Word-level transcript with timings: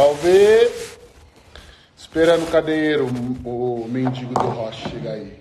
Salve! 0.00 0.70
Esperando 1.94 2.44
o 2.44 2.50
cadeiro, 2.50 3.06
o 3.44 3.86
mendigo 3.86 4.32
do 4.32 4.48
Rocha 4.48 4.88
chegar 4.88 5.12
aí. 5.12 5.38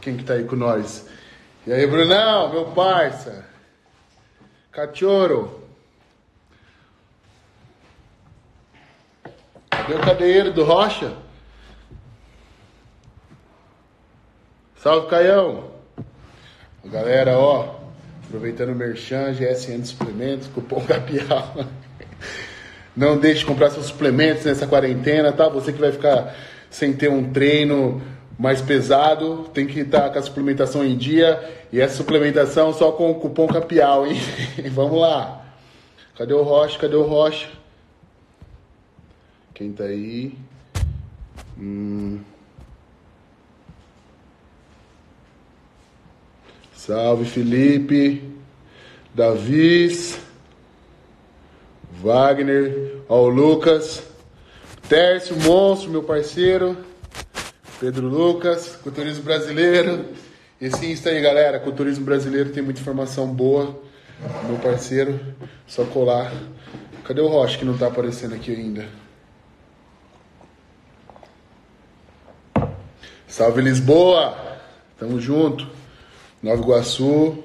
Quem 0.00 0.16
que 0.16 0.24
tá 0.24 0.34
aí 0.34 0.42
com 0.42 0.56
nós? 0.56 1.06
E 1.64 1.72
aí, 1.72 1.86
Brunão, 1.86 2.52
meu 2.52 2.64
parça? 2.72 3.46
Cachorro? 4.72 5.62
Cadê 9.70 9.94
o 9.94 10.00
cadeiro 10.00 10.52
do 10.52 10.64
Rocha? 10.64 11.16
Salve, 14.82 15.08
Caião! 15.08 15.70
Galera, 16.86 17.38
ó, 17.38 17.76
aproveitando 18.24 18.70
o 18.70 18.74
Merchan, 18.74 19.32
GSN 19.32 19.84
Suplementos, 19.84 20.48
cupom 20.48 20.84
Capial. 20.84 21.54
Não 22.96 23.18
deixe 23.18 23.40
de 23.40 23.46
comprar 23.46 23.70
seus 23.70 23.86
suplementos 23.86 24.44
nessa 24.44 24.66
quarentena, 24.66 25.30
tá? 25.30 25.48
Você 25.48 25.72
que 25.72 25.80
vai 25.80 25.92
ficar 25.92 26.34
sem 26.70 26.92
ter 26.92 27.10
um 27.10 27.30
treino 27.30 28.00
mais 28.38 28.60
pesado, 28.60 29.48
tem 29.52 29.66
que 29.66 29.80
estar 29.80 30.10
com 30.10 30.18
a 30.18 30.22
suplementação 30.22 30.84
em 30.84 30.96
dia. 30.96 31.38
E 31.72 31.80
essa 31.80 31.96
suplementação 31.96 32.72
só 32.72 32.92
com 32.92 33.10
o 33.10 33.16
cupom 33.16 33.46
Capial, 33.46 34.06
hein? 34.06 34.16
Vamos 34.72 34.98
lá. 34.98 35.44
Cadê 36.16 36.32
o 36.32 36.42
Rocha? 36.42 36.78
Cadê 36.78 36.96
o 36.96 37.02
Rocha? 37.02 37.48
Quem 39.52 39.72
tá 39.72 39.84
aí? 39.84 40.34
Hum. 41.58 42.20
Salve 46.74 47.24
Felipe, 47.24 48.22
Davis. 49.14 50.25
Wagner, 52.00 53.02
ao 53.08 53.28
Lucas, 53.28 54.02
Tércio, 54.88 55.34
monstro, 55.36 55.90
meu 55.90 56.02
parceiro, 56.02 56.76
Pedro 57.80 58.08
Lucas, 58.08 58.76
Culturismo 58.82 59.24
Brasileiro. 59.24 60.06
Esse 60.60 60.86
Insta 60.86 61.10
aí, 61.10 61.20
galera, 61.20 61.58
Culturismo 61.58 62.04
Brasileiro 62.04 62.50
tem 62.50 62.62
muita 62.62 62.80
informação 62.80 63.26
boa. 63.26 63.78
Meu 64.46 64.58
parceiro, 64.58 65.18
só 65.66 65.84
colar. 65.84 66.32
Cadê 67.04 67.20
o 67.20 67.26
Rocha 67.28 67.58
que 67.58 67.64
não 67.64 67.76
tá 67.76 67.88
aparecendo 67.88 68.34
aqui 68.34 68.52
ainda? 68.52 68.86
Salve 73.26 73.60
Lisboa! 73.60 74.34
Tamo 74.98 75.20
junto. 75.20 75.68
Nova 76.42 76.62
Iguaçu. 76.62 77.44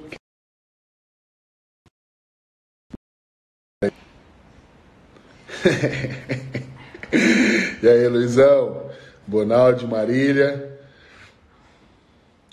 e 7.82 7.88
aí, 7.88 8.08
Luizão? 8.08 8.90
Bonaldi, 9.28 9.86
Marília. 9.86 10.80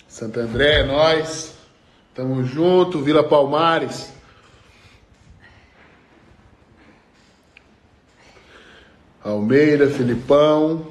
Santo 0.06 0.40
André, 0.40 0.84
nós. 0.84 1.54
Tamo 2.14 2.44
junto, 2.44 3.02
Vila 3.02 3.22
Palmares. 3.22 4.12
Almeida, 9.22 9.88
Filipão. 9.88 10.86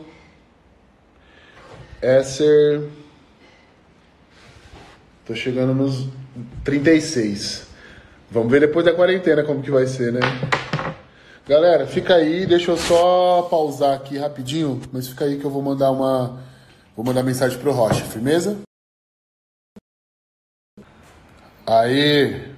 Esser. 2.01 2.83
Tô 5.25 5.35
chegando 5.35 5.73
nos 5.73 6.07
36. 6.63 7.67
Vamos 8.31 8.51
ver 8.51 8.61
depois 8.61 8.85
da 8.85 8.93
quarentena 8.93 9.43
como 9.43 9.61
que 9.61 9.71
vai 9.71 9.87
ser, 9.87 10.13
né? 10.13 10.19
Galera, 11.47 11.87
fica 11.87 12.15
aí, 12.15 12.45
deixa 12.45 12.71
eu 12.71 12.77
só 12.77 13.43
pausar 13.43 13.95
aqui 13.95 14.17
rapidinho, 14.17 14.81
mas 14.91 15.07
fica 15.07 15.23
aí 15.23 15.39
que 15.39 15.45
eu 15.45 15.49
vou 15.49 15.61
mandar 15.61 15.91
uma 15.91 16.43
vou 16.93 17.05
mandar 17.05 17.23
mensagem 17.23 17.57
pro 17.57 17.71
Rocha, 17.71 18.03
firmeza? 18.03 18.61
Aí. 21.65 22.53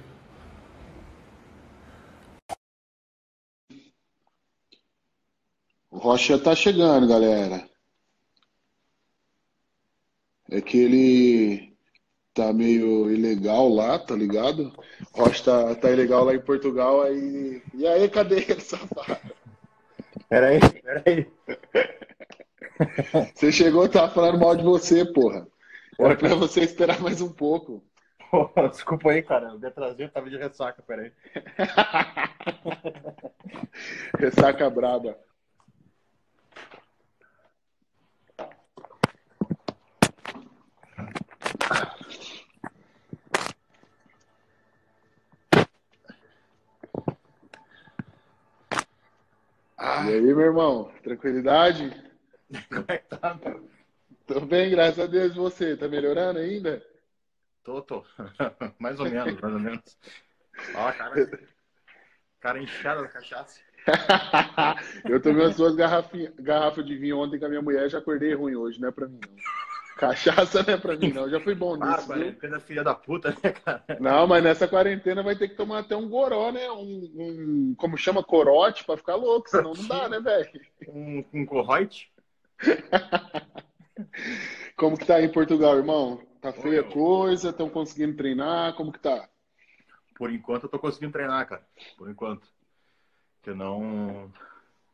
O 5.88 5.98
Rocha 5.98 6.36
tá 6.36 6.56
chegando, 6.56 7.06
galera. 7.06 7.68
É 10.50 10.60
que 10.60 10.78
ele 10.78 11.69
tá 12.40 12.52
meio 12.54 13.10
ilegal 13.10 13.68
lá, 13.68 13.98
tá 13.98 14.14
ligado? 14.14 14.72
Rocha 15.12 15.44
tá, 15.44 15.74
tá 15.74 15.90
ilegal 15.90 16.24
lá 16.24 16.34
em 16.34 16.40
Portugal, 16.40 17.02
aí. 17.02 17.62
E 17.74 17.86
aí, 17.86 18.08
cadê 18.08 18.36
ele, 18.48 18.60
safado? 18.60 19.18
Peraí, 20.28 20.60
peraí. 20.82 21.26
Você 23.34 23.52
chegou, 23.52 23.88
tava 23.88 24.12
falando 24.12 24.38
mal 24.38 24.56
de 24.56 24.64
você, 24.64 25.04
porra. 25.04 25.46
Era 25.98 26.16
pra 26.16 26.34
você 26.34 26.62
esperar 26.62 27.00
mais 27.00 27.20
um 27.20 27.30
pouco. 27.30 27.84
desculpa 28.70 29.10
aí, 29.10 29.22
cara. 29.22 29.54
O 29.54 29.58
detraseiro 29.58 30.10
tava 30.10 30.30
de 30.30 30.38
ressaca, 30.38 30.82
peraí. 30.82 31.12
ressaca 34.18 34.70
braba. 34.70 35.18
E 50.06 50.12
aí, 50.12 50.20
meu 50.20 50.40
irmão? 50.40 50.92
Tranquilidade? 51.02 51.90
Como 52.68 52.84
é 52.88 52.98
que 52.98 53.16
tá, 53.16 53.34
meu? 53.34 53.68
Tô 54.26 54.40
bem, 54.40 54.70
graças 54.70 54.98
a 54.98 55.06
Deus. 55.06 55.32
E 55.32 55.38
você? 55.38 55.76
Tá 55.76 55.88
melhorando 55.88 56.38
ainda? 56.38 56.84
Tô, 57.62 57.82
tô. 57.82 58.04
mais 58.78 58.98
ou 58.98 59.06
menos, 59.06 59.40
mais 59.40 59.54
ou 59.54 59.60
menos. 59.60 59.98
Ó, 60.74 60.92
cara. 60.92 61.30
Cara 62.40 62.62
inchado 62.62 63.02
da 63.02 63.08
cachaça. 63.08 63.60
eu 65.08 65.20
tomei 65.20 65.44
umas 65.44 65.56
duas 65.56 65.74
garrafas 65.74 66.84
de 66.84 66.96
vinho 66.96 67.18
ontem 67.18 67.38
com 67.38 67.46
a 67.46 67.48
minha 67.48 67.62
mulher 67.62 67.88
já 67.88 67.98
acordei 67.98 68.34
ruim 68.34 68.54
hoje, 68.54 68.80
não 68.80 68.88
é 68.88 68.92
pra 68.92 69.08
mim, 69.08 69.20
não. 69.26 69.36
Cachaça 70.00 70.62
não 70.62 70.72
é 70.72 70.76
pra 70.78 70.96
mim, 70.96 71.12
não. 71.12 71.28
Já 71.28 71.38
fui 71.40 71.54
bom 71.54 71.76
nisso. 71.76 72.10
Ah, 72.10 72.48
da 72.48 72.58
filha 72.58 72.82
da 72.82 72.94
puta, 72.94 73.36
né, 73.42 73.52
cara? 73.52 73.84
Não, 74.00 74.26
mas 74.26 74.42
nessa 74.42 74.66
quarentena 74.66 75.22
vai 75.22 75.36
ter 75.36 75.48
que 75.48 75.54
tomar 75.54 75.80
até 75.80 75.94
um 75.94 76.08
goró, 76.08 76.50
né? 76.50 76.70
Um, 76.70 77.12
um 77.14 77.74
como 77.76 77.98
chama, 77.98 78.24
corote, 78.24 78.82
pra 78.82 78.96
ficar 78.96 79.16
louco, 79.16 79.50
senão 79.50 79.74
não 79.74 79.86
dá, 79.86 80.08
né, 80.08 80.18
velho? 80.24 80.48
Um, 80.88 81.22
um 81.34 81.44
corroite? 81.44 82.10
como 84.74 84.96
que 84.96 85.04
tá 85.04 85.16
aí 85.16 85.26
em 85.26 85.32
Portugal, 85.32 85.76
irmão? 85.76 86.18
Tá 86.40 86.50
feia 86.50 86.80
a 86.80 86.84
coisa? 86.84 87.50
Estão 87.50 87.68
conseguindo 87.68 88.16
treinar? 88.16 88.72
Como 88.76 88.90
que 88.90 89.00
tá? 89.00 89.28
Por 90.16 90.32
enquanto 90.32 90.62
eu 90.62 90.70
tô 90.70 90.78
conseguindo 90.78 91.12
treinar, 91.12 91.46
cara. 91.46 91.62
Por 91.98 92.08
enquanto. 92.08 92.48
Que 93.42 93.52
não. 93.52 94.32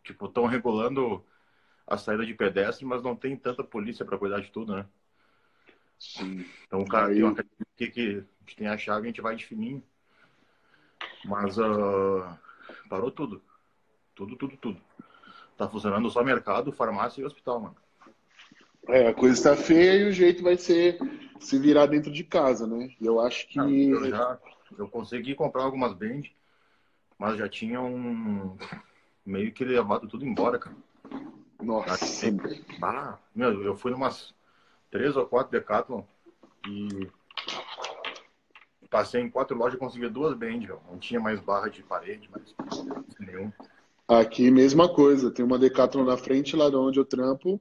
Tipo, 0.02 0.26
estão 0.26 0.46
regulando 0.46 1.24
a 1.86 1.96
saída 1.96 2.26
de 2.26 2.34
pedestre, 2.34 2.84
mas 2.84 3.02
não 3.02 3.14
tem 3.14 3.36
tanta 3.36 3.62
polícia 3.62 4.04
para 4.04 4.18
cuidar 4.18 4.40
de 4.40 4.50
tudo, 4.50 4.74
né? 4.74 4.86
Sim. 5.98 6.44
Então, 6.66 6.80
o 6.80 6.88
cara 6.88 7.12
tem 7.12 7.22
uma 7.22 7.34
que, 7.76 7.86
que, 7.88 8.24
que 8.44 8.56
tem 8.56 8.66
a 8.66 8.76
chave, 8.76 9.02
a 9.02 9.06
gente 9.06 9.20
vai 9.20 9.36
de 9.36 9.46
fininho. 9.46 9.82
Mas 11.24 11.58
uh, 11.58 12.26
parou 12.88 13.10
tudo. 13.10 13.42
Tudo, 14.14 14.36
tudo, 14.36 14.56
tudo. 14.56 14.80
Tá 15.56 15.68
funcionando 15.68 16.10
só 16.10 16.22
mercado, 16.22 16.72
farmácia 16.72 17.20
e 17.20 17.24
hospital, 17.24 17.60
mano. 17.60 17.76
É, 18.88 19.08
a 19.08 19.14
coisa 19.14 19.34
está 19.34 19.56
feia 19.56 20.02
e 20.02 20.08
o 20.08 20.12
jeito 20.12 20.42
vai 20.42 20.56
ser 20.56 20.98
se 21.40 21.58
virar 21.58 21.86
dentro 21.86 22.12
de 22.12 22.22
casa, 22.22 22.66
né? 22.66 22.94
Eu 23.00 23.20
acho 23.20 23.48
que. 23.48 23.58
Não, 23.58 23.68
eu 23.68 24.10
já 24.10 24.38
eu 24.78 24.88
consegui 24.88 25.34
comprar 25.34 25.62
algumas 25.62 25.92
bands, 25.92 26.30
mas 27.18 27.38
já 27.38 27.48
tinham 27.48 28.56
meio 29.24 29.52
que 29.52 29.64
levado 29.64 30.08
tudo 30.08 30.24
embora, 30.24 30.58
cara. 30.58 30.76
Nossa. 31.62 32.26
Ah, 32.82 33.18
meu, 33.34 33.62
eu 33.62 33.76
fui 33.76 33.90
numas 33.90 34.34
três 34.90 35.16
ou 35.16 35.26
quatro 35.26 35.52
Decathlon 35.52 36.02
e 36.68 37.08
passei 38.88 39.20
em 39.20 39.30
quatro 39.30 39.56
lojas 39.56 39.74
e 39.74 39.78
consegui 39.78 40.08
duas 40.08 40.36
band, 40.36 40.60
Não 40.88 40.98
tinha 40.98 41.20
mais 41.20 41.40
barra 41.40 41.68
de 41.68 41.82
parede, 41.82 42.30
mais 42.30 42.54
nenhum. 43.18 43.52
Aqui, 44.08 44.50
mesma 44.50 44.88
coisa. 44.88 45.30
Tem 45.30 45.44
uma 45.44 45.58
Decathlon 45.58 46.04
na 46.04 46.16
frente, 46.16 46.54
lá 46.54 46.70
de 46.70 46.76
onde 46.76 46.98
eu 46.98 47.04
trampo. 47.04 47.60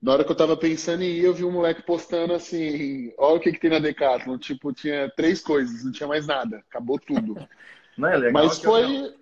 Na 0.00 0.12
hora 0.12 0.24
que 0.24 0.30
eu 0.30 0.36
tava 0.36 0.56
pensando 0.56 1.02
em 1.02 1.10
ir, 1.10 1.24
eu 1.24 1.34
vi 1.34 1.44
um 1.44 1.50
moleque 1.50 1.82
postando 1.82 2.32
assim: 2.32 3.12
olha 3.18 3.36
o 3.36 3.40
que, 3.40 3.52
que 3.52 3.60
tem 3.60 3.70
na 3.70 3.78
Decathlon. 3.78 4.38
Tipo, 4.38 4.72
tinha 4.72 5.10
três 5.16 5.40
coisas, 5.40 5.84
não 5.84 5.92
tinha 5.92 6.08
mais 6.08 6.26
nada. 6.26 6.58
Acabou 6.68 6.98
tudo. 6.98 7.36
Não 7.98 8.08
é 8.08 8.16
legal 8.16 8.44
Mas 8.44 8.62
eu- 8.64 9.19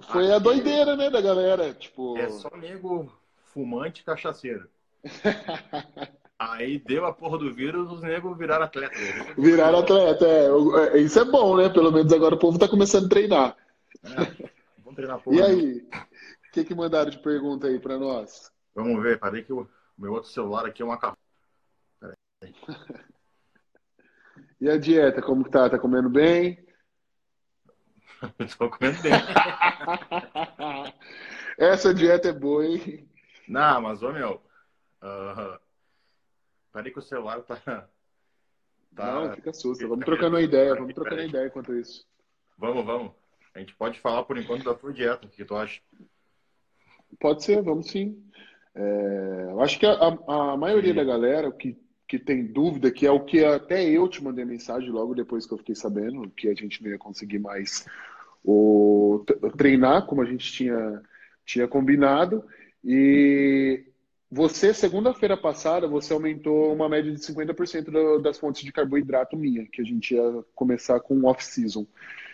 foi, 0.00 0.12
foi 0.24 0.30
a 0.32 0.36
Aqui- 0.36 0.44
doideira, 0.44 0.96
né, 0.96 1.10
da 1.10 1.20
galera. 1.20 1.74
Tipo, 1.74 2.16
É 2.18 2.28
só 2.30 2.50
nego 2.56 3.12
fumante 3.46 4.02
e 4.02 4.04
cachaceiro. 4.04 4.68
Aí 6.38 6.78
deu 6.78 7.04
a 7.04 7.12
porra 7.12 7.36
do 7.38 7.52
vírus, 7.52 7.90
os 7.90 8.00
negros 8.00 8.38
viraram 8.38 8.64
atleta. 8.64 8.94
virar 9.36 9.74
atleta. 9.76 10.24
É, 10.24 10.46
é, 10.96 10.98
isso 10.98 11.18
é 11.18 11.24
bom, 11.24 11.56
né? 11.56 11.68
Pelo 11.68 11.90
menos 11.90 12.12
agora 12.12 12.36
o 12.36 12.38
povo 12.38 12.58
tá 12.58 12.68
começando 12.68 13.06
a 13.06 13.08
treinar. 13.08 13.56
É, 14.04 14.48
vamos 14.78 14.94
treinar 14.94 15.18
porra. 15.20 15.36
E 15.36 15.42
aí? 15.42 15.88
O 16.48 16.50
que, 16.52 16.64
que 16.64 16.74
mandaram 16.76 17.10
de 17.10 17.18
pergunta 17.18 17.66
aí 17.66 17.80
pra 17.80 17.98
nós? 17.98 18.52
Vamos 18.74 19.02
ver, 19.02 19.18
parei 19.18 19.42
que 19.42 19.52
o 19.52 19.68
meu 19.98 20.12
outro 20.12 20.30
celular 20.30 20.64
aqui 20.64 20.80
é 20.80 20.84
uma 20.84 20.96
carro. 20.98 21.16
E 24.60 24.68
a 24.68 24.76
dieta, 24.76 25.22
como 25.22 25.44
que 25.44 25.50
tá? 25.50 25.70
Tá 25.70 25.78
comendo 25.78 26.08
bem? 26.08 26.58
Tô 28.58 28.68
comendo 28.70 29.00
bem. 29.02 29.12
Essa 31.58 31.92
dieta 31.94 32.28
é 32.28 32.32
boa, 32.32 32.64
hein? 32.66 33.08
Não, 33.46 33.80
mas, 33.80 34.02
ô 34.02 34.12
meu. 34.12 34.42
ah, 35.00 35.58
parei 36.72 36.92
que 36.92 36.98
o 36.98 37.02
celular 37.02 37.40
tá. 37.42 37.56
tá 38.94 39.14
Não, 39.14 39.34
fica 39.34 39.52
susto. 39.52 39.88
Vamos 39.88 40.04
trocando 40.04 40.36
uma 40.36 40.42
ideia, 40.42 40.74
vamos 40.74 40.94
trocando 40.94 41.16
uma 41.22 41.28
ideia 41.28 41.46
enquanto 41.46 41.74
isso. 41.74 42.06
Vamos, 42.56 42.84
vamos. 42.84 43.12
A 43.54 43.60
gente 43.60 43.74
pode 43.74 43.98
falar 44.00 44.24
por 44.24 44.36
enquanto 44.38 44.64
da 44.64 44.74
tua 44.74 44.92
dieta, 44.92 45.26
o 45.26 45.30
que 45.30 45.44
tu 45.44 45.56
acha? 45.56 45.80
Pode 47.20 47.42
ser, 47.42 47.62
vamos 47.62 47.88
sim. 47.90 48.22
É, 48.74 49.46
eu 49.50 49.60
acho 49.60 49.78
que 49.78 49.86
a, 49.86 49.92
a- 49.92 50.52
a 50.52 50.56
maioria 50.56 50.90
Sim. 50.92 50.96
da 50.96 51.04
galera 51.04 51.50
que, 51.50 51.76
que 52.08 52.18
tem 52.18 52.44
dúvida, 52.46 52.90
que 52.90 53.06
é 53.06 53.12
o 53.12 53.20
que 53.24 53.44
até 53.44 53.84
eu 53.84 54.08
te 54.08 54.24
mandei 54.24 54.44
mensagem 54.44 54.90
logo 54.90 55.14
depois 55.14 55.46
que 55.46 55.52
eu 55.54 55.58
fiquei 55.58 55.74
sabendo 55.74 56.30
que 56.30 56.48
a 56.48 56.54
gente 56.54 56.82
não 56.82 56.90
ia 56.90 56.98
conseguir 56.98 57.38
mais 57.38 57.86
o, 58.44 59.24
treinar 59.56 60.06
como 60.06 60.22
a 60.22 60.24
gente 60.24 60.50
tinha, 60.52 61.02
tinha 61.44 61.68
combinado. 61.68 62.44
E 62.84 63.84
você, 64.30 64.72
segunda-feira 64.72 65.36
passada, 65.36 65.86
você 65.88 66.12
aumentou 66.12 66.72
uma 66.72 66.88
média 66.88 67.12
de 67.12 67.22
50% 67.22 67.90
do- 67.90 68.18
das 68.20 68.38
fontes 68.38 68.62
de 68.62 68.72
carboidrato 68.72 69.36
minha, 69.36 69.66
que 69.66 69.82
a 69.82 69.84
gente 69.84 70.14
ia 70.14 70.44
começar 70.54 71.00
com 71.00 71.24
off-season. 71.26 71.86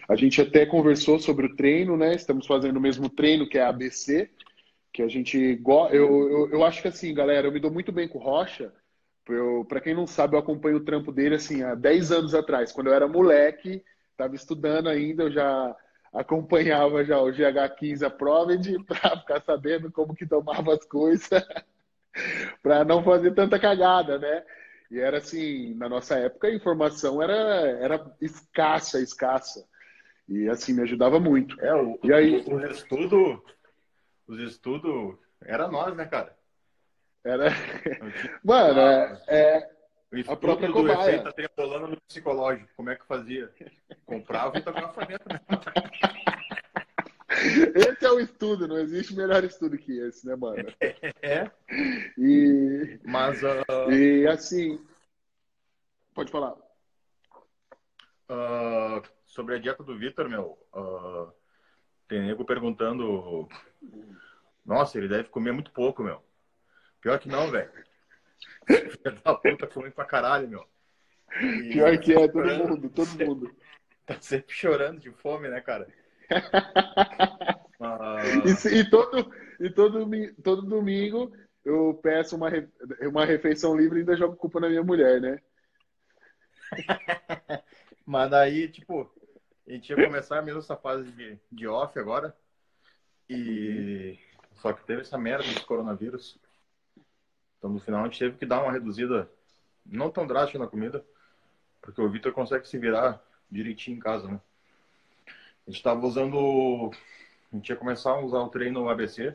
A 0.08 0.16
gente 0.16 0.40
até 0.40 0.66
conversou 0.66 1.18
sobre 1.18 1.46
o 1.46 1.56
treino, 1.56 1.96
né? 1.96 2.14
Estamos 2.14 2.46
fazendo 2.46 2.76
o 2.76 2.80
mesmo 2.80 3.08
treino 3.08 3.48
que 3.48 3.58
é 3.58 3.62
ABC, 3.64 4.30
que 4.92 5.02
a 5.02 5.08
gente 5.08 5.36
eu, 5.38 5.90
eu, 5.92 6.50
eu 6.50 6.64
acho 6.64 6.82
que 6.82 6.88
assim, 6.88 7.14
galera, 7.14 7.48
eu 7.48 7.52
me 7.52 7.60
dou 7.60 7.70
muito 7.70 7.90
bem 7.90 8.06
com 8.08 8.18
o 8.18 8.22
Rocha. 8.22 8.72
Para 9.68 9.80
quem 9.80 9.94
não 9.94 10.06
sabe, 10.06 10.36
eu 10.36 10.40
acompanho 10.40 10.76
o 10.76 10.84
trampo 10.84 11.10
dele 11.10 11.36
assim 11.36 11.62
há 11.62 11.74
10 11.74 12.12
anos 12.12 12.34
atrás, 12.34 12.72
quando 12.72 12.88
eu 12.88 12.94
era 12.94 13.08
moleque, 13.08 13.82
estava 14.10 14.34
estudando 14.34 14.88
ainda, 14.88 15.24
eu 15.24 15.30
já 15.30 15.76
acompanhava 16.12 17.04
já 17.04 17.20
o 17.20 17.32
GH15 17.32 18.06
Approved 18.06 18.84
para 18.84 19.18
ficar 19.18 19.40
sabendo 19.42 19.90
como 19.90 20.14
que 20.14 20.26
tomava 20.26 20.74
as 20.74 20.84
coisas, 20.84 21.28
para 22.62 22.84
não 22.84 23.02
fazer 23.02 23.34
tanta 23.34 23.58
cagada, 23.58 24.18
né? 24.18 24.44
E 24.90 25.00
era 25.00 25.18
assim, 25.18 25.74
na 25.74 25.88
nossa 25.88 26.16
época 26.16 26.46
a 26.46 26.54
informação 26.54 27.20
era 27.20 27.32
era 27.32 28.16
escassa, 28.20 29.00
escassa. 29.00 29.66
E 30.28 30.48
assim 30.48 30.72
me 30.72 30.82
ajudava 30.82 31.18
muito. 31.18 31.60
É, 31.60 31.74
o, 31.74 31.98
E 32.02 32.12
aí? 32.12 32.44
os 32.46 32.70
estudos. 32.70 33.40
Os 34.26 34.38
estudos. 34.40 35.16
Era 35.42 35.68
nós, 35.68 35.94
né, 35.96 36.06
cara? 36.06 36.34
Era, 37.24 37.48
mano, 38.44 38.80
é, 38.80 39.22
é, 39.28 39.70
O 40.12 40.16
estudo 40.16 40.36
própria 40.40 40.68
do 40.68 40.72
cobaia. 40.72 41.16
efeito 41.16 41.32
triangulando 41.32 41.88
no 41.88 42.00
psicológico. 42.02 42.70
Como 42.76 42.90
é 42.90 42.96
que 42.96 43.06
fazia? 43.06 43.50
Comprava 44.06 44.58
e 44.58 44.62
tocava 44.62 44.92
ferramenta. 44.92 45.42
esse 47.74 48.04
é 48.04 48.10
o 48.10 48.20
estudo, 48.20 48.68
não 48.68 48.78
existe 48.78 49.14
melhor 49.14 49.44
estudo 49.44 49.76
que 49.78 49.98
esse, 49.98 50.26
né, 50.26 50.36
mano? 50.36 50.64
É, 51.22 51.50
E, 52.18 53.00
mas 53.04 53.42
ah, 53.44 53.64
e 53.92 54.26
assim, 54.26 54.78
pode 56.14 56.30
falar. 56.30 56.54
ah, 58.28 59.02
sobre 59.26 59.54
a 59.56 59.58
dieta 59.58 59.82
do 59.82 59.98
Vitor, 59.98 60.28
meu, 60.28 60.58
ah, 60.72 61.32
tem 62.08 62.22
nego 62.22 62.44
perguntando. 62.44 63.48
Nossa, 64.64 64.98
ele 64.98 65.08
deve 65.08 65.28
comer 65.28 65.52
muito 65.52 65.70
pouco, 65.72 66.02
meu. 66.02 66.23
Pior 67.04 67.18
que 67.18 67.28
não, 67.28 67.50
velho. 67.50 67.70
Filho 68.66 69.22
da 69.22 69.34
puta 69.34 69.66
come 69.66 69.90
pra 69.90 70.06
caralho, 70.06 70.48
meu. 70.48 70.66
E 71.38 71.74
Pior 71.74 71.98
que 71.98 72.12
é, 72.12 72.14
todo 72.14 72.32
chorando, 72.32 72.68
mundo, 72.68 72.88
todo 72.88 73.26
mundo. 73.26 73.54
Tá 74.06 74.20
sempre 74.20 74.54
chorando 74.54 75.00
de 75.00 75.10
fome, 75.10 75.48
né, 75.48 75.60
cara? 75.60 75.86
E, 78.46 78.78
e 78.78 78.90
todo, 78.90 79.34
e 79.60 79.68
todo, 79.68 80.08
todo 80.42 80.62
domingo 80.62 81.36
eu 81.62 82.00
peço 82.02 82.34
uma, 82.34 82.48
uma 83.02 83.26
refeição 83.26 83.76
livre 83.76 83.98
e 83.98 84.00
ainda 84.00 84.16
jogo 84.16 84.36
culpa 84.36 84.58
na 84.58 84.70
minha 84.70 84.82
mulher, 84.82 85.20
né? 85.20 85.38
Mas 88.06 88.30
daí, 88.30 88.68
tipo, 88.68 89.12
a 89.68 89.70
gente 89.70 89.90
ia 89.90 90.06
começar 90.06 90.40
mesmo 90.40 90.60
essa 90.60 90.76
fase 90.76 91.10
de, 91.12 91.38
de 91.52 91.66
off 91.66 91.98
agora. 91.98 92.34
E 93.28 94.18
só 94.54 94.72
que 94.72 94.84
teve 94.86 95.02
essa 95.02 95.18
merda 95.18 95.44
desse 95.44 95.66
coronavírus. 95.66 96.38
Então 97.64 97.72
no 97.72 97.80
final 97.80 98.02
a 98.02 98.04
gente 98.04 98.18
teve 98.18 98.36
que 98.36 98.44
dar 98.44 98.62
uma 98.62 98.70
reduzida, 98.70 99.26
não 99.86 100.10
tão 100.10 100.26
drástica 100.26 100.58
na 100.58 100.66
comida, 100.66 101.02
porque 101.80 101.98
o 101.98 102.10
Vitor 102.10 102.30
consegue 102.30 102.68
se 102.68 102.76
virar 102.76 103.24
direitinho 103.50 103.96
em 103.96 104.00
casa, 104.00 104.28
né? 104.28 104.38
A 105.66 105.70
gente 105.70 105.82
tava 105.82 106.06
usando. 106.06 106.90
A 107.50 107.56
gente 107.56 107.70
ia 107.70 107.76
começar 107.76 108.10
a 108.10 108.20
usar 108.20 108.40
o 108.40 108.50
treino 108.50 108.86
ABC. 108.90 109.34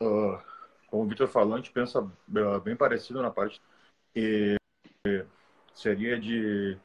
Ah, 0.00 0.42
como 0.88 1.04
o 1.04 1.06
Vitor 1.06 1.28
falou, 1.28 1.54
a 1.54 1.58
gente 1.58 1.70
pensa 1.70 2.00
ah, 2.00 2.58
bem 2.58 2.74
parecido 2.74 3.22
na 3.22 3.30
parte. 3.30 3.62
E 4.16 4.56
seria 5.72 6.18
de 6.18 6.76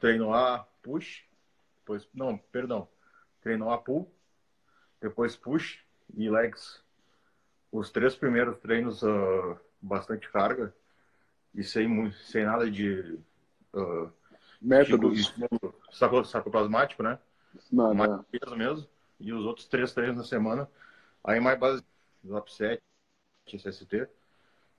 treino 0.00 0.32
A, 0.32 0.66
push, 0.82 1.22
depois, 1.80 2.08
não, 2.14 2.38
perdão, 2.50 2.88
treino 3.42 3.70
A, 3.70 3.76
pull, 3.76 4.10
depois 5.02 5.36
push 5.36 5.84
e 6.16 6.30
legs. 6.30 6.82
Os 7.70 7.90
três 7.90 8.16
primeiros 8.16 8.56
treinos, 8.56 9.04
ah, 9.04 9.67
bastante 9.80 10.30
carga 10.30 10.74
e 11.54 11.62
sem, 11.62 12.12
sem 12.12 12.44
nada 12.44 12.70
de 12.70 13.18
ah, 13.74 14.10
Métodos. 14.60 15.18
estímulo 15.18 15.74
saco, 15.92 16.24
sacoplasmático, 16.24 17.02
né? 17.02 17.18
Nada. 17.72 17.94
Mais 17.94 18.10
peso 18.30 18.56
mesmo. 18.56 18.88
E 19.20 19.32
os 19.32 19.44
outros 19.44 19.66
três 19.66 19.92
treinos 19.92 20.16
na 20.16 20.24
semana, 20.24 20.68
aí 21.24 21.40
mais 21.40 21.58
base 21.58 21.82
upset, 22.24 22.80
SST. 23.46 24.08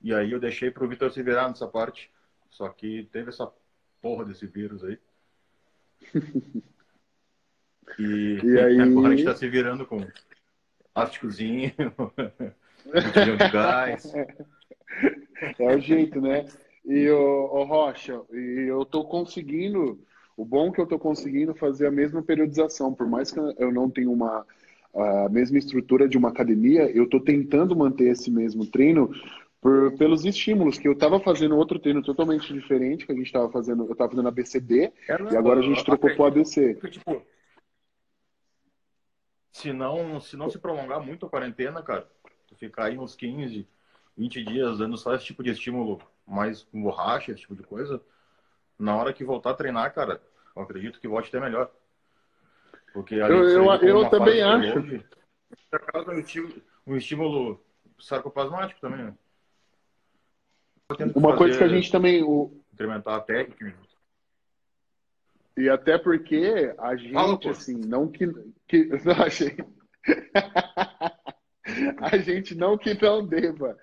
E 0.02 0.14
aí 0.14 0.32
eu 0.32 0.40
deixei 0.40 0.72
pro 0.72 0.88
Vitor 0.88 1.12
se 1.12 1.22
virar 1.22 1.48
nessa 1.48 1.68
parte. 1.68 2.12
Só 2.50 2.70
que 2.70 3.08
teve 3.12 3.30
essa 3.30 3.52
porra 4.02 4.26
desse 4.26 4.46
vírus 4.48 4.84
aí. 4.84 5.00
E, 7.98 8.40
E 8.44 8.60
aí? 8.60 8.80
agora 8.82 9.08
a 9.08 9.16
gente 9.16 9.26
tá 9.26 9.36
se 9.36 9.50
virando 9.50 9.84
com 9.84 10.00
plásticozinho, 10.94 11.74
botijão 12.86 13.36
de 13.38 13.50
gás. 13.50 14.14
É 15.58 15.76
o 15.76 15.80
jeito, 15.80 16.20
né? 16.22 16.46
E 16.86 17.10
o 17.10 17.64
Rocha, 17.64 18.22
e 18.32 18.66
eu 18.68 18.84
tô 18.86 19.04
conseguindo, 19.06 20.00
o 20.36 20.44
bom 20.44 20.70
é 20.70 20.72
que 20.72 20.82
eu 20.82 20.88
tô 20.88 20.98
conseguindo 20.98 21.54
fazer 21.54 21.88
a 21.88 21.92
mesma 21.92 22.22
periodização, 22.22 22.94
por 22.94 23.08
mais 23.08 23.32
que 23.32 23.40
eu 23.40 23.72
não 23.72 23.90
tenha 23.90 24.10
uma 24.10 24.46
a 24.94 25.30
mesma 25.30 25.58
estrutura 25.58 26.08
de 26.08 26.18
uma 26.18 26.30
academia, 26.30 26.90
eu 26.90 27.08
tô 27.08 27.20
tentando 27.20 27.76
manter 27.76 28.06
esse 28.06 28.32
mesmo 28.32 28.66
treino 28.66 29.12
por, 29.62 29.96
pelos 29.98 30.26
estímulos, 30.26 30.80
que 30.80 30.88
eu 30.88 30.98
tava 30.98 31.20
fazendo 31.20 31.56
outro 31.56 31.78
treino 31.80 32.02
totalmente 32.02 32.52
diferente, 32.54 33.06
que 33.06 33.12
a 33.12 33.16
gente 33.16 33.32
tava 33.32 33.52
fazendo, 33.52 33.86
eu 33.86 33.96
tava 33.96 34.10
fazendo 34.10 34.28
ABCD, 34.28 34.92
e 35.32 35.36
agora 35.36 35.60
a 35.60 35.64
gente 35.64 35.84
trocou 35.86 36.10
pro 36.16 36.26
ABC. 36.26 36.74
Porque, 36.76 36.98
tipo, 36.98 37.22
se 39.52 39.74
não, 39.74 40.20
se 40.20 40.38
não 40.38 40.50
se 40.50 40.58
prolongar 40.58 41.06
muito 41.06 41.26
a 41.26 41.30
quarentena, 41.30 41.84
cara, 41.84 42.10
tu 42.48 42.56
ficar 42.56 42.86
aí 42.86 42.98
uns 42.98 43.16
15, 43.16 43.68
20 44.20 44.44
dias 44.44 44.78
dando 44.78 44.98
só 44.98 45.16
esse 45.16 45.24
tipo 45.24 45.42
de 45.42 45.52
estímulo, 45.52 46.02
mais 46.28 46.64
com 46.64 46.84
borracha, 46.84 47.32
esse 47.32 47.42
tipo 47.42 47.56
de 47.56 47.64
coisa, 47.64 48.02
na 48.78 48.94
hora 48.98 49.14
que 49.14 49.24
voltar 49.24 49.52
a 49.52 49.56
treinar, 49.56 49.94
cara, 49.94 50.22
eu 50.54 50.62
acredito 50.62 51.00
que 51.00 51.08
volte 51.08 51.30
até 51.30 51.40
melhor. 51.40 51.72
Porque 52.94 53.16
Eu- 53.16 53.48
eu- 53.48 53.72
eu 53.76 54.10
também 54.10 54.42
acho. 54.42 54.78
longe, 54.80 55.06
causa 55.94 56.12
um 56.12 56.20
estímulo, 56.20 56.62
um 56.86 56.98
estímulo 56.98 57.66
sarcoplasmático 57.98 58.82
também, 58.82 59.06
né? 59.06 59.14
Tendo 60.98 61.18
Uma 61.18 61.38
coisa 61.38 61.58
que 61.58 61.64
a 61.64 61.68
gente 61.70 61.90
também, 61.90 62.22
o, 62.22 62.52
incrementar 62.74 63.16
a 63.16 63.22
técnica. 63.22 63.74
e 65.56 65.70
até 65.70 65.98
porque 65.98 66.74
a 66.78 66.96
gente, 66.96 67.14
Fala, 67.14 67.40
assim, 67.52 67.78
não 67.78 68.10
que, 68.10 68.28
que 68.68 68.90
eu 68.92 69.24
achei, 69.24 69.56
a 72.02 72.18
gente 72.18 72.56
não 72.56 72.78
que 72.78 73.00
não 73.02 73.26
deva, 73.26 73.78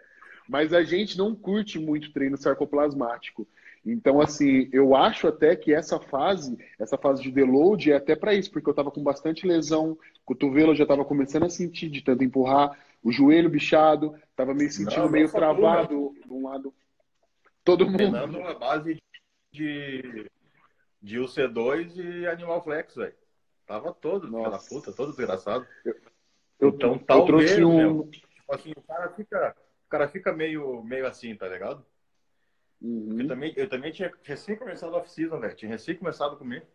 mas 0.48 0.72
a 0.72 0.82
gente 0.82 1.16
não 1.18 1.34
curte 1.34 1.78
muito 1.78 2.12
treino 2.12 2.36
sarcoplasmático. 2.36 3.46
Então, 3.84 4.20
assim, 4.20 4.68
eu 4.72 4.96
acho 4.96 5.28
até 5.28 5.54
que 5.54 5.72
essa 5.72 6.00
fase, 6.00 6.58
essa 6.76 6.98
fase 6.98 7.22
de 7.22 7.30
deload 7.30 7.92
é 7.92 7.96
até 7.96 8.16
para 8.16 8.34
isso, 8.34 8.50
porque 8.50 8.68
eu 8.68 8.72
estava 8.72 8.90
com 8.90 9.02
bastante 9.02 9.46
lesão, 9.46 9.96
cotovelo 10.24 10.74
já 10.74 10.82
estava 10.82 11.04
começando 11.04 11.44
a 11.44 11.50
sentir 11.50 11.88
de 11.88 12.02
tanto 12.02 12.24
empurrar, 12.24 12.76
o 13.02 13.12
joelho 13.12 13.48
bichado, 13.48 14.16
estava 14.28 14.52
me 14.52 14.68
sentindo 14.68 15.02
não, 15.02 15.10
meio 15.10 15.30
travado 15.30 16.12
de 16.24 16.32
um 16.32 16.48
lado. 16.48 16.74
Todo 17.62 17.86
mundo. 17.86 17.96
Treinando 17.96 18.40
a 18.42 18.54
base 18.54 19.00
de, 19.52 20.28
de 21.00 21.18
UC2 21.18 21.96
e 21.96 22.26
Animal 22.26 22.64
Flex, 22.64 22.96
velho. 22.96 23.14
Tava 23.66 23.92
todo, 23.92 24.28
da 24.30 24.58
puta, 24.58 24.92
todo 24.92 25.08
desgraçado. 25.08 25.64
Eu, 25.84 25.94
eu, 26.58 26.68
então, 26.70 26.92
eu 26.94 26.98
talvez, 26.98 27.52
trouxe 27.52 27.64
um... 27.64 27.76
Meu, 27.76 28.08
tipo 28.10 28.54
assim, 28.54 28.72
o 28.76 28.82
cara 28.82 29.10
fica, 29.10 29.56
o 29.86 29.88
cara 29.88 30.08
fica 30.08 30.32
meio, 30.32 30.82
meio 30.82 31.06
assim, 31.06 31.34
tá 31.34 31.48
ligado? 31.48 31.84
Uhum. 32.82 33.20
Eu, 33.20 33.28
também, 33.28 33.52
eu 33.56 33.68
também 33.68 33.92
tinha 33.92 34.12
recém 34.22 34.56
começado 34.56 34.94
a 34.94 34.98
off-season, 34.98 35.38
velho. 35.38 35.54
Tinha 35.54 35.70
recém 35.70 35.96
começado 35.96 36.34
a 36.34 36.36
comer. 36.36 36.66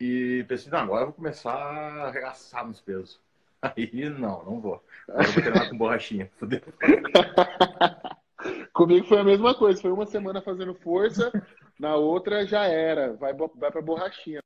E 0.00 0.44
pensei, 0.48 0.72
não, 0.72 0.80
agora 0.80 1.02
eu 1.02 1.06
vou 1.06 1.14
começar 1.14 1.52
a 1.52 2.08
arregaçar 2.08 2.66
nos 2.66 2.80
pesos. 2.80 3.20
Aí, 3.60 4.08
não, 4.08 4.44
não 4.44 4.60
vou. 4.60 4.82
Agora 5.08 5.26
eu 5.26 5.32
vou 5.32 5.42
treinar 5.42 5.68
com 5.68 5.76
borrachinha. 5.76 6.30
Fudeu. 6.38 6.60
Comigo 8.72 9.06
foi 9.06 9.18
a 9.18 9.24
mesma 9.24 9.54
coisa. 9.54 9.82
Foi 9.82 9.92
uma 9.92 10.06
semana 10.06 10.40
fazendo 10.40 10.74
força, 10.74 11.30
na 11.78 11.96
outra 11.96 12.46
já 12.46 12.64
era. 12.64 13.12
Vai, 13.14 13.34
vai 13.34 13.70
pra 13.70 13.82
borrachinha. 13.82 14.40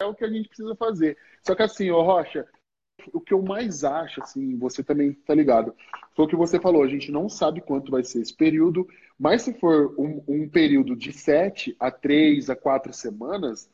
É 0.00 0.04
o 0.04 0.14
que 0.14 0.24
a 0.24 0.28
gente 0.28 0.48
precisa 0.48 0.74
fazer. 0.74 1.16
Só 1.42 1.54
que 1.54 1.62
assim, 1.62 1.90
ô 1.90 2.02
Rocha, 2.02 2.48
o 3.12 3.20
que 3.20 3.34
eu 3.34 3.42
mais 3.42 3.84
acho, 3.84 4.22
assim, 4.22 4.56
você 4.56 4.82
também 4.82 5.12
tá 5.12 5.34
ligado, 5.34 5.74
foi 6.14 6.24
o 6.24 6.28
que 6.28 6.36
você 6.36 6.60
falou, 6.60 6.82
a 6.82 6.88
gente 6.88 7.10
não 7.10 7.28
sabe 7.28 7.60
quanto 7.60 7.90
vai 7.90 8.04
ser 8.04 8.20
esse 8.20 8.34
período, 8.34 8.86
mas 9.18 9.42
se 9.42 9.52
for 9.54 9.94
um, 9.98 10.22
um 10.26 10.48
período 10.48 10.96
de 10.96 11.12
sete 11.12 11.76
a 11.78 11.90
três 11.90 12.50
a 12.50 12.56
quatro 12.56 12.92
semanas, 12.92 13.68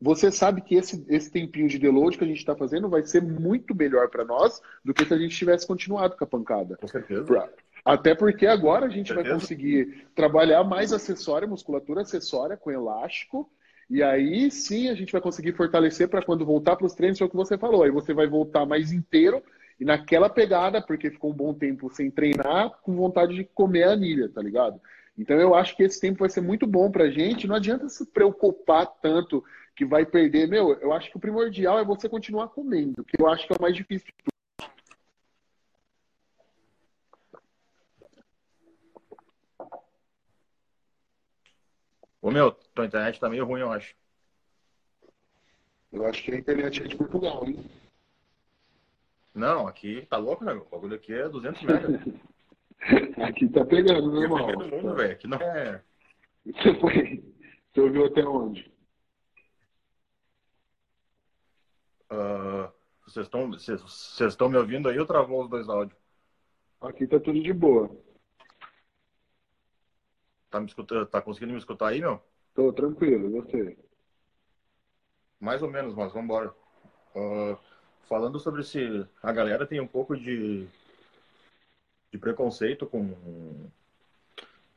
você 0.00 0.30
sabe 0.30 0.60
que 0.60 0.76
esse, 0.76 1.04
esse 1.08 1.30
tempinho 1.30 1.68
de 1.68 1.78
deload 1.78 2.16
que 2.16 2.24
a 2.24 2.26
gente 2.26 2.38
está 2.38 2.54
fazendo 2.54 2.88
vai 2.88 3.02
ser 3.02 3.22
muito 3.22 3.74
melhor 3.74 4.08
para 4.08 4.24
nós 4.24 4.62
do 4.84 4.94
que 4.94 5.04
se 5.04 5.12
a 5.12 5.18
gente 5.18 5.36
tivesse 5.36 5.66
continuado 5.66 6.16
com 6.16 6.24
a 6.24 6.26
pancada. 6.26 6.76
Com 6.76 6.86
certeza. 6.86 7.24
Pra, 7.24 7.48
até 7.84 8.14
porque 8.14 8.46
agora 8.46 8.86
a 8.86 8.90
gente 8.90 9.12
vai 9.12 9.28
conseguir 9.28 10.06
trabalhar 10.14 10.62
mais 10.62 10.92
acessória, 10.92 11.48
musculatura 11.48 12.02
acessória 12.02 12.56
com 12.56 12.70
elástico, 12.70 13.50
e 13.90 14.02
aí 14.02 14.50
sim 14.50 14.88
a 14.88 14.94
gente 14.94 15.12
vai 15.12 15.20
conseguir 15.20 15.52
fortalecer 15.52 16.08
para 16.08 16.22
quando 16.22 16.44
voltar 16.44 16.76
para 16.76 16.86
os 16.86 16.94
treinos, 16.94 17.20
é 17.20 17.24
o 17.24 17.28
que 17.28 17.36
você 17.36 17.56
falou. 17.56 17.82
Aí 17.82 17.90
você 17.90 18.12
vai 18.12 18.26
voltar 18.26 18.66
mais 18.66 18.92
inteiro 18.92 19.42
e 19.80 19.84
naquela 19.84 20.28
pegada, 20.28 20.82
porque 20.82 21.10
ficou 21.10 21.30
um 21.30 21.36
bom 21.36 21.54
tempo 21.54 21.90
sem 21.90 22.10
treinar, 22.10 22.70
com 22.82 22.94
vontade 22.94 23.34
de 23.34 23.44
comer 23.44 23.84
a 23.84 23.92
anilha, 23.92 24.28
tá 24.28 24.42
ligado? 24.42 24.80
Então 25.16 25.40
eu 25.40 25.54
acho 25.54 25.76
que 25.76 25.82
esse 25.82 26.00
tempo 26.00 26.20
vai 26.20 26.28
ser 26.28 26.40
muito 26.40 26.66
bom 26.66 26.90
pra 26.90 27.10
gente. 27.10 27.46
Não 27.46 27.56
adianta 27.56 27.88
se 27.88 28.04
preocupar 28.06 28.86
tanto 29.00 29.42
que 29.74 29.84
vai 29.84 30.04
perder. 30.04 30.48
Meu, 30.48 30.72
eu 30.80 30.92
acho 30.92 31.10
que 31.10 31.16
o 31.16 31.20
primordial 31.20 31.78
é 31.78 31.84
você 31.84 32.08
continuar 32.08 32.48
comendo, 32.48 33.04
que 33.04 33.20
eu 33.20 33.28
acho 33.28 33.46
que 33.46 33.52
é 33.52 33.56
o 33.56 33.62
mais 33.62 33.74
difícil 33.74 34.06
de 34.06 34.37
Ô 42.20 42.30
meu, 42.30 42.52
tua 42.52 42.86
internet 42.86 43.20
tá 43.20 43.28
meio 43.28 43.44
ruim, 43.44 43.60
eu 43.60 43.72
acho. 43.72 43.94
Eu 45.92 46.04
acho 46.06 46.22
que 46.22 46.32
a 46.32 46.38
internet 46.38 46.82
é 46.82 46.86
de 46.86 46.96
Portugal, 46.96 47.46
hein? 47.46 47.64
Não, 49.34 49.68
aqui 49.68 50.04
tá 50.06 50.16
louco, 50.16 50.44
né? 50.44 50.52
O 50.52 50.64
bagulho 50.64 50.96
aqui 50.96 51.12
é 51.12 51.28
200 51.28 51.62
metros. 51.62 52.00
aqui 53.22 53.48
tá 53.48 53.64
pegando, 53.64 54.10
meu 54.10 54.22
irmão. 54.22 54.48
Aqui 54.48 54.70
mundo, 54.70 54.94
velho. 54.94 55.12
Aqui 55.12 55.26
não 55.26 55.38
é... 55.38 55.82
Você 56.44 56.74
foi... 56.80 57.24
Você 57.72 57.80
ouviu 57.80 58.06
até 58.06 58.24
onde? 58.24 58.72
Uh, 62.10 62.72
vocês 63.06 63.26
estão 63.26 63.50
vocês 63.50 63.82
estão 64.20 64.48
me 64.48 64.56
ouvindo 64.56 64.88
aí 64.88 64.98
ou 64.98 65.06
travou 65.06 65.42
os 65.44 65.50
dois 65.50 65.68
áudios? 65.68 65.98
Aqui 66.80 67.06
tá 67.06 67.20
tudo 67.20 67.40
de 67.40 67.52
boa. 67.52 67.90
Tá, 70.50 70.60
me 70.60 70.66
escutando, 70.66 71.06
tá 71.06 71.20
conseguindo 71.20 71.52
me 71.52 71.58
escutar 71.58 71.88
aí, 71.88 72.00
meu? 72.00 72.22
Tô 72.54 72.72
tranquilo, 72.72 73.30
você? 73.30 73.76
Mais 75.38 75.62
ou 75.62 75.70
menos, 75.70 75.94
mas 75.94 76.12
vamos 76.12 76.24
embora. 76.24 76.54
Uh, 77.14 77.56
falando 78.08 78.40
sobre 78.40 78.62
se 78.62 79.06
a 79.22 79.32
galera 79.32 79.66
tem 79.66 79.80
um 79.80 79.86
pouco 79.86 80.16
de, 80.16 80.66
de 82.10 82.18
preconceito 82.18 82.86
com 82.86 83.68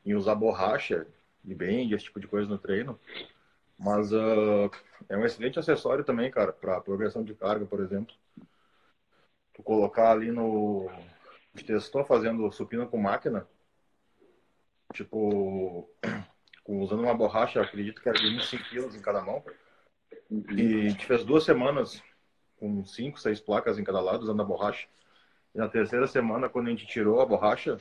em 0.04 0.14
usar 0.14 0.34
borracha 0.34 1.06
e 1.44 1.54
bem 1.54 1.90
esse 1.92 2.04
tipo 2.04 2.20
de 2.20 2.26
coisa 2.26 2.48
no 2.48 2.58
treino, 2.58 2.98
mas 3.78 4.12
uh, 4.12 4.70
é 5.08 5.16
um 5.16 5.24
excelente 5.24 5.58
acessório 5.58 6.04
também, 6.04 6.30
cara, 6.30 6.52
para 6.52 6.80
progressão 6.80 7.24
de 7.24 7.34
carga, 7.34 7.64
por 7.64 7.80
exemplo. 7.80 8.14
Tu 9.54 9.62
colocar 9.62 10.10
ali 10.10 10.30
no 10.30 10.90
testou 11.66 12.04
fazendo 12.04 12.50
supino 12.50 12.86
com 12.88 12.96
máquina, 12.96 13.46
tipo, 14.92 15.88
usando 16.66 17.02
uma 17.02 17.14
borracha, 17.14 17.60
acredito 17.60 18.00
que 18.00 18.08
era 18.08 18.18
de 18.18 18.28
25 18.28 18.64
quilos 18.64 18.94
em 18.94 19.00
cada 19.00 19.20
mão. 19.22 19.42
Uhum. 20.30 20.44
E 20.50 20.86
a 20.86 20.90
gente 20.90 21.06
fez 21.06 21.24
duas 21.24 21.44
semanas 21.44 22.02
com 22.56 22.84
cinco, 22.84 23.18
seis 23.18 23.40
placas 23.40 23.78
em 23.78 23.84
cada 23.84 24.00
lado, 24.00 24.22
usando 24.22 24.42
a 24.42 24.44
borracha. 24.44 24.86
E 25.54 25.58
na 25.58 25.68
terceira 25.68 26.06
semana, 26.06 26.48
quando 26.48 26.68
a 26.68 26.70
gente 26.70 26.86
tirou 26.86 27.20
a 27.20 27.26
borracha, 27.26 27.76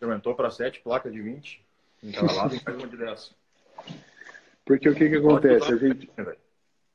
aumentou 0.00 0.34
para 0.34 0.50
sete 0.50 0.80
placas 0.80 1.12
de 1.12 1.20
20 1.20 1.64
em 2.02 2.12
cada 2.12 2.32
lado 2.32 2.54
e 2.54 2.60
faz 2.60 2.76
uma 2.76 2.88
de 2.88 2.96
10. 2.96 3.34
Porque 4.64 4.88
o 4.88 4.94
que, 4.94 5.08
que 5.08 5.16
acontece? 5.16 5.72
A 5.72 5.76
gente, 5.76 6.10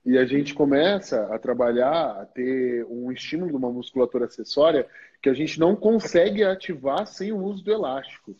e 0.05 0.17
a 0.17 0.25
gente 0.25 0.53
começa 0.53 1.33
a 1.33 1.39
trabalhar, 1.39 2.21
a 2.21 2.25
ter 2.25 2.85
um 2.85 3.11
estímulo 3.11 3.49
de 3.49 3.57
uma 3.57 3.71
musculatura 3.71 4.25
acessória 4.25 4.87
que 5.21 5.29
a 5.29 5.33
gente 5.33 5.59
não 5.59 5.75
consegue 5.75 6.43
ativar 6.43 7.07
sem 7.07 7.31
o 7.31 7.37
uso 7.37 7.63
do 7.63 7.71
elástico. 7.71 8.35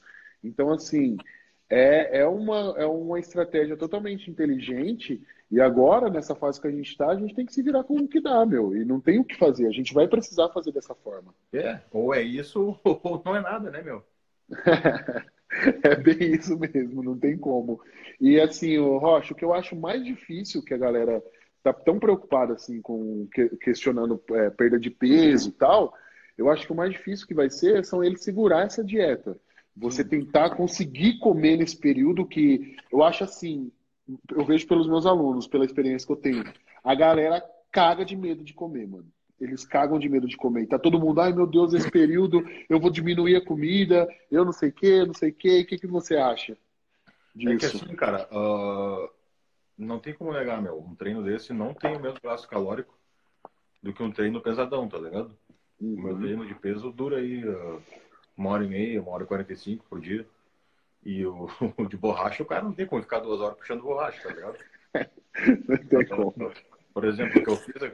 Então, 0.48 0.72
assim, 0.72 1.18
é, 1.70 2.20
é, 2.20 2.28
uma, 2.28 2.76
é 2.78 2.86
uma 2.86 3.20
estratégia 3.20 3.76
totalmente 3.76 4.30
inteligente. 4.30 5.22
E 5.52 5.60
agora, 5.60 6.10
nessa 6.10 6.36
fase 6.36 6.60
que 6.60 6.68
a 6.68 6.72
gente 6.72 6.90
está, 6.90 7.10
a 7.10 7.16
gente 7.16 7.36
tem 7.36 7.46
que 7.46 7.54
se 7.54 7.62
virar 7.62 7.84
com 7.84 7.98
o 7.98 8.08
que 8.08 8.22
dá, 8.22 8.46
meu. 8.46 8.76
E 8.76 8.86
não 8.86 9.00
tem 9.00 9.20
o 9.20 9.26
que 9.26 9.38
fazer. 9.38 9.68
A 9.68 9.72
gente 9.72 9.94
vai 9.94 10.08
precisar 10.08 10.50
fazer 10.50 10.72
dessa 10.72 10.96
forma. 10.96 11.34
É, 11.54 11.80
ou 11.92 12.14
é 12.14 12.22
isso, 12.22 12.80
ou 12.84 13.22
não 13.26 13.36
é 13.36 13.42
nada, 13.42 13.70
né, 13.72 13.82
meu? 13.82 14.04
é 15.84 15.96
bem 15.96 16.34
isso 16.34 16.58
mesmo, 16.58 17.04
não 17.04 17.18
tem 17.18 17.38
como. 17.38 17.82
E 18.20 18.40
assim, 18.40 18.78
o 18.78 18.98
Rocha, 18.98 19.34
o 19.34 19.36
que 19.36 19.46
eu 19.46 19.54
acho 19.54 19.76
mais 19.76 20.04
difícil 20.04 20.64
que 20.64 20.74
a 20.74 20.78
galera 20.78 21.24
tá 21.64 21.74
tão 21.74 21.98
preocupada 21.98 22.54
assim 22.54 22.80
com 22.80 23.28
questionando 23.60 24.22
é, 24.32 24.52
perda 24.52 24.80
de 24.80 24.92
peso 24.92 25.50
e 25.50 25.52
tal, 25.52 25.94
eu 26.38 26.50
acho 26.50 26.66
que 26.66 26.72
o 26.72 26.76
mais 26.76 26.92
difícil 26.92 27.26
que 27.26 27.34
vai 27.34 27.50
ser 27.50 27.84
são 27.86 28.04
eles 28.04 28.24
segurar 28.24 28.66
essa 28.66 28.84
dieta. 28.84 29.40
Você 29.78 30.06
tentar 30.06 30.52
conseguir 30.52 31.20
comer 31.20 31.58
nesse 31.58 31.78
período 31.78 32.26
que 32.26 32.78
eu 32.92 33.04
acho 33.04 33.24
assim, 33.24 33.72
eu 34.32 34.46
vejo 34.46 34.68
pelos 34.68 34.88
meus 34.88 35.06
alunos, 35.06 35.48
pela 35.48 35.66
experiência 35.66 36.06
que 36.08 36.14
eu 36.14 36.18
tenho, 36.18 36.44
a 36.84 36.96
galera 36.96 37.44
caga 37.72 38.06
de 38.06 38.16
medo 38.16 38.44
de 38.44 38.54
comer, 38.54 38.88
mano. 38.88 39.08
Eles 39.40 39.66
cagam 39.66 40.00
de 40.00 40.08
medo 40.08 40.28
de 40.28 40.38
comer. 40.38 40.64
E 40.64 40.68
tá 40.68 40.80
todo 40.80 41.00
mundo, 41.00 41.20
ai 41.20 41.34
meu 41.34 41.46
Deus, 41.46 41.74
esse 41.74 41.92
período 41.92 42.42
eu 42.70 42.80
vou 42.80 42.90
diminuir 42.90 43.36
a 43.36 43.44
comida, 43.44 44.08
eu 44.32 44.46
não 44.46 44.54
sei 44.54 44.70
o 44.70 44.74
que, 44.74 45.06
não 45.06 45.14
sei 45.14 45.32
o 45.32 45.34
que. 45.34 45.62
O 45.62 45.66
que, 45.66 45.78
que 45.80 45.88
você 45.88 46.16
acha 46.16 46.58
disso? 47.36 47.54
É 47.54 47.58
que 47.58 47.66
assim, 47.66 47.96
cara, 47.96 48.30
uh, 48.32 49.10
não 49.78 50.00
tem 50.00 50.14
como 50.14 50.32
negar, 50.32 50.62
meu. 50.62 50.80
Um 50.80 50.96
treino 50.96 51.22
desse 51.22 51.52
não 51.52 51.74
tem 51.74 51.98
o 51.98 52.00
mesmo 52.00 52.20
gasto 52.24 52.48
calórico 52.48 52.98
do 53.84 53.94
que 53.94 54.02
um 54.02 54.12
treino 54.12 54.42
pesadão, 54.42 54.88
tá 54.88 54.98
ligado? 54.98 55.38
Uhum. 55.82 55.96
O 55.96 56.02
meu 56.02 56.18
treino 56.18 56.46
de 56.46 56.56
peso 56.56 56.92
dura 56.92 57.18
aí 57.18 57.46
uh, 57.46 57.82
uma 58.38 58.50
hora 58.50 58.64
e 58.64 58.68
meia, 58.68 59.02
uma 59.02 59.12
hora 59.12 59.24
e 59.24 59.28
quarenta 59.28 59.54
e 59.54 59.58
cinco 59.58 59.86
por 59.90 60.00
dia. 60.00 60.26
E 61.04 61.26
o, 61.26 61.50
o, 61.78 61.86
de 61.86 61.98
borracha, 61.98 62.44
o 62.44 62.46
cara 62.46 62.64
não 62.64 62.74
tem 62.74 62.86
como 62.86 63.02
ficar 63.02 63.20
duas 63.20 63.40
horas 63.40 63.58
puxando 63.58 63.84
borracha, 63.84 64.22
tá 64.22 64.34
ligado? 64.34 64.58
não 65.68 65.78
tem 65.78 66.02
então, 66.02 66.32
como. 66.32 66.52
Por 66.94 67.04
exemplo, 67.04 67.42
o 67.42 67.44
que 67.44 67.50
eu 67.50 67.58
fiz, 67.58 67.92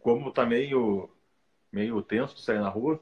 como 0.00 0.30
tá 0.30 0.44
meio, 0.44 1.08
meio 1.72 2.02
tenso 2.02 2.34
de 2.34 2.42
sair 2.42 2.60
na 2.60 2.68
rua, 2.68 3.00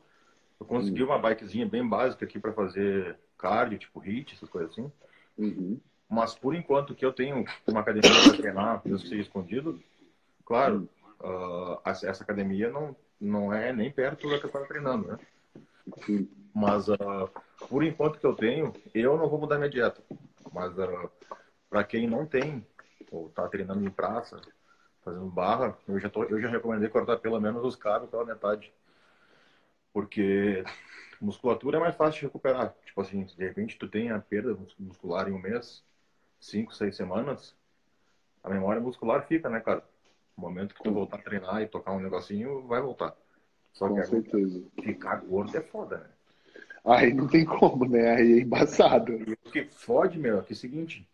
eu 0.60 0.66
consegui 0.66 1.02
uhum. 1.02 1.08
uma 1.08 1.18
bikezinha 1.18 1.66
bem 1.66 1.86
básica 1.86 2.24
aqui 2.24 2.38
para 2.38 2.52
fazer 2.52 3.18
cardio, 3.36 3.78
tipo 3.78 4.00
HIIT, 4.00 4.34
essas 4.34 4.48
coisas 4.48 4.70
assim. 4.70 4.92
Uhum. 5.36 5.80
Mas 6.08 6.34
por 6.34 6.54
enquanto 6.54 6.94
que 6.94 7.04
eu 7.04 7.12
tenho 7.12 7.44
uma 7.66 7.80
academia 7.80 8.10
para 8.10 8.36
treinar, 8.36 8.82
eu 8.84 8.98
sei 8.98 9.20
escondido, 9.20 9.80
claro, 10.44 10.88
uh, 11.20 11.80
essa 11.84 12.22
academia 12.22 12.70
não, 12.70 12.94
não 13.20 13.52
é 13.52 13.72
nem 13.72 13.90
perto 13.90 14.28
da 14.28 14.38
que 14.38 14.44
eu 14.44 14.48
estava 14.48 14.66
treinando, 14.66 15.08
né? 15.08 15.18
Sim. 16.04 16.28
Mas 16.54 16.88
uh, 16.88 16.96
por 17.68 17.84
enquanto 17.84 18.18
que 18.18 18.26
eu 18.26 18.34
tenho, 18.34 18.72
eu 18.94 19.16
não 19.16 19.28
vou 19.28 19.38
mudar 19.38 19.58
minha 19.58 19.70
dieta. 19.70 20.02
Mas 20.52 20.76
uh, 20.78 20.82
ah, 20.82 21.36
para 21.68 21.84
quem 21.84 22.08
não 22.08 22.26
tem, 22.26 22.66
ou 23.10 23.28
está 23.28 23.46
treinando 23.48 23.84
em 23.84 23.90
praça, 23.90 24.40
fazendo 25.02 25.26
barra, 25.26 25.76
eu 25.88 25.98
já, 25.98 26.08
tô, 26.08 26.24
eu 26.24 26.40
já 26.40 26.48
recomendei 26.48 26.88
cortar 26.88 27.18
pelo 27.18 27.40
menos 27.40 27.64
os 27.64 27.76
cabos 27.76 28.10
pela 28.10 28.24
metade. 28.24 28.72
Porque 29.92 30.64
musculatura 31.20 31.78
é 31.78 31.80
mais 31.80 31.96
fácil 31.96 32.20
de 32.20 32.26
recuperar. 32.26 32.74
Tipo 32.84 33.00
assim, 33.00 33.24
de 33.24 33.44
repente 33.44 33.78
tu 33.78 33.88
tem 33.88 34.10
a 34.10 34.18
perda 34.18 34.56
muscular 34.78 35.28
em 35.28 35.32
um 35.32 35.38
mês, 35.38 35.84
cinco, 36.40 36.74
seis 36.74 36.96
semanas, 36.96 37.54
a 38.42 38.48
memória 38.48 38.80
muscular 38.80 39.26
fica, 39.26 39.48
né, 39.48 39.60
cara? 39.60 39.84
No 40.36 40.44
momento 40.44 40.74
que 40.74 40.82
tu 40.82 40.92
voltar 40.92 41.18
a 41.18 41.22
treinar 41.22 41.60
e 41.62 41.66
tocar 41.66 41.92
um 41.92 42.00
negocinho, 42.00 42.66
vai 42.66 42.80
voltar. 42.80 43.14
Só 43.72 43.88
Com 43.88 43.96
que 43.96 44.04
certeza. 44.04 44.64
ficar 44.82 45.16
gordo 45.16 45.56
é 45.56 45.60
foda, 45.60 45.98
né? 45.98 46.10
Aí 46.84 47.12
não 47.12 47.28
tem 47.28 47.44
como, 47.44 47.84
né? 47.84 48.16
Aí 48.16 48.32
é 48.32 48.42
embaçado. 48.42 49.12
E 49.12 49.32
o 49.32 49.36
que 49.36 49.64
fode, 49.66 50.18
meu, 50.18 50.38
é 50.38 50.42
que 50.42 50.52
é 50.52 50.54
o 50.54 50.56
seguinte, 50.56 51.08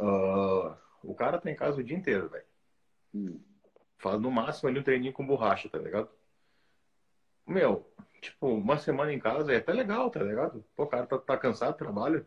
uh, 0.00 0.74
o 1.02 1.14
cara 1.14 1.38
tá 1.38 1.50
em 1.50 1.54
casa 1.54 1.80
o 1.80 1.84
dia 1.84 1.96
inteiro, 1.96 2.28
velho. 2.28 2.44
Hum. 3.14 3.40
Faz 3.98 4.20
no 4.20 4.30
máximo 4.30 4.68
ali 4.68 4.80
um 4.80 4.82
treininho 4.82 5.12
com 5.12 5.26
borracha, 5.26 5.68
tá 5.68 5.78
ligado? 5.78 6.08
Meu, 7.46 7.86
tipo, 8.20 8.48
uma 8.48 8.78
semana 8.78 9.12
em 9.12 9.18
casa 9.18 9.52
é 9.52 9.56
até 9.56 9.72
legal, 9.72 10.10
tá 10.10 10.22
ligado? 10.22 10.64
Pô, 10.74 10.84
o 10.84 10.86
cara 10.86 11.06
tá, 11.06 11.18
tá 11.18 11.36
cansado 11.36 11.72
do 11.72 11.78
trabalho, 11.78 12.26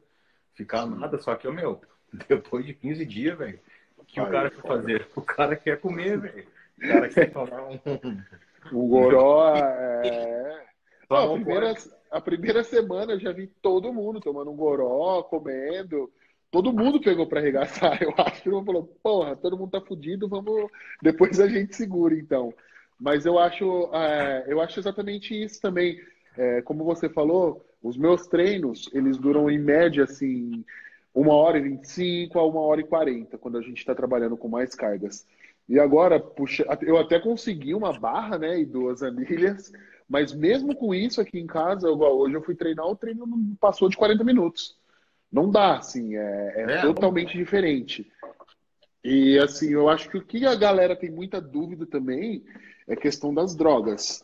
ficar 0.54 0.86
nada, 0.86 1.18
só 1.18 1.36
que, 1.36 1.50
meu, 1.50 1.82
depois 2.28 2.66
de 2.66 2.74
15 2.74 3.06
dias, 3.06 3.38
velho, 3.38 3.60
o 3.98 4.06
que 4.06 4.22
o 4.22 4.30
cara 4.30 4.50
quer 4.50 4.62
fazer? 4.62 5.08
O 5.16 5.22
cara 5.22 5.56
quer 5.56 5.80
comer, 5.80 6.20
velho. 6.20 6.48
O 6.78 6.88
cara 6.88 7.10
quer 7.10 7.32
tomar 7.32 7.64
um. 7.64 7.80
O 8.72 8.86
goró 8.86 9.56
é. 9.56 10.66
Não, 11.10 11.36
a, 11.36 11.36
primeira, 11.36 11.74
a 12.12 12.22
primeira 12.22 12.64
semana 12.64 13.14
eu 13.14 13.20
já 13.20 13.32
vi 13.32 13.48
todo 13.62 13.94
mundo 13.94 14.20
tomando 14.20 14.52
um 14.52 14.56
goró, 14.56 15.24
comendo. 15.24 16.12
Todo 16.50 16.72
mundo 16.72 17.02
pegou 17.02 17.28
para 17.28 17.40
arregaçar, 17.40 18.00
eu 18.04 18.14
acho. 18.18 18.44
Todo 18.44 18.54
mundo 18.56 18.66
falou, 18.66 18.84
porra, 19.04 19.36
todo 19.36 19.58
mundo 19.58 19.72
tá 19.72 19.82
fudido, 19.82 20.28
vamos. 20.28 20.70
Depois 21.02 21.40
a 21.40 21.48
gente 21.48 21.76
segura, 21.76 22.16
então. 22.16 22.54
Mas 23.00 23.26
eu 23.26 23.38
acho, 23.38 23.90
é, 23.94 24.46
eu 24.48 24.60
acho 24.62 24.80
exatamente 24.80 25.40
isso 25.40 25.62
também. 25.62 26.00
É, 26.38 26.62
como 26.62 26.84
você 26.84 27.10
falou, 27.10 27.66
os 27.82 27.98
meus 27.98 28.28
treinos, 28.28 28.90
eles 28.94 29.18
duram 29.18 29.50
em 29.50 29.60
média, 29.60 30.04
assim, 30.04 30.64
uma 31.14 31.34
hora 31.34 31.58
e 31.58 31.62
25 31.62 32.38
a 32.38 32.46
uma 32.46 32.62
hora 32.62 32.82
e 32.82 32.84
40, 32.84 33.38
quando 33.38 33.58
a 33.58 33.62
gente 33.62 33.78
está 33.78 33.94
trabalhando 33.94 34.38
com 34.38 34.48
mais 34.48 34.74
cargas. 34.74 35.26
E 35.68 35.80
agora, 35.80 36.20
puxa, 36.20 36.66
eu 36.82 36.98
até 36.98 37.20
consegui 37.20 37.74
uma 37.74 37.92
barra, 38.00 38.38
né, 38.38 38.60
e 38.60 38.66
duas 38.66 39.04
anilhas, 39.04 39.72
mas 40.08 40.34
mesmo 40.34 40.76
com 40.76 40.94
isso 40.94 41.20
aqui 41.20 41.40
em 41.40 41.48
casa, 41.48 41.90
igual 41.90 42.18
hoje 42.18 42.36
eu 42.36 42.42
fui 42.42 42.56
treinar, 42.56 42.86
o 42.86 42.96
treino 42.96 43.26
não 43.26 43.56
passou 43.60 43.90
de 43.90 43.98
40 43.98 44.24
minutos. 44.24 44.78
Não 45.32 45.52
dá, 45.52 45.78
assim, 45.78 46.16
é, 46.16 46.54
é, 46.56 46.72
é 46.74 46.82
totalmente 46.82 47.36
não... 47.36 47.44
diferente. 47.44 48.10
E 49.04 49.38
assim, 49.40 49.72
eu 49.72 49.90
acho 49.90 50.10
que 50.10 50.18
o 50.18 50.24
que 50.24 50.46
a 50.46 50.56
galera 50.56 50.96
tem 50.96 51.12
muita 51.12 51.40
dúvida 51.42 51.86
também 51.86 52.44
é 52.88 52.96
questão 52.96 53.34
das 53.34 53.56
drogas. 53.56 54.24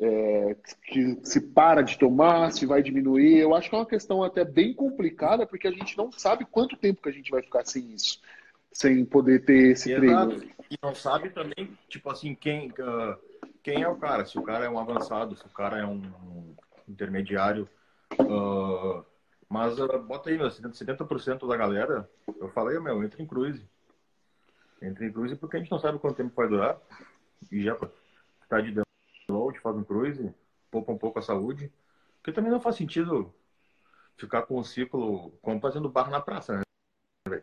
É, 0.00 0.56
que 0.86 1.20
se 1.22 1.40
para 1.40 1.80
de 1.80 1.96
tomar, 1.98 2.50
se 2.52 2.66
vai 2.66 2.82
diminuir. 2.82 3.38
Eu 3.38 3.54
acho 3.54 3.70
que 3.70 3.76
é 3.76 3.78
uma 3.78 3.86
questão 3.86 4.24
até 4.24 4.44
bem 4.44 4.74
complicada, 4.74 5.46
porque 5.46 5.68
a 5.68 5.70
gente 5.70 5.96
não 5.96 6.10
sabe 6.10 6.44
quanto 6.44 6.76
tempo 6.76 7.00
que 7.00 7.08
a 7.08 7.12
gente 7.12 7.30
vai 7.30 7.42
ficar 7.42 7.64
sem 7.64 7.94
isso, 7.94 8.20
sem 8.72 9.04
poder 9.04 9.44
ter 9.44 9.72
esse 9.72 9.92
Exato. 9.92 10.36
treino. 10.36 10.54
E 10.70 10.76
não 10.82 10.94
sabe 10.94 11.30
também, 11.30 11.78
tipo 11.88 12.10
assim, 12.10 12.34
quem, 12.34 12.70
uh, 12.70 13.16
quem 13.64 13.82
é 13.82 13.88
o 13.88 13.96
cara. 13.96 14.24
Se 14.26 14.38
o 14.38 14.42
cara 14.42 14.66
é 14.66 14.68
um 14.68 14.78
avançado, 14.78 15.34
se 15.34 15.44
o 15.44 15.50
cara 15.50 15.78
é 15.78 15.86
um 15.86 16.54
intermediário. 16.86 17.68
Uh, 18.20 19.04
mas 19.48 19.78
uh, 19.78 19.98
bota 20.02 20.28
aí, 20.28 20.36
meu, 20.36 20.48
70% 20.48 21.48
da 21.48 21.56
galera, 21.56 22.08
eu 22.38 22.48
falei, 22.50 22.78
meu, 22.78 23.02
entra 23.02 23.22
em 23.22 23.26
cruise. 23.26 23.66
Entra 24.82 25.06
em 25.06 25.12
cruise 25.12 25.34
porque 25.34 25.56
a 25.56 25.60
gente 25.60 25.70
não 25.70 25.78
sabe 25.78 25.98
quanto 25.98 26.16
tempo 26.16 26.36
vai 26.36 26.46
durar. 26.46 26.78
E 27.50 27.64
já 27.64 27.74
tá 28.48 28.60
de 28.60 28.74
download, 29.26 29.58
faz 29.60 29.76
um 29.76 29.82
cruise, 29.82 30.34
poupa 30.70 30.92
um 30.92 30.98
pouco 30.98 31.18
a 31.18 31.22
saúde. 31.22 31.72
Porque 32.18 32.32
também 32.32 32.50
não 32.50 32.60
faz 32.60 32.76
sentido 32.76 33.34
ficar 34.16 34.42
com 34.42 34.58
um 34.58 34.64
ciclo 34.64 35.30
como 35.40 35.60
fazendo 35.60 35.88
barra 35.88 36.10
na 36.10 36.20
praça, 36.20 36.58
né? 36.58 37.42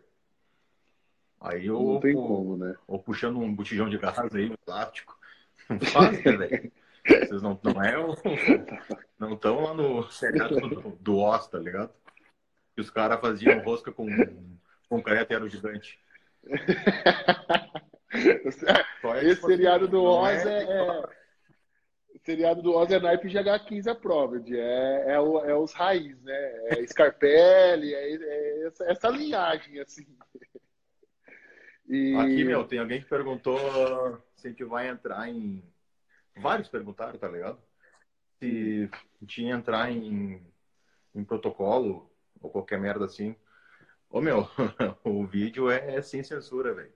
Aí 1.40 1.66
eu. 1.66 1.82
Não 1.82 2.00
tem 2.00 2.14
como, 2.14 2.58
né? 2.58 2.76
Ou 2.88 3.02
puxando 3.02 3.40
um 3.40 3.54
botijão 3.54 3.90
de 3.90 3.98
gás 3.98 4.20
aí, 4.36 4.56
plástico. 4.64 5.20
Não 5.72 6.12
né, 6.12 6.38
velho? 6.38 6.72
Vocês 7.06 7.42
não, 7.42 7.60
não 7.64 7.84
é 7.84 7.98
o, 7.98 8.16
Não 9.18 9.34
estão 9.34 9.62
lá 9.62 9.74
no 9.74 10.10
cercado 10.12 10.60
do, 10.60 10.92
do 11.00 11.18
Oz, 11.18 11.48
tá 11.48 11.58
ligado? 11.58 11.92
Que 12.76 12.82
os 12.82 12.90
caras 12.90 13.20
faziam 13.20 13.60
rosca 13.64 13.92
com 13.92 14.08
concreto 14.88 15.32
e 15.32 15.36
era 15.36 15.44
o 15.44 15.50
gigante. 15.50 16.00
Esse 19.24 19.42
seriado 19.42 19.88
do 19.88 20.04
Oz 20.04 20.46
é, 20.46 20.64
é, 20.64 21.04
seriado 22.24 22.62
do 22.62 22.74
Oz 22.74 22.92
é 22.92 23.00
naipe 23.00 23.30
GH15 23.30 23.88
Approved. 23.88 24.56
É, 24.56 25.14
é, 25.14 25.20
o, 25.20 25.40
é 25.40 25.56
os 25.56 25.74
raiz, 25.74 26.22
né? 26.22 26.52
É 26.68 26.86
Scarpelli, 26.88 27.94
é, 27.94 28.16
é 28.16 28.68
essa, 28.68 28.84
essa, 28.86 29.10
linhagem, 29.10 29.80
assim. 29.80 30.06
E... 31.88 32.16
Aqui, 32.16 32.44
meu, 32.44 32.64
tem 32.66 32.80
alguém 32.80 33.02
que 33.02 33.10
perguntou 33.10 33.58
se 34.42 34.48
a 34.48 34.50
gente 34.50 34.64
vai 34.64 34.88
entrar 34.88 35.30
em. 35.30 35.64
Vários 36.38 36.68
perguntaram, 36.68 37.18
tá 37.18 37.28
ligado? 37.28 37.60
Se 38.40 38.90
a 38.92 39.20
gente 39.22 39.44
ia 39.44 39.54
entrar 39.54 39.92
em, 39.92 40.42
em 41.14 41.24
protocolo 41.24 42.12
ou 42.42 42.50
qualquer 42.50 42.80
merda 42.80 43.06
assim. 43.06 43.36
Ô, 44.10 44.20
meu, 44.20 44.50
o 45.06 45.26
vídeo 45.26 45.70
é 45.70 46.02
sem 46.02 46.24
censura, 46.24 46.74
velho. 46.74 46.92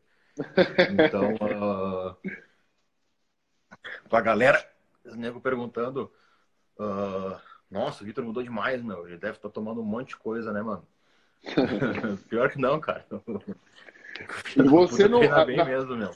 Então, 0.92 1.36
uh, 1.36 2.18
pra 4.10 4.22
galera, 4.22 4.70
os 5.06 5.16
nego 5.16 5.40
perguntando, 5.40 6.12
uh, 6.80 7.40
nossa, 7.70 8.04
o 8.04 8.06
Vitor 8.06 8.24
mudou 8.24 8.42
demais, 8.42 8.82
meu. 8.82 9.08
Ele 9.08 9.18
deve 9.18 9.38
estar 9.38 9.50
tá 9.50 9.54
tomando 9.54 9.82
um 9.82 9.86
monte 9.86 10.10
de 10.10 10.18
coisa, 10.18 10.52
né, 10.52 10.62
mano? 10.62 10.86
Pior 12.28 12.50
que 12.50 12.60
não, 12.60 12.80
cara. 12.80 13.06
E 14.56 14.64
você 14.64 15.08
não. 15.08 15.20
bem 15.46 15.58
na... 15.58 15.66
mesmo, 15.66 15.96
meu. 15.96 16.16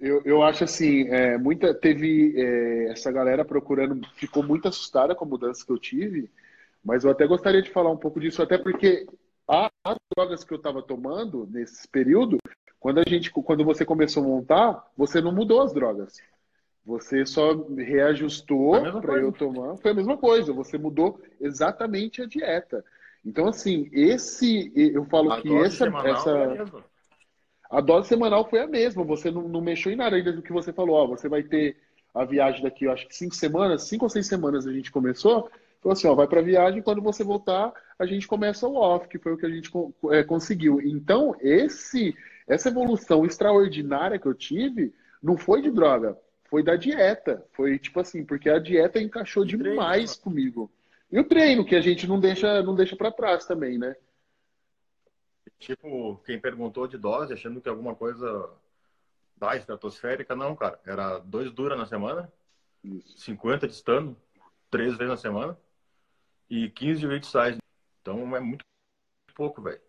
Eu, 0.00 0.22
eu 0.24 0.42
acho 0.42 0.64
assim, 0.64 1.08
é, 1.08 1.36
muita 1.36 1.74
teve 1.74 2.34
é, 2.36 2.90
essa 2.90 3.10
galera 3.10 3.44
procurando, 3.44 4.06
ficou 4.14 4.42
muito 4.42 4.68
assustada 4.68 5.14
com 5.14 5.24
a 5.24 5.28
mudança 5.28 5.64
que 5.64 5.72
eu 5.72 5.78
tive, 5.78 6.30
mas 6.84 7.04
eu 7.04 7.10
até 7.10 7.26
gostaria 7.26 7.62
de 7.62 7.70
falar 7.70 7.90
um 7.90 7.96
pouco 7.96 8.20
disso, 8.20 8.42
até 8.42 8.56
porque 8.56 9.06
as 9.46 9.96
drogas 10.14 10.44
que 10.44 10.52
eu 10.52 10.58
estava 10.58 10.82
tomando 10.82 11.48
nesse 11.50 11.88
período 11.88 12.38
quando 12.80 13.00
a 13.00 13.04
gente, 13.06 13.30
quando 13.30 13.64
você 13.64 13.84
começou 13.84 14.22
a 14.22 14.26
montar, 14.26 14.90
você 14.96 15.20
não 15.20 15.32
mudou 15.32 15.62
as 15.62 15.72
drogas. 15.72 16.18
Você 16.84 17.26
só 17.26 17.52
reajustou 17.76 19.00
para 19.00 19.18
eu 19.18 19.32
tomar. 19.32 19.76
Foi 19.76 19.90
a 19.90 19.94
mesma 19.94 20.16
coisa. 20.16 20.52
Você 20.52 20.78
mudou 20.78 21.20
exatamente 21.40 22.22
a 22.22 22.26
dieta. 22.26 22.84
Então, 23.24 23.48
assim, 23.48 23.90
esse. 23.92 24.72
Eu 24.74 25.04
falo 25.04 25.32
a 25.32 25.42
que 25.42 25.54
essa. 25.56 25.86
essa 25.86 26.66
a 27.70 27.80
dose 27.80 28.08
semanal 28.08 28.48
foi 28.48 28.60
a 28.60 28.66
mesma. 28.66 29.04
Você 29.04 29.30
não, 29.30 29.48
não 29.48 29.60
mexeu 29.60 29.92
em 29.92 29.96
nada 29.96 30.16
ainda 30.16 30.32
do 30.32 30.42
que 30.42 30.52
você 30.52 30.72
falou. 30.72 30.96
Ó, 30.96 31.06
você 31.06 31.28
vai 31.28 31.42
ter 31.42 31.76
a 32.14 32.24
viagem 32.24 32.62
daqui, 32.62 32.84
eu 32.84 32.92
acho 32.92 33.06
que 33.06 33.14
cinco 33.14 33.34
semanas, 33.34 33.84
cinco 33.84 34.06
ou 34.06 34.08
seis 34.08 34.26
semanas 34.26 34.66
a 34.66 34.72
gente 34.72 34.90
começou. 34.90 35.50
Falou 35.80 35.92
assim, 35.92 36.08
ó, 36.08 36.14
vai 36.14 36.26
para 36.26 36.42
viagem, 36.42 36.82
quando 36.82 37.00
você 37.00 37.22
voltar, 37.22 37.72
a 37.98 38.04
gente 38.04 38.26
começa 38.26 38.66
o 38.66 38.74
off, 38.74 39.06
que 39.06 39.18
foi 39.18 39.32
o 39.32 39.36
que 39.36 39.46
a 39.46 39.50
gente 39.50 39.70
é, 40.10 40.24
conseguiu. 40.24 40.80
Então, 40.80 41.36
esse 41.40 42.16
essa 42.48 42.70
evolução 42.70 43.26
extraordinária 43.26 44.18
que 44.18 44.26
eu 44.26 44.34
tive 44.34 44.92
não 45.22 45.36
foi 45.36 45.60
de 45.60 45.70
droga, 45.70 46.16
foi 46.44 46.62
da 46.62 46.74
dieta. 46.76 47.44
Foi 47.52 47.78
tipo 47.78 48.00
assim, 48.00 48.24
porque 48.24 48.48
a 48.48 48.58
dieta 48.58 49.00
encaixou 49.00 49.44
demais 49.44 50.16
treino, 50.16 50.22
comigo. 50.22 50.70
E 51.12 51.18
o 51.18 51.24
treino, 51.24 51.64
que 51.64 51.76
a 51.76 51.80
gente 51.80 52.06
não 52.06 52.18
deixa, 52.18 52.62
não 52.62 52.74
deixa 52.74 52.96
para 52.96 53.12
trás 53.12 53.44
também, 53.44 53.78
né? 53.78 53.94
Tipo, 55.58 56.16
quem 56.24 56.40
perguntou 56.40 56.86
de 56.86 56.96
dose, 56.96 57.32
achando 57.32 57.60
que 57.60 57.68
alguma 57.68 57.94
coisa 57.94 58.50
da 59.36 59.56
estratosférica, 59.56 60.34
não, 60.36 60.54
cara. 60.54 60.80
Era 60.84 61.18
dois 61.18 61.50
dura 61.52 61.76
na 61.76 61.86
semana, 61.86 62.32
Isso. 62.82 63.18
50 63.18 63.66
de 63.66 63.74
estando, 63.74 64.16
três 64.70 64.96
vezes 64.96 65.10
na 65.10 65.16
semana, 65.16 65.58
e 66.48 66.70
15 66.70 67.00
de 67.00 67.06
weight 67.06 67.26
size. 67.26 67.58
Então 68.00 68.36
é 68.36 68.40
muito 68.40 68.64
pouco, 69.34 69.60
velho. 69.62 69.80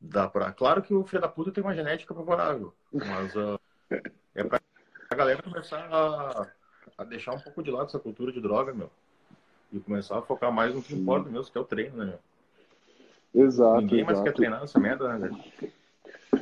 Dá 0.00 0.28
pra... 0.28 0.52
Claro 0.52 0.82
que 0.82 0.94
o 0.94 1.04
filho 1.04 1.22
da 1.22 1.28
puta 1.28 1.50
tem 1.50 1.64
uma 1.64 1.74
genética 1.74 2.14
favorável, 2.14 2.74
mas 2.92 3.34
uh, 3.34 3.58
é 4.34 4.44
pra 4.44 4.60
a 5.08 5.14
galera 5.14 5.42
começar 5.42 5.88
a, 5.92 6.50
a, 6.98 7.04
deixar 7.04 7.32
um 7.32 7.40
pouco 7.40 7.62
de 7.62 7.70
lado 7.70 7.86
essa 7.86 7.98
cultura 7.98 8.32
de 8.32 8.40
droga, 8.40 8.74
meu. 8.74 8.90
E 9.72 9.80
começar 9.80 10.18
a 10.18 10.22
focar 10.22 10.52
mais 10.52 10.74
no 10.74 10.82
que 10.82 10.94
importa 10.94 11.30
mesmo, 11.30 11.50
que 11.50 11.58
é 11.58 11.60
o 11.60 11.64
treino, 11.64 11.96
né, 11.96 12.04
meu? 12.04 12.20
Exato. 13.36 13.82
Ninguém 13.82 14.00
exato. 14.00 14.12
mais 14.12 14.24
quer 14.24 14.34
treinar 14.34 14.60
nessa 14.60 14.80
merda, 14.80 15.08
né, 15.08 15.28
velho? 15.28 15.36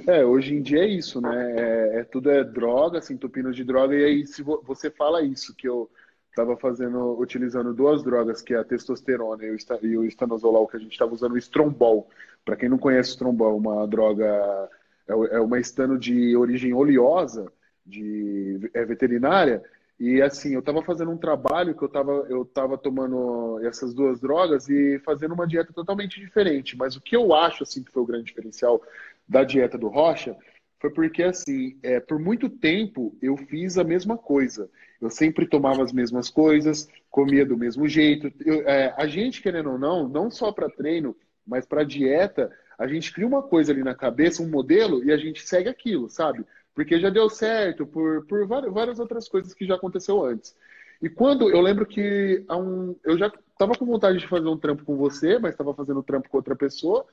É, 0.07 0.25
hoje 0.25 0.55
em 0.55 0.63
dia 0.63 0.85
é 0.85 0.89
isso, 0.89 1.21
né? 1.21 1.55
É, 1.57 2.01
é, 2.01 2.05
tudo 2.05 2.31
é 2.31 2.45
droga, 2.45 2.99
assim, 2.99 3.15
entupindo 3.15 3.53
de 3.53 3.65
droga, 3.65 3.95
e 3.95 4.05
aí 4.05 4.27
se 4.27 4.43
vo, 4.43 4.63
você 4.65 4.91
fala 4.91 5.23
isso, 5.23 5.55
que 5.55 5.69
eu 5.69 5.91
estava 6.31 6.57
fazendo, 6.57 7.19
utilizando 7.19 7.73
duas 7.73 8.03
drogas, 8.03 8.43
que 8.43 8.55
é 8.55 8.59
a 8.59 8.65
testosterona 8.65 9.45
e 9.45 9.51
o, 9.51 9.57
e 9.83 9.99
o 9.99 10.05
estanozolol, 10.05 10.67
que 10.67 10.77
a 10.77 10.81
gente 10.81 10.93
estava 10.93 11.13
usando 11.13 11.33
o 11.33 11.39
Strombol. 11.39 12.09
Para 12.45 12.57
quem 12.57 12.69
não 12.69 12.79
conhece 12.79 13.11
o 13.11 13.13
Strombol, 13.13 13.51
é 13.51 13.55
uma 13.55 13.87
droga, 13.87 14.69
é, 15.09 15.37
é 15.37 15.41
uma 15.41 15.59
estano 15.59 15.99
de 15.99 16.37
origem 16.37 16.75
oleosa, 16.75 17.53
de, 17.87 18.71
é 18.73 18.85
veterinária, 18.85 19.63
E 19.99 20.21
assim, 20.21 20.55
eu 20.55 20.61
estava 20.61 20.83
fazendo 20.83 21.11
um 21.11 21.17
trabalho 21.17 21.75
que 21.75 21.83
eu 21.83 21.89
estava 21.89 22.13
eu 22.29 22.45
tava 22.45 22.77
tomando 22.77 23.61
essas 23.65 23.95
duas 23.95 24.21
drogas 24.21 24.69
e 24.69 24.99
fazendo 25.05 25.35
uma 25.35 25.47
dieta 25.47 25.73
totalmente 25.73 26.19
diferente. 26.21 26.77
Mas 26.77 26.97
o 26.97 27.01
que 27.01 27.17
eu 27.17 27.33
acho 27.33 27.63
assim 27.63 27.83
que 27.83 27.93
foi 27.93 28.03
o 28.03 28.07
grande 28.07 28.25
diferencial 28.25 28.83
da 29.29 29.45
dieta 29.45 29.79
do 29.79 29.89
Rocha 29.89 30.37
foi 30.81 30.91
porque 30.91 31.23
assim, 31.23 31.79
é, 31.83 32.01
por 32.01 32.19
muito 32.19 32.49
tempo 32.51 33.17
eu 33.23 33.37
fiz 33.37 33.79
a 33.79 33.85
mesma 33.85 34.19
coisa. 34.19 34.69
Eu 35.01 35.11
sempre 35.11 35.47
tomava 35.47 35.83
as 35.83 35.93
mesmas 35.93 36.29
coisas, 36.29 36.89
comia 37.11 37.47
do 37.47 37.57
mesmo 37.57 37.89
jeito. 37.89 38.33
Eu, 38.45 38.69
é, 38.69 38.93
a 38.97 39.07
gente, 39.07 39.41
querendo 39.41 39.71
ou 39.71 39.79
não, 39.79 40.09
não 40.09 40.31
só 40.31 40.51
para 40.53 40.69
treino, 40.69 41.17
mas 41.47 41.65
para 41.65 41.85
dieta, 41.85 42.51
a 42.79 42.87
gente 42.87 43.13
cria 43.13 43.27
uma 43.27 43.43
coisa 43.43 43.73
ali 43.73 43.83
na 43.83 43.95
cabeça, 43.95 44.43
um 44.43 44.49
modelo, 44.49 45.05
e 45.05 45.13
a 45.13 45.17
gente 45.17 45.47
segue 45.47 45.69
aquilo, 45.69 46.09
sabe? 46.09 46.45
Porque 46.75 46.99
já 46.99 47.09
deu 47.09 47.29
certo, 47.31 47.87
por, 47.87 48.27
por 48.27 48.47
várias 48.47 48.99
outras 48.99 49.29
coisas 49.29 49.55
que 49.55 49.67
já 49.67 49.77
aconteceu 49.77 50.25
antes. 50.25 50.57
E 51.01 51.09
quando 51.09 51.51
eu 51.51 51.61
lembro 51.61 51.87
que 51.87 52.45
um, 52.51 52.97
eu 53.05 53.19
já 53.19 53.31
estava 53.53 53.75
com 53.75 53.85
vontade 53.85 54.19
de 54.19 54.27
fazer 54.27 54.49
um 54.49 54.57
trampo 54.57 54.85
com 54.85 54.97
você, 54.97 55.39
mas 55.39 55.53
estava 55.53 55.75
fazendo 55.75 56.01
um 56.01 56.03
trampo 56.03 56.29
com 56.29 56.37
outra 56.37 56.57
pessoa. 56.57 57.05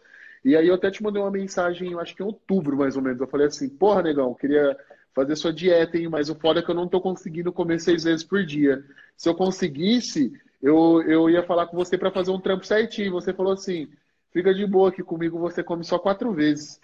E 0.43 0.55
aí 0.55 0.67
eu 0.67 0.75
até 0.75 0.89
te 0.89 1.03
mandei 1.03 1.21
uma 1.21 1.29
mensagem, 1.29 1.93
acho 1.99 2.15
que 2.15 2.23
em 2.23 2.25
outubro 2.25 2.77
mais 2.77 2.95
ou 2.95 3.01
menos. 3.01 3.19
Eu 3.19 3.27
falei 3.27 3.47
assim, 3.47 3.69
porra, 3.69 4.01
negão, 4.01 4.33
queria 4.33 4.77
fazer 5.13 5.35
sua 5.35 5.53
dieta, 5.53 5.97
hein? 5.97 6.09
Mas 6.09 6.29
o 6.29 6.35
foda 6.35 6.59
é 6.59 6.63
que 6.63 6.71
eu 6.71 6.75
não 6.75 6.85
estou 6.85 7.01
conseguindo 7.01 7.51
comer 7.51 7.79
seis 7.79 8.03
vezes 8.03 8.23
por 8.23 8.43
dia. 8.45 8.83
Se 9.15 9.29
eu 9.29 9.35
conseguisse, 9.35 10.31
eu, 10.61 11.01
eu 11.03 11.29
ia 11.29 11.43
falar 11.43 11.67
com 11.67 11.75
você 11.77 11.97
para 11.97 12.11
fazer 12.11 12.31
um 12.31 12.39
trampo 12.39 12.65
certinho. 12.65 13.11
Você 13.11 13.33
falou 13.33 13.53
assim, 13.53 13.89
fica 14.31 14.53
de 14.53 14.65
boa 14.65 14.91
que 14.91 15.03
comigo 15.03 15.37
você 15.37 15.63
come 15.63 15.83
só 15.83 15.99
quatro 15.99 16.31
vezes. 16.31 16.79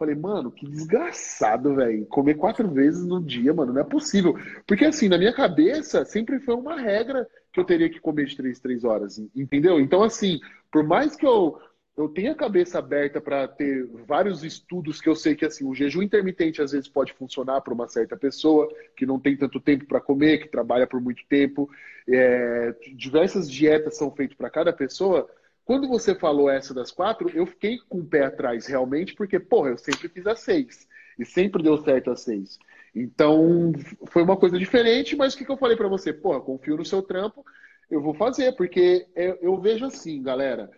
Falei, 0.00 0.14
mano, 0.14 0.50
que 0.50 0.66
desgraçado, 0.66 1.74
velho. 1.74 2.06
Comer 2.06 2.34
quatro 2.34 2.66
vezes 2.70 3.06
no 3.06 3.22
dia, 3.22 3.52
mano, 3.52 3.74
não 3.74 3.82
é 3.82 3.84
possível. 3.84 4.34
Porque, 4.66 4.86
assim, 4.86 5.10
na 5.10 5.18
minha 5.18 5.30
cabeça, 5.30 6.06
sempre 6.06 6.40
foi 6.40 6.54
uma 6.54 6.80
regra 6.80 7.28
que 7.52 7.60
eu 7.60 7.64
teria 7.64 7.90
que 7.90 8.00
comer 8.00 8.24
de 8.24 8.34
três, 8.34 8.58
três 8.58 8.82
horas, 8.82 9.18
entendeu? 9.36 9.78
Então, 9.78 10.02
assim, 10.02 10.40
por 10.72 10.82
mais 10.82 11.14
que 11.14 11.26
eu, 11.26 11.60
eu 11.98 12.08
tenha 12.08 12.32
a 12.32 12.34
cabeça 12.34 12.78
aberta 12.78 13.20
para 13.20 13.46
ter 13.46 13.86
vários 14.06 14.42
estudos 14.42 15.02
que 15.02 15.08
eu 15.10 15.14
sei 15.14 15.34
que, 15.34 15.44
assim, 15.44 15.66
o 15.66 15.74
jejum 15.74 16.00
intermitente 16.00 16.62
às 16.62 16.72
vezes 16.72 16.88
pode 16.88 17.12
funcionar 17.12 17.60
para 17.60 17.74
uma 17.74 17.86
certa 17.86 18.16
pessoa 18.16 18.66
que 18.96 19.04
não 19.04 19.20
tem 19.20 19.36
tanto 19.36 19.60
tempo 19.60 19.84
para 19.84 20.00
comer, 20.00 20.38
que 20.38 20.48
trabalha 20.48 20.86
por 20.86 20.98
muito 20.98 21.22
tempo. 21.28 21.68
É, 22.08 22.74
diversas 22.96 23.50
dietas 23.50 23.98
são 23.98 24.10
feitas 24.10 24.34
para 24.34 24.48
cada 24.48 24.72
pessoa 24.72 25.28
quando 25.70 25.86
você 25.86 26.16
falou 26.16 26.50
essa 26.50 26.74
das 26.74 26.90
quatro, 26.90 27.30
eu 27.32 27.46
fiquei 27.46 27.78
com 27.88 27.98
o 27.98 28.04
pé 28.04 28.24
atrás 28.24 28.66
realmente, 28.66 29.14
porque, 29.14 29.38
porra, 29.38 29.70
eu 29.70 29.78
sempre 29.78 30.08
fiz 30.08 30.26
a 30.26 30.34
seis. 30.34 30.88
E 31.16 31.24
sempre 31.24 31.62
deu 31.62 31.78
certo 31.78 32.10
a 32.10 32.16
seis. 32.16 32.58
Então, 32.92 33.70
foi 34.10 34.24
uma 34.24 34.36
coisa 34.36 34.58
diferente, 34.58 35.14
mas 35.14 35.32
o 35.32 35.38
que, 35.38 35.44
que 35.44 35.52
eu 35.52 35.56
falei 35.56 35.76
para 35.76 35.86
você? 35.86 36.12
Porra, 36.12 36.40
confio 36.40 36.76
no 36.76 36.84
seu 36.84 37.00
trampo, 37.02 37.46
eu 37.88 38.02
vou 38.02 38.12
fazer, 38.12 38.50
porque 38.56 39.06
eu, 39.14 39.38
eu 39.40 39.60
vejo 39.60 39.86
assim, 39.86 40.20
galera. 40.20 40.68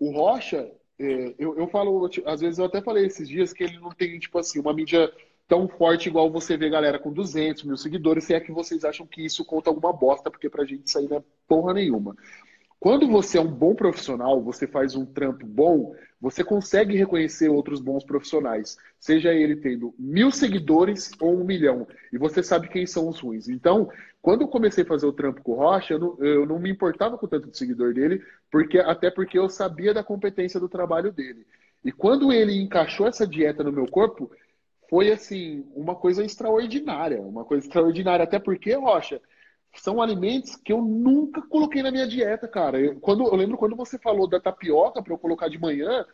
O 0.00 0.12
Rocha, 0.12 0.72
é, 0.98 1.34
eu, 1.38 1.54
eu 1.58 1.68
falo, 1.68 2.08
às 2.24 2.40
vezes 2.40 2.58
eu 2.58 2.64
até 2.64 2.80
falei 2.80 3.04
esses 3.04 3.28
dias 3.28 3.52
que 3.52 3.64
ele 3.64 3.78
não 3.78 3.90
tem, 3.90 4.18
tipo 4.18 4.38
assim, 4.38 4.60
uma 4.60 4.72
mídia 4.72 5.12
tão 5.46 5.68
forte 5.68 6.08
igual 6.08 6.30
você 6.30 6.56
vê 6.56 6.70
galera 6.70 6.98
com 6.98 7.12
200 7.12 7.64
mil 7.64 7.76
seguidores, 7.76 8.24
se 8.24 8.32
é 8.32 8.40
que 8.40 8.50
vocês 8.50 8.82
acham 8.82 9.06
que 9.06 9.22
isso 9.22 9.44
conta 9.44 9.68
alguma 9.68 9.92
bosta, 9.92 10.30
porque 10.30 10.48
pra 10.48 10.64
gente 10.64 10.86
isso 10.86 10.98
aí 10.98 11.06
não 11.06 11.18
é 11.18 11.22
porra 11.46 11.74
nenhuma. 11.74 12.16
Quando 12.80 13.08
você 13.08 13.38
é 13.38 13.40
um 13.40 13.50
bom 13.50 13.74
profissional, 13.74 14.40
você 14.40 14.66
faz 14.66 14.94
um 14.94 15.04
trampo 15.04 15.44
bom, 15.44 15.96
você 16.20 16.44
consegue 16.44 16.96
reconhecer 16.96 17.48
outros 17.48 17.80
bons 17.80 18.04
profissionais, 18.04 18.76
seja 19.00 19.32
ele 19.32 19.56
tendo 19.56 19.92
mil 19.98 20.30
seguidores 20.30 21.10
ou 21.20 21.34
um 21.34 21.44
milhão, 21.44 21.86
e 22.12 22.18
você 22.18 22.40
sabe 22.40 22.68
quem 22.68 22.86
são 22.86 23.08
os 23.08 23.18
ruins. 23.18 23.48
Então, 23.48 23.90
quando 24.22 24.42
eu 24.42 24.48
comecei 24.48 24.84
a 24.84 24.86
fazer 24.86 25.06
o 25.06 25.12
trampo 25.12 25.42
com 25.42 25.52
o 25.52 25.56
Rocha, 25.56 25.94
eu 25.94 25.98
não, 25.98 26.16
eu 26.18 26.46
não 26.46 26.58
me 26.60 26.70
importava 26.70 27.18
com 27.18 27.26
o 27.26 27.28
tanto 27.28 27.50
de 27.50 27.58
seguidor 27.58 27.92
dele, 27.92 28.22
porque 28.50 28.78
até 28.78 29.10
porque 29.10 29.36
eu 29.38 29.48
sabia 29.48 29.92
da 29.92 30.04
competência 30.04 30.60
do 30.60 30.68
trabalho 30.68 31.10
dele. 31.10 31.44
E 31.84 31.90
quando 31.90 32.32
ele 32.32 32.60
encaixou 32.60 33.08
essa 33.08 33.26
dieta 33.26 33.64
no 33.64 33.72
meu 33.72 33.86
corpo, 33.86 34.30
foi 34.88 35.10
assim, 35.10 35.64
uma 35.74 35.94
coisa 35.94 36.24
extraordinária, 36.24 37.20
uma 37.20 37.44
coisa 37.44 37.66
extraordinária, 37.66 38.22
até 38.22 38.38
porque, 38.38 38.72
Rocha, 38.74 39.20
são 39.74 40.02
alimentos 40.02 40.56
que 40.56 40.72
eu 40.72 40.82
nunca 40.82 41.42
coloquei 41.42 41.82
na 41.82 41.90
minha 41.90 42.06
dieta, 42.06 42.48
cara. 42.48 42.80
Eu, 42.80 43.00
quando, 43.00 43.26
eu 43.26 43.34
lembro 43.34 43.56
quando 43.56 43.76
você 43.76 43.98
falou 43.98 44.28
da 44.28 44.40
tapioca 44.40 45.02
para 45.02 45.12
eu 45.12 45.18
colocar 45.18 45.48
de 45.48 45.58
manhã, 45.58 46.04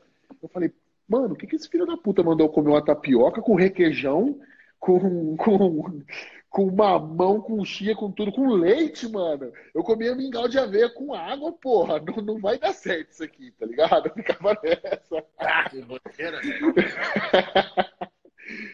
eu 0.43 0.49
falei, 0.49 0.73
mano, 1.09 1.35
o 1.35 1.37
que, 1.37 1.47
que 1.47 1.57
esse 1.57 1.69
filho 1.69 1.87
da 1.87 1.97
puta 1.97 2.23
mandou 2.23 2.49
comer 2.49 2.71
uma 2.71 2.85
tapioca 2.85 3.41
com 3.41 3.55
requeijão, 3.55 4.39
com, 4.79 4.99
com, 5.37 6.03
com 6.51 6.71
mamão, 6.71 7.41
com 7.41 7.65
chia, 7.65 7.95
com 7.95 8.13
tudo, 8.13 8.33
com 8.33 8.49
leite, 8.49 9.09
mano? 9.09 9.51
Eu 9.75 9.83
comia 9.83 10.15
mingau 10.15 10.47
de 10.47 10.59
aveia 10.59 10.91
com 10.91 11.15
água, 11.15 11.53
porra. 11.53 12.01
Não, 12.01 12.17
não 12.23 12.39
vai 12.39 12.59
dar 12.59 12.73
certo 12.73 13.11
isso 13.11 13.25
aqui, 13.25 13.51
tá 13.53 13.67
ligado? 13.67 14.09
Eu 14.09 14.15
ficava 14.15 14.59
nessa. 14.63 15.25
Ah, 15.39 15.71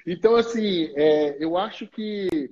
então, 0.06 0.36
assim, 0.36 0.92
é, 0.96 1.42
eu 1.42 1.56
acho 1.56 1.86
que 1.86 2.50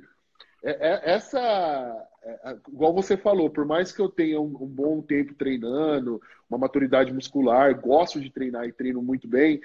é, 0.68 0.76
é, 0.80 1.10
essa, 1.14 2.08
é, 2.22 2.56
igual 2.68 2.92
você 2.92 3.16
falou, 3.16 3.48
por 3.48 3.64
mais 3.64 3.90
que 3.90 4.00
eu 4.00 4.08
tenha 4.08 4.40
um, 4.40 4.46
um, 4.46 4.66
bom 4.66 5.00
tempo 5.00 5.34
treinando, 5.34 6.20
uma 6.48 6.58
maturidade 6.58 7.12
muscular, 7.12 7.80
gosto 7.80 8.20
de 8.20 8.30
treinar 8.30 8.66
e 8.66 8.72
treino 8.72 9.00
muito 9.00 9.26
bem, 9.26 9.60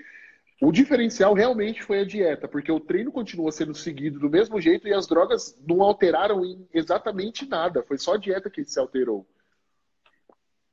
o 0.62 0.72
diferencial 0.72 1.34
realmente 1.34 1.84
foi 1.84 2.00
a 2.00 2.06
dieta, 2.06 2.48
porque 2.48 2.72
o 2.72 2.80
treino 2.80 3.12
continua 3.12 3.52
sendo 3.52 3.76
seguido 3.76 4.18
do 4.18 4.30
mesmo 4.30 4.62
jeito 4.62 4.88
e 4.88 4.94
as 4.94 5.06
drogas 5.06 5.60
não 5.68 5.82
alteraram 5.82 6.46
em 6.46 6.66
exatamente 6.74 7.46
nada. 7.46 7.84
Foi 7.84 7.98
só 7.98 8.14
a 8.14 8.18
dieta 8.18 8.50
que 8.50 8.64
se 8.64 8.80
alterou. 8.80 9.28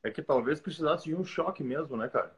É 0.05 0.11
que 0.11 0.23
talvez 0.23 0.61
precisasse 0.61 1.07
de 1.07 1.15
um 1.15 1.25
choque 1.25 1.65
mesmo, 1.65 1.97
né, 1.97 2.09
cara? 2.09 2.33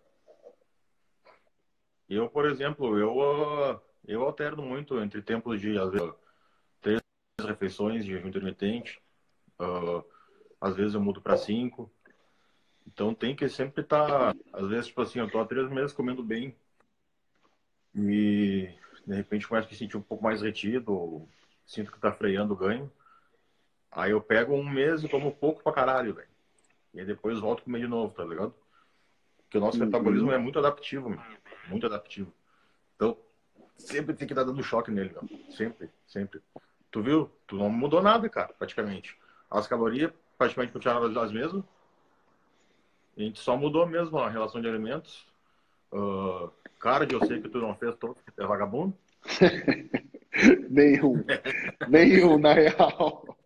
Eu, 2.08 2.28
por 2.28 2.46
exemplo, 2.46 2.98
eu, 2.98 3.20
ah, 3.22 3.80
eu 4.06 4.22
alterno 4.22 4.62
muito 4.62 4.98
entre 4.98 5.20
tempos 5.20 5.60
de, 5.60 5.78
às 5.78 5.90
vezes, 5.90 6.10
refeições 7.44 8.04
de 8.04 8.12
jejum 8.12 8.28
intermitente. 8.28 9.00
Uh, 9.60 10.04
às 10.60 10.76
vezes 10.76 10.94
eu 10.94 11.00
mudo 11.00 11.20
para 11.20 11.36
cinco. 11.36 11.90
Então 12.86 13.14
tem 13.14 13.34
que 13.34 13.48
sempre 13.48 13.82
estar. 13.82 14.06
Tá, 14.06 14.34
às 14.52 14.68
vezes, 14.68 14.86
tipo 14.88 15.02
assim, 15.02 15.18
eu 15.18 15.30
tô 15.30 15.40
há 15.40 15.46
três 15.46 15.68
meses 15.70 15.92
comendo 15.92 16.22
bem. 16.22 16.54
E 17.94 18.68
de 19.06 19.14
repente 19.14 19.46
começo 19.46 19.68
a 19.68 19.70
me 19.70 19.76
sentir 19.76 19.96
um 19.96 20.02
pouco 20.02 20.22
mais 20.24 20.42
retido. 20.42 21.28
Sinto 21.66 21.92
que 21.92 22.00
tá 22.00 22.12
freando 22.12 22.54
o 22.54 22.56
ganho. 22.56 22.90
Aí 23.90 24.10
eu 24.10 24.20
pego 24.20 24.54
um 24.54 24.68
mês 24.68 25.04
e 25.04 25.08
como 25.08 25.32
pouco 25.32 25.62
pra 25.62 25.72
caralho, 25.72 26.14
velho. 26.14 26.28
E 26.94 27.00
aí 27.00 27.06
depois 27.06 27.38
volto 27.38 27.60
a 27.60 27.64
comer 27.64 27.80
de 27.80 27.88
novo, 27.88 28.14
tá 28.14 28.24
ligado? 28.24 28.54
Porque 29.42 29.58
o 29.58 29.60
nosso 29.60 29.78
uhum. 29.78 29.84
metabolismo 29.84 30.32
é 30.32 30.38
muito 30.38 30.58
adaptivo, 30.58 31.10
meu. 31.10 31.20
muito 31.68 31.86
adaptivo. 31.86 32.32
Então, 32.96 33.18
sempre 33.76 34.14
tem 34.14 34.26
que 34.26 34.34
dar 34.34 34.44
dando 34.44 34.62
choque 34.62 34.90
nele, 34.90 35.12
meu. 35.12 35.52
Sempre, 35.52 35.90
sempre. 36.06 36.40
Tu 36.92 37.02
viu? 37.02 37.30
Tu 37.46 37.56
não 37.56 37.70
mudou 37.70 38.02
nada, 38.02 38.28
cara, 38.28 38.52
praticamente. 38.52 39.16
As 39.50 39.66
calorias 39.66 40.12
praticamente 40.36 40.72
continuaram 40.72 41.06
as 41.20 41.32
mesmas. 41.32 41.64
A 43.16 43.20
gente 43.20 43.40
só 43.40 43.56
mudou 43.56 43.86
mesmo 43.86 44.18
a 44.18 44.28
relação 44.28 44.60
de 44.60 44.68
alimentos. 44.68 45.26
Uh, 45.90 46.50
cardio, 46.78 47.18
eu 47.18 47.26
sei 47.26 47.40
que 47.40 47.48
tu 47.48 47.58
não 47.58 47.74
fez 47.74 47.96
todo, 47.96 48.16
é 48.38 48.46
vagabundo. 48.46 48.94
Nenhum. 50.68 51.24
Nenhum, 51.88 52.38
na 52.38 52.52
real. 52.52 53.36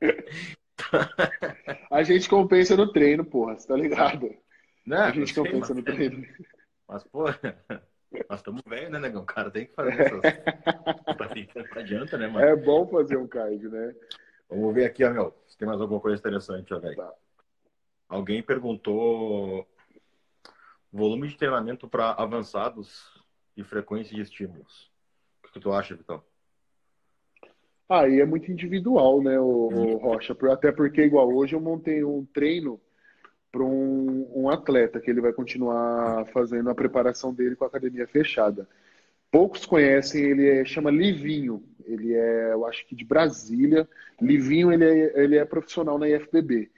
a 1.90 2.02
gente 2.04 2.28
compensa 2.28 2.76
no 2.76 2.92
treino, 2.92 3.24
porra, 3.24 3.56
você 3.56 3.66
tá 3.66 3.76
ligado? 3.76 4.32
Não, 4.86 5.02
a 5.02 5.10
gente 5.10 5.34
compensa 5.34 5.66
sei, 5.66 5.76
no 5.76 5.82
treino. 5.82 6.26
Mas, 6.88 7.04
pô, 7.04 7.24
nós 8.28 8.40
estamos 8.40 8.62
velhos, 8.66 8.90
né, 8.90 8.98
negão? 8.98 9.22
O 9.22 9.26
cara 9.26 9.50
tem 9.50 9.66
que 9.66 9.72
fazer 9.72 10.00
essas. 10.00 10.20
não 11.74 11.82
adianta, 11.82 12.18
né, 12.18 12.26
mano? 12.26 12.44
É 12.44 12.56
bom 12.56 12.86
fazer 12.88 13.16
um 13.16 13.26
cardio, 13.26 13.70
né? 13.70 13.94
Vamos 14.48 14.74
ver 14.74 14.86
aqui, 14.86 15.04
ó, 15.04 15.12
meu. 15.12 15.34
Se 15.46 15.56
tem 15.56 15.68
mais 15.68 15.80
alguma 15.80 16.00
coisa 16.00 16.18
interessante, 16.18 16.74
ó, 16.74 16.80
velho. 16.80 16.96
Tá. 16.96 17.12
Alguém 18.08 18.42
perguntou 18.42 19.66
volume 20.92 21.28
de 21.28 21.36
treinamento 21.36 21.88
para 21.88 22.10
avançados 22.12 23.22
e 23.56 23.62
frequência 23.62 24.14
de 24.14 24.22
estímulos. 24.22 24.90
O 25.44 25.52
que 25.52 25.60
tu 25.60 25.72
acha, 25.72 25.94
Vitão? 25.94 26.22
Aí 27.88 28.20
ah, 28.20 28.22
é 28.22 28.24
muito 28.24 28.50
individual, 28.50 29.20
né, 29.20 29.38
o, 29.38 29.68
o. 29.68 29.96
Rocha? 29.96 30.36
Até 30.52 30.70
porque, 30.70 31.02
igual 31.02 31.28
hoje, 31.28 31.54
eu 31.54 31.60
montei 31.60 32.04
um 32.04 32.24
treino 32.24 32.80
para 33.50 33.62
um, 33.62 34.30
um, 34.34 34.48
atleta 34.48 35.00
que 35.00 35.10
ele 35.10 35.20
vai 35.20 35.32
continuar 35.32 36.26
fazendo 36.26 36.70
a 36.70 36.74
preparação 36.74 37.34
dele 37.34 37.56
com 37.56 37.64
a 37.64 37.66
academia 37.66 38.06
fechada. 38.06 38.68
Poucos 39.30 39.64
conhecem, 39.64 40.22
ele 40.22 40.48
é, 40.48 40.64
chama 40.64 40.90
Livinho, 40.90 41.62
ele 41.84 42.14
é, 42.14 42.52
eu 42.52 42.66
acho 42.66 42.86
que 42.86 42.94
de 42.94 43.04
Brasília. 43.04 43.88
Livinho, 44.20 44.72
ele 44.72 44.84
é, 44.84 45.22
ele 45.22 45.36
é 45.36 45.44
profissional 45.44 45.98
na 45.98 46.08
IFBB. 46.08 46.70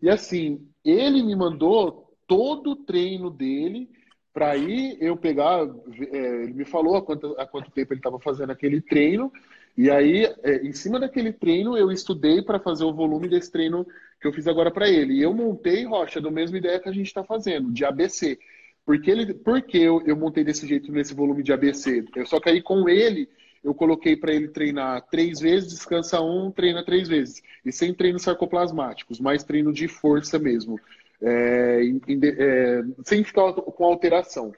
E 0.00 0.08
assim, 0.08 0.68
ele 0.84 1.22
me 1.22 1.34
mandou 1.34 2.12
todo 2.26 2.70
o 2.70 2.76
treino 2.76 3.30
dele 3.30 3.88
para 4.32 4.50
aí 4.50 4.96
eu 5.00 5.16
pegar. 5.16 5.66
É, 6.12 6.42
ele 6.44 6.52
me 6.52 6.64
falou 6.64 6.96
há 6.96 7.02
quanto, 7.02 7.34
há 7.38 7.46
quanto 7.46 7.70
tempo 7.70 7.92
ele 7.92 8.00
estava 8.00 8.20
fazendo 8.20 8.50
aquele 8.50 8.80
treino 8.80 9.32
E 9.76 9.90
aí, 9.90 10.24
é, 10.42 10.56
em 10.64 10.72
cima 10.72 11.00
daquele 11.00 11.32
treino, 11.32 11.76
eu 11.76 11.90
estudei 11.90 12.42
para 12.42 12.60
fazer 12.60 12.84
o 12.84 12.94
volume 12.94 13.28
desse 13.28 13.50
treino 13.50 13.86
que 14.20 14.26
eu 14.26 14.32
fiz 14.32 14.46
agora 14.46 14.70
para 14.70 14.88
ele. 14.88 15.14
E 15.14 15.22
eu 15.22 15.32
montei, 15.32 15.84
Rocha, 15.84 16.20
da 16.20 16.30
mesma 16.30 16.58
ideia 16.58 16.80
que 16.80 16.88
a 16.88 16.92
gente 16.92 17.06
está 17.06 17.22
fazendo, 17.22 17.70
de 17.70 17.84
ABC. 17.84 18.38
Porque, 18.84 19.10
ele, 19.10 19.34
porque 19.34 19.78
eu, 19.78 20.02
eu 20.06 20.16
montei 20.16 20.42
desse 20.42 20.66
jeito, 20.66 20.90
nesse 20.90 21.14
volume 21.14 21.42
de 21.42 21.52
ABC? 21.52 22.04
Eu 22.16 22.26
só 22.26 22.40
que 22.40 22.48
aí 22.48 22.62
com 22.62 22.88
ele, 22.88 23.28
eu 23.62 23.74
coloquei 23.74 24.16
para 24.16 24.32
ele 24.32 24.48
treinar 24.48 25.06
três 25.10 25.40
vezes, 25.40 25.70
descansa 25.70 26.20
um, 26.20 26.50
treina 26.50 26.84
três 26.84 27.06
vezes. 27.06 27.42
E 27.64 27.70
sem 27.70 27.92
treinos 27.92 28.22
sarcoplasmáticos, 28.22 29.20
mais 29.20 29.44
treino 29.44 29.72
de 29.72 29.88
força 29.88 30.38
mesmo. 30.38 30.80
É, 31.20 31.82
é, 31.82 32.82
sem 33.04 33.22
ficar 33.24 33.52
com 33.52 33.84
alteração. 33.84 34.52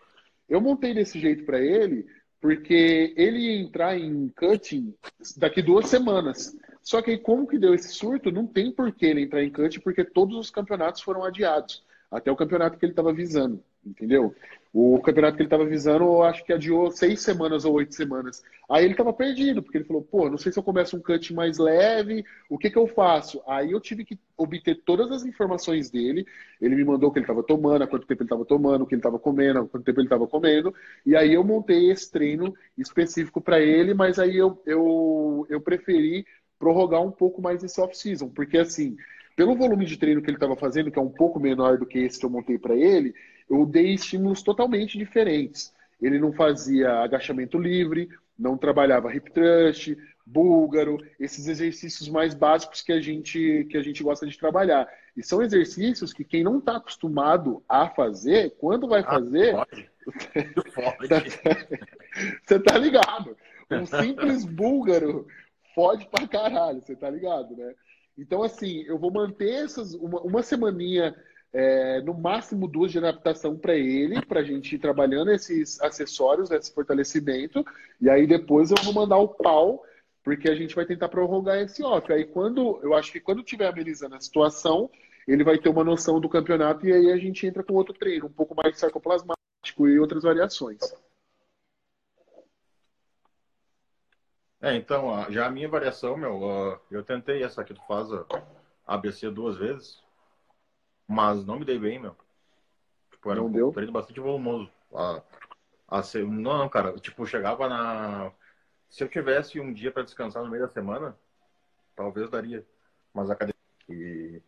Eu 0.49 0.61
montei 0.61 0.95
desse 0.95 1.19
jeito 1.19 1.45
para 1.45 1.61
ele 1.61 2.07
porque 2.41 3.13
ele 3.17 3.39
ia 3.39 3.61
entrar 3.61 3.99
em 3.99 4.29
cutting 4.29 4.95
daqui 5.37 5.61
duas 5.61 5.89
semanas. 5.89 6.57
Só 6.83 7.03
que 7.03 7.11
aí, 7.11 7.19
como 7.19 7.47
que 7.47 7.59
deu 7.59 7.75
esse 7.75 7.89
surto, 7.89 8.31
não 8.31 8.47
tem 8.47 8.73
por 8.73 8.93
que 8.93 9.07
ele 9.07 9.23
entrar 9.23 9.43
em 9.43 9.51
cutting, 9.51 9.81
porque 9.81 10.05
todos 10.05 10.37
os 10.37 10.51
campeonatos 10.51 11.03
foram 11.03 11.25
adiados, 11.25 11.85
até 12.11 12.31
o 12.31 12.37
campeonato 12.37 12.79
que 12.79 12.85
ele 12.85 12.93
estava 12.93 13.13
visando 13.13 13.63
entendeu? 13.85 14.35
O 14.73 15.01
campeonato 15.01 15.37
que 15.37 15.43
ele 15.43 15.49
estava 15.49 15.65
visando, 15.65 16.05
eu 16.05 16.23
acho 16.23 16.45
que 16.45 16.53
adiou 16.53 16.93
seis 16.93 17.21
semanas 17.23 17.65
ou 17.65 17.75
oito 17.75 17.93
semanas. 17.93 18.41
Aí 18.71 18.85
ele 18.85 18.93
estava 18.93 19.13
perdido, 19.13 19.63
porque 19.63 19.79
ele 19.79 19.85
falou, 19.85 20.03
pô, 20.03 20.31
não 20.31 20.39
sei 20.39 20.53
se 20.53 20.61
eu 20.61 20.63
começo 20.63 20.97
um 20.97 21.03
cut 21.03 21.35
mais 21.35 21.59
leve, 21.59 22.25
o 22.49 22.57
que 22.57 22.71
que 22.71 22.79
eu 22.79 22.87
faço? 22.87 23.43
Aí 23.49 23.73
eu 23.73 23.81
tive 23.81 24.05
que 24.05 24.17
obter 24.37 24.81
todas 24.85 25.11
as 25.11 25.25
informações 25.25 25.91
dele, 25.91 26.25
ele 26.61 26.77
me 26.77 26.85
mandou 26.85 27.09
o 27.09 27.13
que 27.13 27.19
ele 27.19 27.25
estava 27.25 27.43
tomando, 27.43 27.83
há 27.83 27.87
quanto 27.89 28.07
tempo 28.07 28.23
ele 28.23 28.27
estava 28.27 28.45
tomando, 28.45 28.83
o 28.83 28.87
que 28.87 28.95
ele 28.95 29.01
estava 29.01 29.19
comendo, 29.19 29.59
há 29.59 29.67
quanto 29.67 29.85
tempo 29.85 29.99
ele 29.99 30.07
estava 30.07 30.27
comendo, 30.29 30.73
e 31.05 31.17
aí 31.17 31.35
eu 31.35 31.43
montei 31.43 31.91
esse 31.91 32.09
treino 32.09 32.55
específico 32.79 33.41
para 33.41 33.59
ele, 33.59 33.93
mas 33.93 34.21
aí 34.21 34.37
eu, 34.37 34.63
eu, 34.65 35.47
eu 35.51 35.61
preferi 35.61 36.25
prorrogar 36.61 37.03
um 37.03 37.11
pouco 37.11 37.41
mais 37.41 37.65
esse 37.65 37.81
off-season, 37.81 38.29
porque 38.29 38.59
assim, 38.59 38.97
pelo 39.35 39.57
volume 39.57 39.87
de 39.87 39.97
treino 39.97 40.21
que 40.21 40.29
ele 40.29 40.37
estava 40.37 40.55
fazendo, 40.55 40.91
que 40.91 40.99
é 40.99 41.03
um 41.03 41.09
pouco 41.09 41.41
menor 41.41 41.79
do 41.79 41.87
que 41.87 41.99
esse 41.99 42.21
que 42.21 42.27
eu 42.27 42.31
montei 42.31 42.59
para 42.59 42.77
ele, 42.77 43.15
eu 43.49 43.65
dei 43.65 43.95
estímulos 43.95 44.43
totalmente 44.43 44.99
diferentes. 44.99 45.73
Ele 46.01 46.19
não 46.19 46.33
fazia 46.33 47.01
agachamento 47.01 47.59
livre, 47.59 48.11
não 48.39 48.57
trabalhava 48.57 49.15
hip 49.15 49.33
thrust, 49.33 49.97
búlgaro, 50.25 50.99
esses 51.19 51.49
exercícios 51.49 52.09
mais 52.09 52.35
básicos 52.35 52.83
que 52.83 52.93
a 52.93 53.01
gente 53.01 53.67
que 53.69 53.77
a 53.77 53.83
gente 53.83 54.03
gosta 54.03 54.27
de 54.27 54.39
trabalhar. 54.39 54.87
E 55.17 55.23
são 55.23 55.43
exercícios 55.43 56.13
que 56.13 56.25
quem 56.25 56.45
não 56.45 56.59
está 56.59 56.77
acostumado 56.77 57.63
a 57.69 57.89
fazer, 57.89 58.55
quando 58.59 58.87
vai 58.87 59.01
ah, 59.01 59.05
fazer, 59.05 59.55
ah, 59.57 59.67
pode. 59.67 59.91
Pode. 60.75 61.09
você 62.45 62.61
tá 62.61 62.79
ligado? 62.79 63.37
Um 63.71 63.87
simples 63.87 64.45
búlgaro 64.45 65.27
fode 65.81 66.07
pra 66.09 66.29
caralho, 66.29 66.83
você 66.83 66.95
tá 66.95 67.09
ligado, 67.09 67.57
né? 67.57 67.75
Então, 68.19 68.43
assim, 68.43 68.83
eu 68.83 68.99
vou 68.99 69.11
manter 69.11 69.65
essas 69.65 69.95
uma, 69.95 70.21
uma 70.21 70.43
semaninha 70.43 71.17
é, 71.55 72.03
no 72.03 72.13
máximo 72.13 72.69
duas 72.69 72.93
de 72.93 72.99
adaptação 72.99 73.57
para 73.57 73.75
ele, 73.75 74.21
para 74.27 74.41
a 74.41 74.45
gente 74.45 74.75
ir 74.75 74.79
trabalhando 74.79 75.33
esses 75.33 75.81
acessórios, 75.81 76.51
esse 76.51 76.75
fortalecimento, 76.75 77.65
e 77.99 78.11
aí 78.11 78.27
depois 78.27 78.71
eu 78.71 78.77
vou 78.85 78.93
mandar 78.93 79.17
o 79.17 79.29
pau, 79.29 79.83
porque 80.23 80.51
a 80.51 80.55
gente 80.55 80.77
vai 80.77 80.85
tentar 80.85 81.09
prorrogar 81.09 81.57
esse 81.57 81.83
off. 81.83 82.13
Aí 82.13 82.25
quando, 82.25 82.79
eu 82.83 82.93
acho 82.93 83.11
que 83.11 83.19
quando 83.19 83.43
tiver 83.43 83.67
amenizando 83.67 84.17
a 84.17 84.21
situação, 84.21 84.91
ele 85.27 85.43
vai 85.43 85.57
ter 85.57 85.71
uma 85.71 85.83
noção 85.83 86.21
do 86.21 86.29
campeonato 86.29 86.87
e 86.87 86.93
aí 86.93 87.11
a 87.11 87.17
gente 87.17 87.47
entra 87.47 87.65
com 87.65 87.73
outro 87.73 87.95
treino, 87.95 88.27
um 88.27 88.33
pouco 88.33 88.55
mais 88.55 88.79
sarcoplasmático 88.79 89.89
e 89.89 89.99
outras 89.99 90.25
variações. 90.25 90.79
É, 94.63 94.75
então, 94.75 95.31
já 95.31 95.47
a 95.47 95.51
minha 95.51 95.69
variação, 95.69 96.17
meu, 96.17 96.81
eu 96.91 97.03
tentei 97.03 97.43
essa 97.43 97.65
que 97.65 97.73
tu 97.73 97.81
faz, 97.87 98.09
ABC 98.87 99.31
duas 99.31 99.57
vezes, 99.57 100.03
mas 101.09 101.45
não 101.45 101.59
me 101.59 101.65
dei 101.65 101.79
bem, 101.79 101.99
meu. 101.99 102.15
Tipo, 103.11 103.31
era 103.31 103.41
não 103.41 103.47
um 103.47 103.53
deu? 103.53 103.73
treino 103.73 103.93
bastante 103.93 104.21
volumoso. 104.21 104.71
A, 104.95 105.23
a 105.89 106.03
não, 106.27 106.59
não, 106.59 106.69
cara. 106.69 106.93
Tipo, 106.99 107.27
chegava 107.27 107.69
na. 107.69 108.33
Se 108.89 109.05
eu 109.05 109.09
tivesse 109.09 109.61
um 109.61 109.73
dia 109.73 109.93
para 109.93 110.03
descansar 110.03 110.43
no 110.43 110.51
meio 110.51 110.67
da 110.67 110.73
semana, 110.73 111.17
talvez 111.95 112.31
daria. 112.31 112.67
Mas 113.13 113.31
a 113.31 113.35
academia. 113.35 113.55
E... 113.89 114.43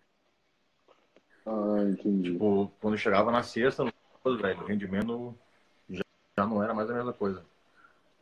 Ah, 1.46 1.85
entendi. 1.88 2.33
Tipo, 2.33 2.72
quando 2.81 2.96
chegava 2.96 3.31
na 3.31 3.42
sexta, 3.42 3.85
no 3.85 4.38
velho, 4.38 4.62
o 4.62 4.66
rendimento 4.66 5.37
já 5.88 6.46
não 6.46 6.62
era 6.62 6.72
mais 6.72 6.88
a 6.90 6.94
mesma 6.94 7.12
coisa. 7.12 7.44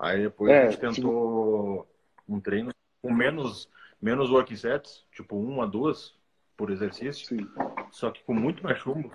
Aí 0.00 0.22
depois 0.22 0.50
é, 0.50 0.62
a 0.62 0.70
gente 0.70 0.80
tentou 0.80 0.94
tipo... 0.94 1.86
um 2.26 2.40
treino 2.40 2.72
com 3.02 3.12
menos, 3.12 3.68
menos 4.00 4.30
working 4.30 4.56
sets, 4.56 5.04
tipo 5.12 5.36
uma, 5.36 5.68
duas 5.68 6.18
por 6.56 6.70
exercício. 6.70 7.26
Sim. 7.26 7.46
Só 7.92 8.10
que 8.10 8.24
com 8.24 8.32
muito 8.32 8.64
mais 8.64 8.78
chumbo. 8.78 9.12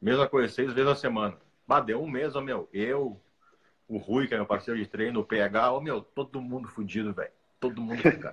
Mesma 0.00 0.28
coisa, 0.28 0.52
seis 0.52 0.70
vezes 0.74 0.90
a 0.90 0.94
semana. 0.94 1.38
Bah, 1.66 1.80
deu 1.80 2.02
um 2.02 2.10
mês, 2.10 2.36
ó, 2.36 2.42
meu. 2.42 2.68
Eu, 2.74 3.18
o 3.88 3.96
Rui, 3.96 4.28
que 4.28 4.34
é 4.34 4.36
meu 4.36 4.46
parceiro 4.46 4.78
de 4.78 4.86
treino, 4.86 5.20
o 5.20 5.24
PH, 5.24 5.72
ó, 5.72 5.80
meu, 5.80 6.02
todo 6.02 6.42
mundo 6.42 6.68
fudido, 6.68 7.14
velho. 7.14 7.32
Todo 7.58 7.80
mundo 7.80 8.02
fudido. 8.02 8.30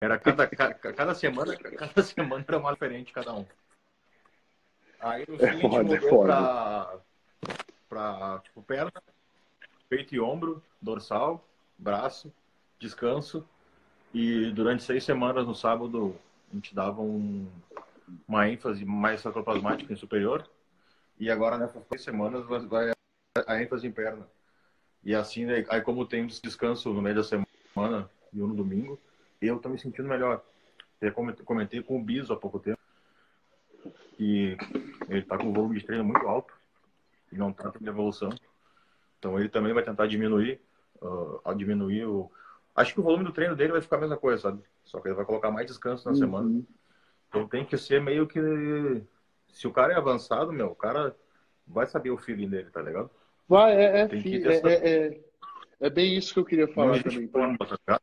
Era 0.00 0.18
cada, 0.18 0.46
cada, 0.46 0.74
cada 0.74 1.14
semana, 1.14 1.56
cada 1.56 2.02
semana 2.04 2.44
era 2.46 2.58
uma 2.58 2.72
diferente 2.72 3.12
cada 3.12 3.34
um. 3.34 3.46
Aí 5.00 5.24
no 5.28 5.36
fim 5.36 5.44
é 5.44 5.48
a 5.48 5.52
gente 5.52 5.68
mudou 5.68 5.96
é 5.96 6.26
pra, 6.26 7.00
pra, 7.88 8.38
tipo, 8.40 8.62
perna, 8.62 8.92
peito 9.94 10.12
e 10.12 10.20
ombro, 10.20 10.60
dorsal, 10.82 11.46
braço, 11.78 12.32
descanso. 12.80 13.48
E 14.12 14.50
durante 14.50 14.82
seis 14.82 15.04
semanas 15.04 15.46
no 15.46 15.54
sábado 15.54 16.16
a 16.50 16.54
gente 16.56 16.74
dava 16.74 17.00
um, 17.00 17.48
uma 18.26 18.48
ênfase 18.48 18.84
mais 18.84 19.20
sarcoplasmática 19.20 19.92
em 19.92 19.96
superior. 19.96 20.50
E 21.18 21.30
agora 21.30 21.56
nessas 21.56 21.84
três 21.86 22.02
semanas 22.02 22.44
vai 22.66 22.90
a 23.46 23.62
ênfase 23.62 23.86
em 23.86 23.92
perna. 23.92 24.26
E 25.04 25.14
assim, 25.14 25.44
né, 25.44 25.64
aí 25.68 25.80
como 25.80 26.04
tem 26.04 26.26
descanso 26.26 26.92
no 26.92 27.00
meio 27.00 27.14
da 27.14 27.22
semana 27.22 28.10
e 28.32 28.42
um 28.42 28.48
no 28.48 28.54
domingo, 28.54 28.98
eu 29.40 29.60
tô 29.60 29.68
me 29.68 29.78
sentindo 29.78 30.08
melhor. 30.08 30.42
Eu 31.00 31.12
comentei 31.12 31.82
com 31.82 31.96
o 31.96 32.02
Biso 32.02 32.32
há 32.32 32.36
pouco 32.36 32.58
tempo. 32.58 32.80
E 34.18 34.56
ele 35.08 35.22
tá 35.22 35.38
com 35.38 35.44
um 35.44 35.52
volume 35.52 35.78
de 35.78 35.86
treino 35.86 36.04
muito 36.04 36.26
alto. 36.26 36.52
E 37.30 37.36
não 37.36 37.52
tá 37.52 37.70
tendo 37.70 37.88
evolução. 37.88 38.30
Então 39.24 39.40
ele 39.40 39.48
também 39.48 39.72
vai 39.72 39.82
tentar 39.82 40.06
diminuir, 40.06 40.60
uh, 41.00 41.54
diminuir 41.54 42.04
o, 42.04 42.30
Acho 42.74 42.92
que 42.92 43.00
o 43.00 43.04
volume 43.04 43.24
do 43.24 43.32
treino 43.32 43.54
dele 43.54 43.72
vai 43.72 43.80
ficar 43.80 43.96
a 43.96 44.00
mesma 44.00 44.16
coisa, 44.16 44.42
sabe? 44.42 44.60
Só 44.84 45.00
que 45.00 45.08
ele 45.08 45.14
vai 45.14 45.24
colocar 45.24 45.50
mais 45.50 45.66
descanso 45.66 46.04
na 46.04 46.10
uhum. 46.10 46.18
semana. 46.18 46.62
Então 47.28 47.48
tem 47.48 47.64
que 47.64 47.78
ser 47.78 48.02
meio 48.02 48.26
que. 48.26 48.40
Se 49.48 49.66
o 49.68 49.72
cara 49.72 49.92
é 49.92 49.96
avançado, 49.96 50.52
meu, 50.52 50.66
o 50.66 50.74
cara 50.74 51.14
vai 51.66 51.86
saber 51.86 52.10
o 52.10 52.18
feeling 52.18 52.48
dele, 52.48 52.70
tá 52.70 52.82
ligado? 52.82 53.08
Vai, 53.48 53.76
é, 53.76 54.00
é, 54.00 54.08
é, 54.10 54.72
é, 54.72 55.20
é, 55.80 55.90
bem 55.90 56.16
isso 56.16 56.34
que 56.34 56.40
eu 56.40 56.44
queria 56.44 56.66
falar 56.66 57.02
também. 57.02 57.28
Forma, 57.28 57.56
tá 57.86 58.00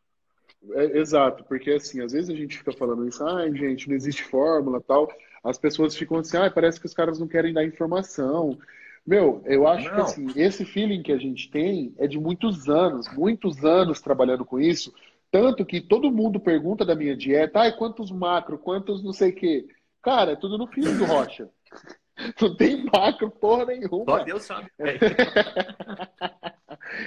é, 0.71 0.97
exato, 0.97 1.43
porque 1.43 1.71
assim, 1.71 2.01
às 2.01 2.13
vezes 2.13 2.29
a 2.29 2.35
gente 2.35 2.57
fica 2.57 2.71
falando 2.71 3.07
isso, 3.07 3.23
ai, 3.25 3.53
gente, 3.53 3.89
não 3.89 3.95
existe 3.95 4.23
fórmula 4.23 4.79
tal. 4.79 5.11
As 5.43 5.57
pessoas 5.57 5.95
ficam 5.95 6.17
assim, 6.17 6.37
ai, 6.37 6.49
parece 6.49 6.79
que 6.79 6.85
os 6.85 6.93
caras 6.93 7.19
não 7.19 7.27
querem 7.27 7.53
dar 7.53 7.65
informação. 7.65 8.57
Meu, 9.05 9.41
eu 9.45 9.67
acho 9.67 9.87
não. 9.89 9.95
que 9.95 10.01
assim, 10.01 10.27
esse 10.35 10.63
feeling 10.63 11.01
que 11.01 11.11
a 11.11 11.17
gente 11.17 11.49
tem 11.49 11.93
é 11.97 12.07
de 12.07 12.19
muitos 12.19 12.69
anos, 12.69 13.11
muitos 13.13 13.63
anos 13.63 13.99
trabalhando 13.99 14.45
com 14.45 14.59
isso. 14.59 14.93
Tanto 15.31 15.65
que 15.65 15.81
todo 15.81 16.11
mundo 16.11 16.39
pergunta 16.39 16.85
da 16.85 16.93
minha 16.93 17.15
dieta, 17.15 17.59
ai, 17.59 17.75
quantos 17.75 18.11
macro, 18.11 18.57
quantos 18.57 19.03
não 19.03 19.13
sei 19.13 19.31
o 19.31 19.35
quê. 19.35 19.65
Cara, 20.01 20.33
é 20.33 20.35
tudo 20.35 20.57
no 20.57 20.67
feeling 20.67 20.97
do 20.97 21.05
Rocha. 21.05 21.49
Não 22.39 22.55
tem 22.55 22.85
macro 22.85 23.31
porra 23.31 23.65
nenhuma. 23.65 24.05
Só 24.05 24.23
Deus 24.23 24.43
sabe. 24.43 24.69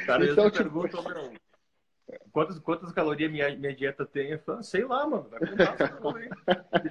Cara, 0.07 0.25
então, 0.25 0.51
tipo... 0.51 0.65
perguntam, 0.65 1.05
meu, 1.05 1.33
quantas, 2.33 2.59
quantas 2.59 2.91
calorias 2.91 3.31
minha, 3.31 3.55
minha 3.57 3.77
dieta 3.77 4.05
tem? 4.05 4.31
Eu 4.31 4.41
falo, 4.41 4.63
sei 4.63 4.85
lá, 4.85 5.07
mano. 5.07 5.29
Vai 5.29 5.39
contar, 5.41 5.77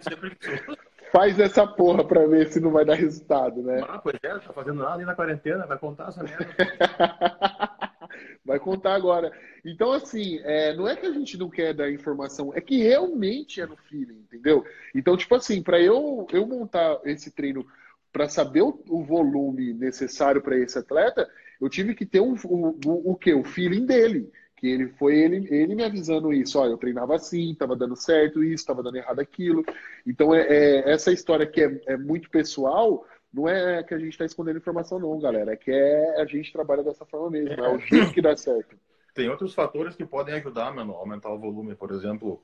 sempre 0.02 0.38
Faz 1.13 1.39
essa 1.39 1.67
porra 1.67 2.04
pra 2.04 2.26
ver 2.26 2.47
se 2.47 2.60
não 2.60 2.71
vai 2.71 2.84
dar 2.84 2.95
resultado, 2.95 3.62
né? 3.62 3.86
Ah, 3.88 3.99
pois 3.99 4.15
é, 4.23 4.30
tá 4.30 4.52
fazendo 4.52 4.80
nada 4.80 4.95
ali 4.95 5.06
na 5.06 5.13
quarentena, 5.13 5.67
vai 5.67 5.78
contar 5.78 6.08
essa 6.08 6.23
merda. 6.23 6.47
vai 8.43 8.58
contar 8.58 8.95
agora. 8.95 9.32
Então, 9.63 9.91
assim, 9.91 10.39
é, 10.43 10.76
não 10.76 10.88
é 10.88 10.95
que 10.95 11.06
a 11.06 11.12
gente 11.12 11.38
não 11.38 11.52
quer 11.52 11.71
dar 11.71 11.91
informação, 11.91 12.52
é 12.56 12.60
que 12.60 12.82
realmente 12.82 13.62
é 13.62 13.67
no 13.67 13.78
feeling, 13.78 14.26
entendeu? 14.26 14.65
Então, 14.95 15.15
tipo 15.15 15.36
assim, 15.36 15.62
para 15.62 15.80
eu, 15.80 16.26
eu 16.34 16.47
montar 16.47 16.99
esse 17.06 17.30
treino 17.30 17.63
para 18.12 18.28
saber 18.28 18.63
o, 18.63 18.84
o, 18.89 19.04
volume 19.04 19.71
necessário 19.71 20.41
para 20.41 20.58
esse 20.58 20.80
atleta, 20.80 21.30
eu 21.62 21.69
tive 21.69 21.93
que 21.93 22.08
ter 22.08 22.21
um, 22.21 22.34
o, 22.43 22.80
o, 22.88 23.12
o 23.12 23.15
que? 23.15 23.32
O 23.36 23.43
feeling 23.43 23.86
dele 23.86 24.32
que 24.63 24.69
ele 24.69 24.88
foi 24.88 25.19
ele, 25.19 25.45
ele 25.54 25.76
me 25.76 25.84
avisando 25.84 26.32
isso, 26.32 26.58
ó, 26.58 26.65
eu 26.65 26.78
treinava 26.78 27.13
assim, 27.17 27.52
estava 27.52 27.76
dando 27.76 27.97
certo 27.97 28.41
isso, 28.41 28.63
estava 28.63 28.82
dando 28.82 28.95
errado 28.95 29.19
aquilo. 29.19 29.62
Então, 30.08 30.34
é, 30.34 30.47
é 30.47 30.89
essa 30.89 31.12
história 31.12 31.45
que 31.45 31.62
é, 31.62 31.82
é, 31.86 31.97
muito 31.97 32.30
pessoal, 32.30 33.06
não 33.34 33.49
é 33.49 33.84
que 33.84 33.93
a 33.93 33.99
gente 33.99 34.13
está 34.13 34.23
escondendo 34.23 34.60
informação 34.60 34.97
não, 34.97 35.19
galera, 35.19 35.52
é 35.52 35.58
que 35.58 35.69
é, 35.69 36.21
a 36.21 36.26
gente 36.26 36.54
trabalha 36.54 36.82
dessa 36.82 37.06
forma 37.06 37.32
mesmo, 37.32 37.62
é 37.62 37.76
o 37.76 37.78
jeito 37.78 38.13
que 38.13 38.21
dá 38.21 38.38
certo. 38.38 38.78
tem 39.13 39.28
outros 39.28 39.54
fatores 39.54 39.97
que 39.97 40.06
podem 40.06 40.34
ajudar, 40.36 40.73
mano, 40.73 40.93
a 40.93 40.99
aumentar 40.99 41.34
o 41.34 41.38
volume. 41.38 41.76
Por 41.76 41.91
exemplo, 41.91 42.41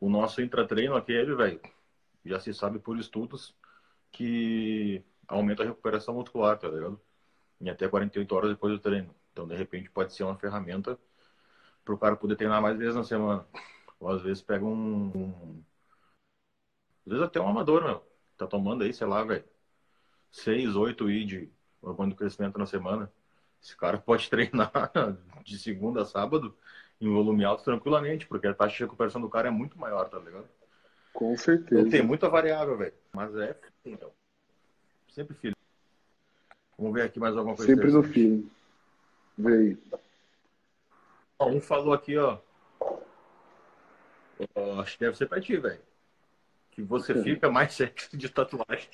o 0.00 0.10
nosso 0.10 0.42
intratreino 0.42 0.96
aquele, 0.96 1.36
velho, 1.36 1.60
já 2.24 2.40
se 2.40 2.52
sabe 2.52 2.80
por 2.80 2.98
estudos 2.98 3.54
que 4.10 5.04
aumenta 5.28 5.62
a 5.62 5.66
recuperação 5.66 6.14
muscular, 6.14 6.58
tá 6.58 6.66
ligado? 6.66 7.00
Em 7.60 7.70
até 7.70 7.86
48 7.86 8.34
horas 8.34 8.50
depois 8.50 8.72
do 8.72 8.80
treino. 8.80 9.14
Então, 9.32 9.46
de 9.46 9.54
repente, 9.54 9.88
pode 9.88 10.12
ser 10.12 10.24
uma 10.24 10.34
ferramenta 10.34 10.98
para 11.90 11.94
o 11.94 11.98
cara 11.98 12.16
poder 12.16 12.36
treinar 12.36 12.62
mais 12.62 12.76
vezes 12.76 12.94
na 12.94 13.04
semana. 13.04 13.44
Ou 13.98 14.10
às 14.10 14.22
vezes 14.22 14.42
pega 14.42 14.64
um. 14.64 15.06
um... 15.14 15.62
Às 17.06 17.12
vezes 17.12 17.22
até 17.22 17.40
um 17.40 17.48
amador, 17.48 17.82
meu. 17.82 18.04
Tá 18.36 18.46
tomando 18.46 18.84
aí, 18.84 18.92
sei 18.92 19.06
lá, 19.06 19.22
velho. 19.24 19.44
6, 20.30 20.76
8 20.76 21.10
I 21.10 21.24
de 21.24 21.52
hormônio 21.82 22.12
de 22.12 22.18
crescimento 22.18 22.58
na 22.58 22.66
semana. 22.66 23.10
Esse 23.62 23.76
cara 23.76 23.98
pode 23.98 24.30
treinar 24.30 24.70
de 25.44 25.58
segunda 25.58 26.02
a 26.02 26.04
sábado 26.04 26.56
em 27.00 27.10
volume 27.10 27.44
alto 27.44 27.64
tranquilamente, 27.64 28.26
porque 28.26 28.46
a 28.46 28.54
taxa 28.54 28.76
de 28.76 28.82
recuperação 28.84 29.20
do 29.20 29.30
cara 29.30 29.48
é 29.48 29.50
muito 29.50 29.78
maior, 29.78 30.08
tá 30.08 30.18
ligado? 30.18 30.48
Com 31.12 31.36
certeza. 31.36 31.80
Então, 31.80 31.90
tem 31.90 32.02
muita 32.02 32.28
variável, 32.28 32.76
velho. 32.76 32.94
Mas 33.12 33.34
é, 33.36 33.58
então. 33.84 34.12
Sempre 35.08 35.34
filho. 35.36 35.56
Vamos 36.78 36.94
ver 36.94 37.02
aqui 37.02 37.18
mais 37.18 37.36
alguma 37.36 37.56
coisa. 37.56 37.74
Sempre 37.74 37.90
no 37.90 38.02
feeling. 38.02 38.50
Vem. 39.36 39.78
Um 41.40 41.60
falou 41.60 41.94
aqui, 41.94 42.16
ó. 42.18 42.38
Acho 44.80 44.98
que 44.98 45.04
deve 45.04 45.16
ser 45.16 45.26
pra 45.26 45.40
ti, 45.40 45.56
velho. 45.56 45.80
Que 46.70 46.82
você 46.82 47.22
fica 47.22 47.50
mais 47.50 47.74
sexy 47.74 48.16
de 48.16 48.28
tatuagem. 48.28 48.88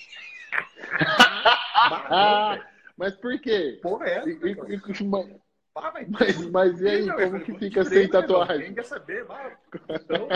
ah, 2.10 2.58
mas 2.96 3.14
por 3.16 3.38
quê? 3.40 3.78
Porra, 3.82 4.06
é. 4.06 4.24
E, 4.26 4.30
e, 4.30 4.74
e, 4.74 5.04
mas, 5.04 6.08
mas, 6.08 6.50
mas 6.50 6.80
e 6.80 6.88
aí, 6.88 7.12
como 7.12 7.40
que 7.40 7.54
fica 7.58 7.84
sem 7.84 8.08
tatuagem? 8.08 8.66
Quem 8.66 8.74
quer 8.74 8.84
saber? 8.84 9.24
Vai. 9.24 9.56
Então, 9.90 10.28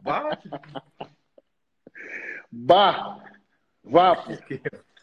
bate. 0.00 0.48
Bah! 2.50 3.22
Vá! 3.82 4.24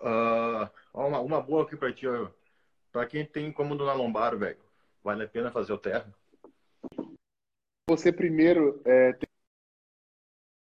Uh, 0.00 0.68
uma, 0.92 1.18
uma 1.20 1.40
boa 1.40 1.62
aqui 1.62 1.78
pra 1.78 1.90
ti, 1.90 2.06
ó. 2.06 2.28
Pra 2.94 3.06
quem 3.06 3.26
tem 3.26 3.48
incômodo 3.48 3.84
na 3.84 3.92
lombar, 3.92 4.38
velho, 4.38 4.56
vale 5.02 5.24
a 5.24 5.28
pena 5.28 5.50
fazer 5.50 5.72
o 5.72 5.78
terra? 5.78 6.06
Você 7.90 8.12
primeiro 8.12 8.80
é, 8.84 9.12
tem 9.14 9.28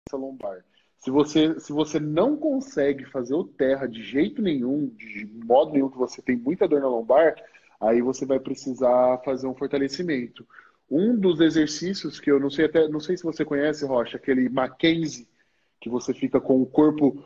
essa 0.08 0.15
lombar. 0.15 0.63
Se 0.97 1.12
você, 1.12 1.60
se 1.60 1.73
você 1.73 1.99
não 1.99 2.38
consegue 2.38 3.04
fazer 3.04 3.36
o 3.36 3.43
terra 3.43 3.86
de 3.86 4.01
jeito 4.01 4.41
nenhum, 4.41 4.88
de 4.95 5.25
modo 5.25 5.73
nenhum 5.73 5.89
que 5.89 5.97
você 5.97 6.21
tem 6.21 6.38
muita 6.38 6.69
dor 6.69 6.80
na 6.80 6.88
lombar, 6.88 7.36
aí 7.82 8.01
você 8.01 8.25
vai 8.25 8.39
precisar 8.39 9.21
fazer 9.25 9.47
um 9.47 9.54
fortalecimento. 9.54 10.47
Um 10.89 11.19
dos 11.19 11.41
exercícios 11.41 12.17
que 12.17 12.32
eu 12.32 12.39
não 12.39 12.49
sei 12.49 12.63
até 12.63 12.88
não 12.88 13.01
sei 13.01 13.17
se 13.17 13.23
você 13.23 13.43
conhece, 13.43 13.86
Rocha, 13.86 14.15
aquele 14.15 14.47
Mackenzie, 14.47 15.28
que 15.82 15.89
você 15.89 16.13
fica 16.13 16.39
com 16.39 16.62
o 16.62 16.65
corpo 16.65 17.21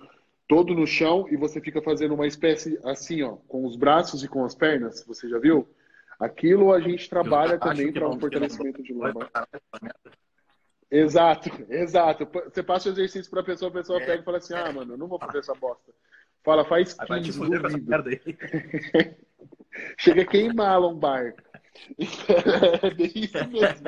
todo 0.49 0.73
no 0.73 0.87
chão 0.87 1.27
e 1.29 1.37
você 1.37 1.61
fica 1.61 1.79
fazendo 1.79 2.15
uma 2.15 2.25
espécie 2.25 2.79
assim, 2.83 3.21
ó, 3.21 3.35
com 3.47 3.65
os 3.65 3.75
braços 3.77 4.23
e 4.23 4.27
com 4.27 4.43
as 4.43 4.55
pernas, 4.55 5.05
você 5.05 5.29
já 5.29 5.37
viu? 5.37 5.69
Aquilo 6.19 6.73
a 6.73 6.81
gente 6.81 7.07
trabalha 7.07 7.59
também 7.59 7.93
para 7.93 8.09
um 8.09 8.19
fortalecimento 8.19 8.81
de 8.81 8.91
lombar. 8.91 9.29
Exato, 10.89 11.49
exato. 11.69 12.27
Você 12.51 12.63
passa 12.63 12.89
o 12.89 12.91
exercício 12.91 13.29
para 13.29 13.41
a 13.41 13.43
pessoa, 13.43 13.69
a 13.69 13.73
pessoa 13.73 14.01
é, 14.01 14.05
pega 14.05 14.21
e 14.23 14.25
fala 14.25 14.37
assim: 14.37 14.55
"Ah, 14.55 14.73
mano, 14.73 14.93
eu 14.93 14.97
não 14.97 15.07
vou 15.07 15.19
fazer 15.19 15.37
essa 15.37 15.53
bosta". 15.53 15.93
Fala, 16.43 16.65
faz 16.65 16.95
15, 16.95 17.31
Chega 19.99 20.23
a 20.23 20.25
queimar 20.25 20.71
a 20.71 20.77
lombar. 20.77 21.35
é 22.81 22.89
bem 22.89 23.11
isso 23.13 23.47
mesmo. 23.49 23.87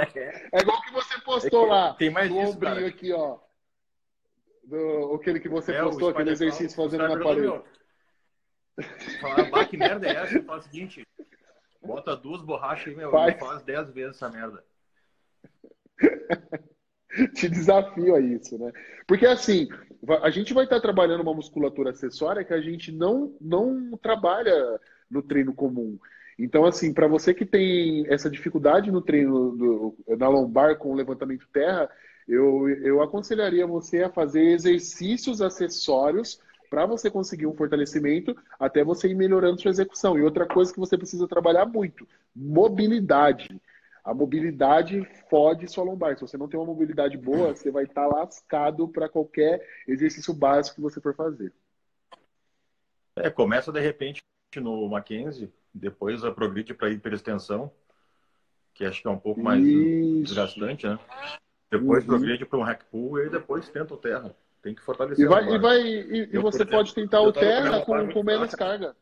É 0.53 0.61
igual 0.61 0.79
que 0.83 0.93
você 0.93 1.19
postou 1.21 1.65
lá. 1.65 1.95
Tem 1.95 2.11
mais 2.11 2.29
no 2.29 2.39
isso, 2.39 2.51
ombrinho 2.51 2.75
cara. 2.75 2.87
aqui, 2.87 3.11
ó. 3.11 3.39
Do, 4.63 5.13
aquele 5.15 5.39
que 5.39 5.49
você 5.49 5.73
É, 5.73 5.81
postou, 5.83 6.09
aquele 6.09 6.31
exercício 6.31 6.75
fazendo 6.75 7.07
na 7.07 7.19
parede. 7.19 7.61
Fala, 9.19 9.45
"Bah, 9.49 9.65
que 9.65 9.77
merda 9.77 10.07
é 10.07 10.15
essa? 10.15 10.41
Fala 10.43 10.59
o 10.59 10.61
seguinte, 10.61 11.05
bota 11.81 12.15
duas 12.15 12.41
borrachas 12.41 12.87
aí, 12.87 12.95
meu, 12.95 13.11
Faz. 13.11 13.35
e 13.35 13.39
faz 13.39 13.63
dez 13.63 13.89
vezes 13.91 14.15
essa 14.15 14.29
merda. 14.29 14.63
Te 17.35 17.49
desafio 17.49 18.15
a 18.15 18.19
isso, 18.21 18.57
né? 18.57 18.71
Porque 19.05 19.25
assim, 19.25 19.67
a 20.21 20.29
gente 20.29 20.53
vai 20.53 20.63
estar 20.63 20.79
trabalhando 20.79 21.21
uma 21.21 21.33
musculatura 21.33 21.89
acessória 21.89 22.43
que 22.45 22.53
a 22.53 22.61
gente 22.61 22.91
não, 22.91 23.35
não 23.41 23.97
trabalha 23.97 24.79
no 25.09 25.21
treino 25.21 25.53
comum. 25.53 25.99
Então, 26.39 26.63
assim, 26.65 26.93
para 26.93 27.07
você 27.07 27.33
que 27.33 27.45
tem 27.45 28.05
essa 28.11 28.29
dificuldade 28.29 28.89
no 28.91 29.01
treino 29.01 29.51
do- 29.57 29.95
na 30.17 30.29
lombar 30.29 30.77
com 30.77 30.91
o 30.91 30.95
levantamento 30.95 31.47
terra, 31.51 31.89
eu, 32.31 32.69
eu 32.69 33.01
aconselharia 33.01 33.67
você 33.67 34.03
a 34.03 34.09
fazer 34.09 34.41
exercícios 34.41 35.41
acessórios 35.41 36.39
para 36.69 36.85
você 36.85 37.11
conseguir 37.11 37.45
um 37.45 37.53
fortalecimento 37.53 38.33
até 38.57 38.85
você 38.85 39.09
ir 39.09 39.15
melhorando 39.15 39.61
sua 39.61 39.71
execução. 39.71 40.17
E 40.17 40.21
outra 40.21 40.47
coisa 40.47 40.73
que 40.73 40.79
você 40.79 40.97
precisa 40.97 41.27
trabalhar 41.27 41.65
muito: 41.65 42.07
mobilidade. 42.33 43.61
A 44.01 44.13
mobilidade 44.13 45.05
fode 45.29 45.67
sua 45.67 45.83
lombar. 45.83 46.15
Se 46.15 46.21
você 46.21 46.37
não 46.37 46.47
tem 46.47 46.57
uma 46.57 46.65
mobilidade 46.65 47.17
boa, 47.17 47.53
você 47.53 47.69
vai 47.69 47.83
estar 47.83 48.07
lascado 48.07 48.87
para 48.87 49.09
qualquer 49.09 49.67
exercício 49.85 50.33
básico 50.33 50.77
que 50.77 50.81
você 50.81 51.01
for 51.01 51.13
fazer. 51.13 51.53
É, 53.17 53.29
começa 53.29 53.73
de 53.73 53.81
repente 53.81 54.21
no 54.55 54.87
Mackenzie, 54.87 55.51
depois 55.73 56.23
a 56.23 56.31
progride 56.31 56.73
para 56.73 56.89
hiperextensão, 56.89 57.71
que 58.73 58.85
acho 58.85 59.01
que 59.01 59.07
é 59.07 59.11
um 59.11 59.19
pouco 59.19 59.41
mais 59.43 59.61
Isso. 59.61 60.23
desgastante, 60.23 60.87
né? 60.87 60.97
Depois 61.71 62.03
Uhum. 62.03 62.09
progride 62.09 62.45
para 62.45 62.59
um 62.59 62.63
hack 62.63 62.83
pull 62.91 63.19
e 63.19 63.29
depois 63.29 63.67
tenta 63.69 63.93
o 63.93 63.97
terra. 63.97 64.35
Tem 64.61 64.75
que 64.75 64.81
fortalecer 64.81 65.25
E, 65.25 65.27
vai, 65.27 65.43
e, 65.55 65.57
vai, 65.57 65.79
e, 65.81 66.29
e 66.33 66.37
você 66.37 66.57
exemplo, 66.57 66.77
pode 66.77 66.93
tentar 66.93 67.21
o 67.21 67.31
terra 67.31 67.85
com, 67.85 68.11
com 68.13 68.23
menos 68.23 68.53
carga. 68.53 68.95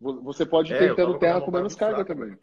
Vo- 0.00 0.20
Você 0.22 0.44
pode 0.44 0.72
ir 0.72 0.76
É, 0.76 0.94
com 0.94 1.02
a 1.02 1.18
terra 1.18 1.40
com 1.40 1.50
menos 1.50 1.74
carga 1.74 2.04
fraca, 2.04 2.14
também. 2.14 2.36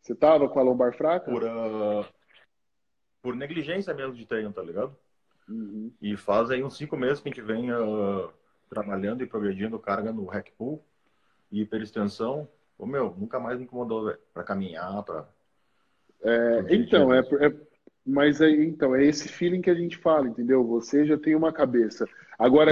Você 0.00 0.14
tava 0.14 0.48
com 0.48 0.58
a 0.58 0.62
lombar 0.62 0.96
fraca? 0.96 1.30
por, 1.30 1.44
ah, 1.44 2.08
por 3.22 3.36
negligência 3.36 3.92
mesmo 3.92 4.14
de 4.14 4.24
treino, 4.26 4.52
tá 4.52 4.62
ligado? 4.62 4.96
Uhum. 5.48 5.92
E 6.00 6.16
faz 6.16 6.50
aí 6.50 6.64
uns 6.64 6.76
cinco 6.76 6.96
meses 6.96 7.20
que 7.20 7.28
a 7.28 7.32
gente 7.32 7.42
vem 7.42 7.70
ah, 7.70 8.28
trabalhando 8.70 9.22
e 9.22 9.26
progredindo 9.26 9.78
carga 9.78 10.12
no 10.12 10.24
hack 10.26 10.50
pull 10.56 10.82
e 11.52 11.60
hiperextensão. 11.60 12.48
Ô, 12.78 12.86
meu, 12.86 13.14
nunca 13.16 13.38
mais 13.38 13.58
me 13.58 13.64
incomodou, 13.64 14.06
velho. 14.06 14.18
Pra 14.32 14.42
caminhar, 14.44 15.02
pra... 15.02 15.28
É, 16.26 16.74
então, 16.74 17.12
é, 17.14 17.20
é- 17.20 17.54
mas 18.04 18.40
é, 18.40 18.50
então, 18.50 18.94
é 18.94 19.04
esse 19.04 19.28
feeling 19.28 19.60
que 19.60 19.70
a 19.70 19.74
gente 19.74 19.96
fala, 19.96 20.28
entendeu? 20.28 20.64
Você 20.66 21.04
já 21.06 21.16
tem 21.18 21.34
uma 21.34 21.52
cabeça. 21.52 22.06
Agora, 22.38 22.70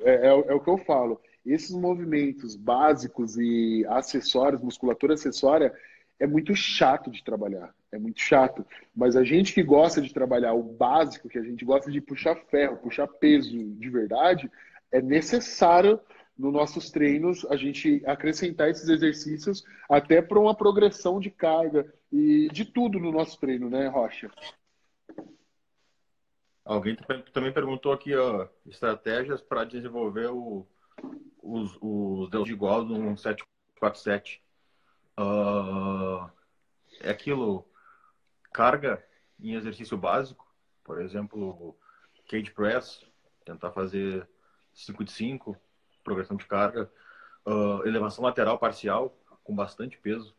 é, 0.00 0.28
é 0.28 0.28
é 0.28 0.54
o 0.54 0.60
que 0.60 0.70
eu 0.70 0.78
falo. 0.78 1.20
Esses 1.44 1.70
movimentos 1.74 2.56
básicos 2.56 3.36
e 3.36 3.84
acessórios, 3.88 4.60
musculatura 4.62 5.14
acessória, 5.14 5.72
é 6.18 6.26
muito 6.26 6.54
chato 6.54 7.10
de 7.10 7.22
trabalhar. 7.22 7.72
É 7.92 7.98
muito 7.98 8.20
chato. 8.20 8.64
Mas 8.94 9.16
a 9.16 9.22
gente 9.22 9.52
que 9.54 9.62
gosta 9.62 10.00
de 10.00 10.12
trabalhar 10.12 10.54
o 10.54 10.62
básico, 10.62 11.28
que 11.28 11.38
a 11.38 11.42
gente 11.42 11.64
gosta 11.64 11.90
de 11.90 12.00
puxar 12.00 12.36
ferro, 12.50 12.78
puxar 12.78 13.06
peso 13.06 13.50
de 13.52 13.90
verdade, 13.90 14.50
é 14.90 15.00
necessário 15.00 16.00
nos 16.38 16.52
nossos 16.52 16.90
treinos 16.90 17.44
a 17.46 17.56
gente 17.56 18.02
acrescentar 18.06 18.68
esses 18.68 18.88
exercícios 18.88 19.64
até 19.88 20.20
para 20.20 20.38
uma 20.38 20.54
progressão 20.54 21.18
de 21.18 21.30
carga 21.30 21.92
e 22.12 22.48
de 22.52 22.64
tudo 22.64 22.98
no 22.98 23.10
nosso 23.10 23.38
treino, 23.40 23.70
né, 23.70 23.88
Rocha? 23.88 24.30
Alguém 26.64 26.96
tam- 26.96 27.22
também 27.32 27.52
perguntou 27.52 27.92
aqui, 27.92 28.14
ó, 28.14 28.48
estratégias 28.66 29.40
para 29.40 29.64
desenvolver 29.64 30.30
o, 30.30 30.66
os, 31.42 31.78
os 31.80 32.28
de 32.44 32.52
igual 32.52 32.84
no 32.84 33.16
747. 33.16 34.42
Ah, 35.16 36.30
é 37.00 37.10
aquilo, 37.10 37.64
carga 38.52 39.02
em 39.40 39.54
exercício 39.54 39.96
básico, 39.96 40.46
por 40.82 41.00
exemplo, 41.00 41.78
cage 42.28 42.50
press, 42.50 43.00
tentar 43.44 43.70
fazer 43.70 44.28
5 44.74 45.04
de 45.04 45.12
5, 45.12 45.56
progressão 46.06 46.36
de 46.36 46.46
carga, 46.46 46.90
Ah, 47.46 47.80
elevação 47.84 48.24
lateral 48.24 48.58
parcial 48.58 49.16
com 49.44 49.54
bastante 49.54 49.96
peso, 49.96 50.34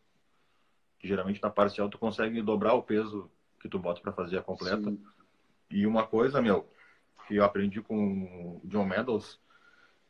que 0.99 1.07
geralmente 1.07 1.41
na 1.41 1.49
parcial 1.49 1.88
tu 1.89 1.97
consegue 1.97 2.41
dobrar 2.41 2.74
o 2.74 2.84
peso 2.84 3.32
que 3.61 3.70
tu 3.70 3.80
bota 3.80 4.01
para 4.01 4.11
fazer 4.11 4.38
a 4.38 4.41
completa. 4.41 4.89
Sim. 4.89 5.01
E 5.70 5.88
uma 5.88 6.05
coisa, 6.05 6.41
meu, 6.41 6.70
que 7.26 7.38
eu 7.38 7.45
aprendi 7.45 7.82
com 7.82 8.59
o 8.61 8.61
John 8.65 8.86
Meadows 8.86 9.39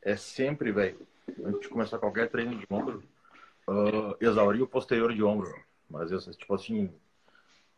é 0.02 0.16
sempre, 0.16 0.72
velho, 0.72 1.06
antes 1.44 1.62
de 1.62 1.70
começar 1.70 2.00
qualquer 2.00 2.30
treino 2.30 2.58
de 2.58 2.66
ombro, 2.70 3.04
ah, 3.68 4.16
exaurir 4.20 4.64
o 4.64 4.68
posterior 4.68 5.14
de 5.14 5.24
ombro. 5.24 5.54
Mas, 5.88 6.12
esse, 6.12 6.32
tipo 6.32 6.54
assim, 6.56 6.92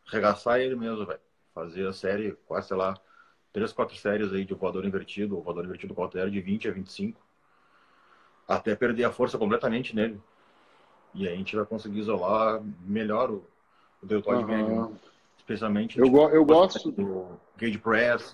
regaçar 0.06 0.62
ele 0.62 0.76
mesmo, 0.76 1.06
velho. 1.06 1.20
Fazer 1.54 1.88
a 1.88 1.94
série, 1.94 2.32
quase, 2.48 2.70
sei 2.70 2.78
lá, 2.78 2.98
três, 3.52 3.74
quatro 3.74 3.98
séries 3.98 4.32
aí 4.32 4.46
de 4.46 4.54
voador 4.54 4.86
invertido, 4.86 5.36
ou 5.36 5.44
voador 5.44 5.66
invertido 5.66 5.94
qualquer, 5.94 6.30
de 6.30 6.40
20 6.40 6.70
a 6.70 6.72
25, 6.72 7.20
até 8.50 8.76
perder 8.76 9.04
a 9.04 9.12
força 9.12 9.38
completamente 9.38 9.96
nele. 9.96 10.20
E 11.14 11.28
aí 11.28 11.36
a 11.36 11.38
gente 11.38 11.56
vai 11.56 11.66
conseguir 11.66 12.00
isolar 12.00 12.60
melhor 12.82 13.30
o, 13.30 13.46
o 14.02 14.06
deltoide 14.08 14.44
uhum. 14.44 14.48
médio. 14.48 15.00
Especialmente 15.38 16.00
eu, 16.00 16.10
go 16.10 16.30
eu 16.30 16.44
gosto 16.44 16.92
do 16.92 17.40
Gage 17.56 17.78
Press. 17.78 18.34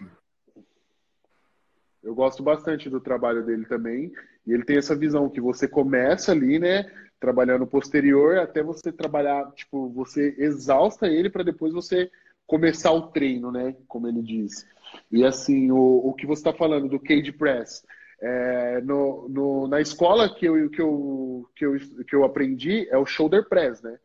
Eu 2.01 2.15
gosto 2.15 2.41
bastante 2.41 2.89
do 2.89 3.01
trabalho 3.01 3.45
dele 3.45 3.65
também. 3.65 4.13
E 4.47 4.53
ele 4.53 4.63
tem 4.63 4.77
essa 4.77 4.95
visão 4.95 5.29
que 5.29 5.41
você 5.41 5.67
começa 5.67 6.31
ali, 6.31 6.59
né? 6.59 6.83
Trabalhando 7.19 7.65
posterior 7.65 8.37
até 8.37 8.61
você 8.61 8.91
trabalhar, 8.91 9.51
tipo, 9.53 9.89
você 9.89 10.35
exausta 10.37 11.07
ele 11.07 11.29
para 11.29 11.43
depois 11.43 11.73
você 11.73 12.11
começar 12.45 12.91
o 12.91 13.07
treino, 13.07 13.51
né? 13.51 13.75
Como 13.87 14.07
ele 14.07 14.21
diz. 14.21 14.67
E 15.11 15.25
assim, 15.25 15.71
o, 15.71 16.09
o 16.09 16.13
que 16.13 16.27
você 16.27 16.41
está 16.41 16.53
falando 16.53 16.87
do 16.87 16.99
cage 16.99 17.31
press, 17.31 17.83
é, 18.21 18.81
no, 18.81 19.27
no, 19.29 19.67
na 19.67 19.81
escola 19.81 20.33
que 20.33 20.45
eu, 20.45 20.69
que, 20.69 20.81
eu, 20.81 21.49
que, 21.55 21.65
eu, 21.65 21.75
que 22.07 22.15
eu 22.15 22.23
aprendi 22.23 22.87
é 22.89 22.97
o 22.97 23.05
shoulder 23.05 23.47
press, 23.47 23.81
né? 23.81 23.97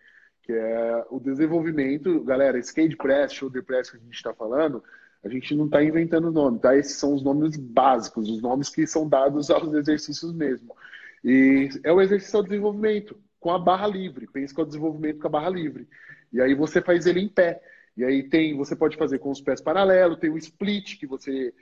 Que 0.43 0.53
é 0.53 1.05
o 1.11 1.21
desenvolvimento, 1.21 2.23
galera, 2.25 2.61
cage 2.61 2.97
press, 2.97 3.33
shoulder 3.33 3.65
press 3.65 3.91
que 3.91 3.97
a 3.97 4.01
gente 4.01 4.15
está 4.15 4.35
falando, 4.35 4.83
a 5.23 5.29
gente 5.29 5.55
não 5.55 5.67
está 5.67 5.83
inventando 5.83 6.33
nome, 6.33 6.59
tá? 6.59 6.77
Esses 6.77 6.97
são 6.97 7.15
os 7.15 7.23
nomes 7.23 7.57
básicos, 7.57 8.29
os 8.29 8.43
nomes 8.43 8.69
que 8.69 8.87
são 8.87 9.09
dados 9.09 9.51
aos 9.51 9.73
exercícios 9.75 10.33
mesmo. 10.33 10.75
E 11.23 11.69
é 11.85 11.93
o 11.93 12.01
exercício 12.01 12.39
ao 12.39 12.43
desenvolvimento 12.43 13.17
com 13.39 13.51
a 13.51 13.59
barra 13.59 13.87
livre. 13.87 14.27
Pensa 14.27 14.55
que 14.55 14.61
é 14.61 14.65
o 14.65 14.67
desenvolvimento 14.67 15.21
com 15.21 15.27
a 15.27 15.31
barra 15.31 15.51
livre. 15.51 15.87
E 16.33 16.41
aí 16.41 16.55
você 16.55 16.81
faz 16.81 17.07
ele 17.07 17.21
em 17.21 17.29
pé. 17.29 17.61
E 17.97 18.05
aí 18.05 18.23
tem, 18.23 18.57
você 18.57 18.75
pode 18.75 18.97
fazer 18.97 19.19
com 19.19 19.31
os 19.31 19.41
pés 19.41 19.61
paralelos, 19.61 20.19
tem 20.19 20.31
o 20.31 20.39
split 20.39 20.99
que 20.99 21.07
você 21.07 21.53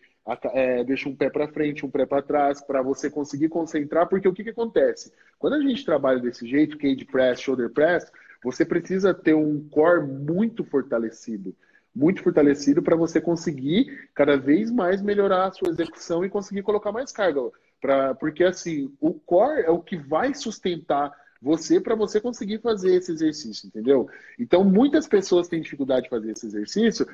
é, 0.53 0.85
deixa 0.85 1.09
um 1.09 1.17
pé 1.17 1.31
para 1.31 1.49
frente, 1.49 1.87
um 1.87 1.91
pé 1.91 2.05
para 2.05 2.23
trás, 2.23 2.61
para 2.61 2.83
você 2.83 3.11
conseguir 3.11 3.49
concentrar, 3.49 4.09
porque 4.09 4.29
o 4.29 4.33
que, 4.33 4.45
que 4.45 4.51
acontece? 4.51 5.13
Quando 5.39 5.55
a 5.55 5.61
gente 5.61 5.85
trabalha 5.85 6.21
desse 6.21 6.47
jeito, 6.47 6.77
cage 6.77 7.05
press, 7.05 7.41
shoulder 7.41 7.71
press, 7.71 8.11
você 8.43 8.65
precisa 8.65 9.15
ter 9.15 9.35
um 9.35 9.67
core 9.69 10.07
muito 10.07 10.65
fortalecido, 10.65 11.55
muito 11.95 12.23
fortalecido 12.23 12.83
para 12.83 12.95
você 12.95 13.21
conseguir 13.21 14.11
cada 14.15 14.37
vez 14.37 14.71
mais 14.71 15.01
melhorar 15.01 15.47
a 15.47 15.53
sua 15.53 15.71
execução 15.71 16.25
e 16.25 16.29
conseguir 16.29 16.63
colocar 16.63 16.93
mais 16.93 17.11
carga. 17.11 17.41
Pra, 17.81 18.15
porque 18.15 18.45
assim, 18.45 18.93
o 19.01 19.15
core 19.15 19.63
é 19.63 19.71
o 19.71 19.81
que 19.81 19.97
vai 19.97 20.35
sustentar 20.35 21.13
você 21.41 21.81
para 21.81 21.95
você 21.95 22.21
conseguir 22.21 22.59
fazer 22.59 22.97
esse 22.97 23.13
exercício, 23.13 23.69
entendeu? 23.69 24.09
Então, 24.39 24.65
muitas 24.65 25.07
pessoas 25.07 25.49
têm 25.49 25.61
dificuldade 25.61 26.03
de 26.03 26.11
fazer 26.11 26.33
esse 26.33 26.47
exercício 26.47 27.07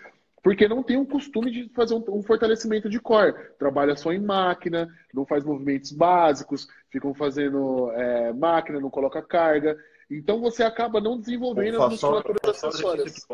porque 0.45 0.69
não 0.69 0.83
tem 0.83 0.99
o 0.99 1.07
costume 1.07 1.51
de 1.51 1.71
fazer 1.71 1.95
um, 1.95 2.05
um, 2.11 2.23
fortalecimento 2.23 2.91
de 2.91 3.01
core. 3.01 3.33
Trabalha 3.59 3.97
só 3.97 4.13
em 4.13 4.21
máquina, 4.21 4.87
não 5.13 5.25
faz 5.25 5.43
movimentos 5.43 5.91
básicos, 5.91 6.69
ficam 6.91 7.15
fazendo 7.15 7.91
é, 7.93 8.31
máquina, 8.35 8.79
não 8.79 8.91
coloca 8.91 9.23
carga. 9.23 9.75
Então 10.11 10.43
você 10.43 10.63
acaba 10.63 11.01
não 11.01 11.19
desenvolvendo 11.19 11.83
as 11.83 11.93
musculaturas 11.93 12.63
acessórias. 12.63 13.27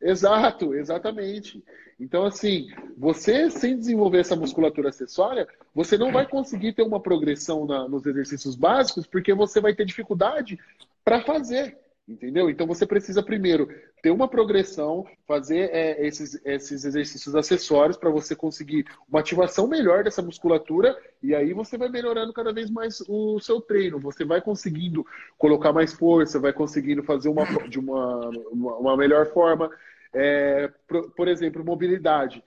Exato, 0.00 0.74
exatamente. 0.74 1.62
Então, 2.00 2.24
assim, 2.24 2.68
você 2.96 3.48
sem 3.48 3.76
desenvolver 3.76 4.18
essa 4.18 4.34
musculatura 4.34 4.88
acessória, 4.88 5.46
você 5.72 5.96
não 5.96 6.10
vai 6.10 6.26
conseguir 6.26 6.72
ter 6.72 6.82
uma 6.82 7.00
progressão 7.00 7.64
na, 7.64 7.88
nos 7.88 8.04
exercícios 8.06 8.56
básicos, 8.56 9.06
porque 9.06 9.32
você 9.32 9.60
vai 9.60 9.72
ter 9.72 9.84
dificuldade 9.84 10.58
para 11.04 11.22
fazer. 11.22 11.78
Entendeu? 12.08 12.48
Então 12.48 12.66
você 12.66 12.86
precisa 12.86 13.22
primeiro 13.22 13.68
ter 14.02 14.10
uma 14.10 14.26
progressão, 14.26 15.04
fazer 15.26 15.68
é, 15.74 16.06
esses, 16.06 16.40
esses 16.42 16.82
exercícios 16.86 17.36
acessórios 17.36 17.98
para 17.98 18.08
você 18.08 18.34
conseguir 18.34 18.86
uma 19.06 19.20
ativação 19.20 19.68
melhor 19.68 20.02
dessa 20.02 20.22
musculatura 20.22 20.96
e 21.22 21.34
aí 21.34 21.52
você 21.52 21.76
vai 21.76 21.90
melhorando 21.90 22.32
cada 22.32 22.50
vez 22.50 22.70
mais 22.70 23.02
o 23.06 23.38
seu 23.40 23.60
treino. 23.60 23.98
Você 23.98 24.24
vai 24.24 24.40
conseguindo 24.40 25.04
colocar 25.36 25.70
mais 25.70 25.92
força, 25.92 26.40
vai 26.40 26.52
conseguindo 26.52 27.02
fazer 27.02 27.28
uma, 27.28 27.44
de 27.68 27.78
uma, 27.78 28.30
uma, 28.50 28.76
uma 28.76 28.96
melhor 28.96 29.26
forma. 29.26 29.70
É, 30.14 30.72
por, 30.88 31.10
por, 31.10 31.28
exemplo, 31.28 31.62
mobilidade. 31.62 32.42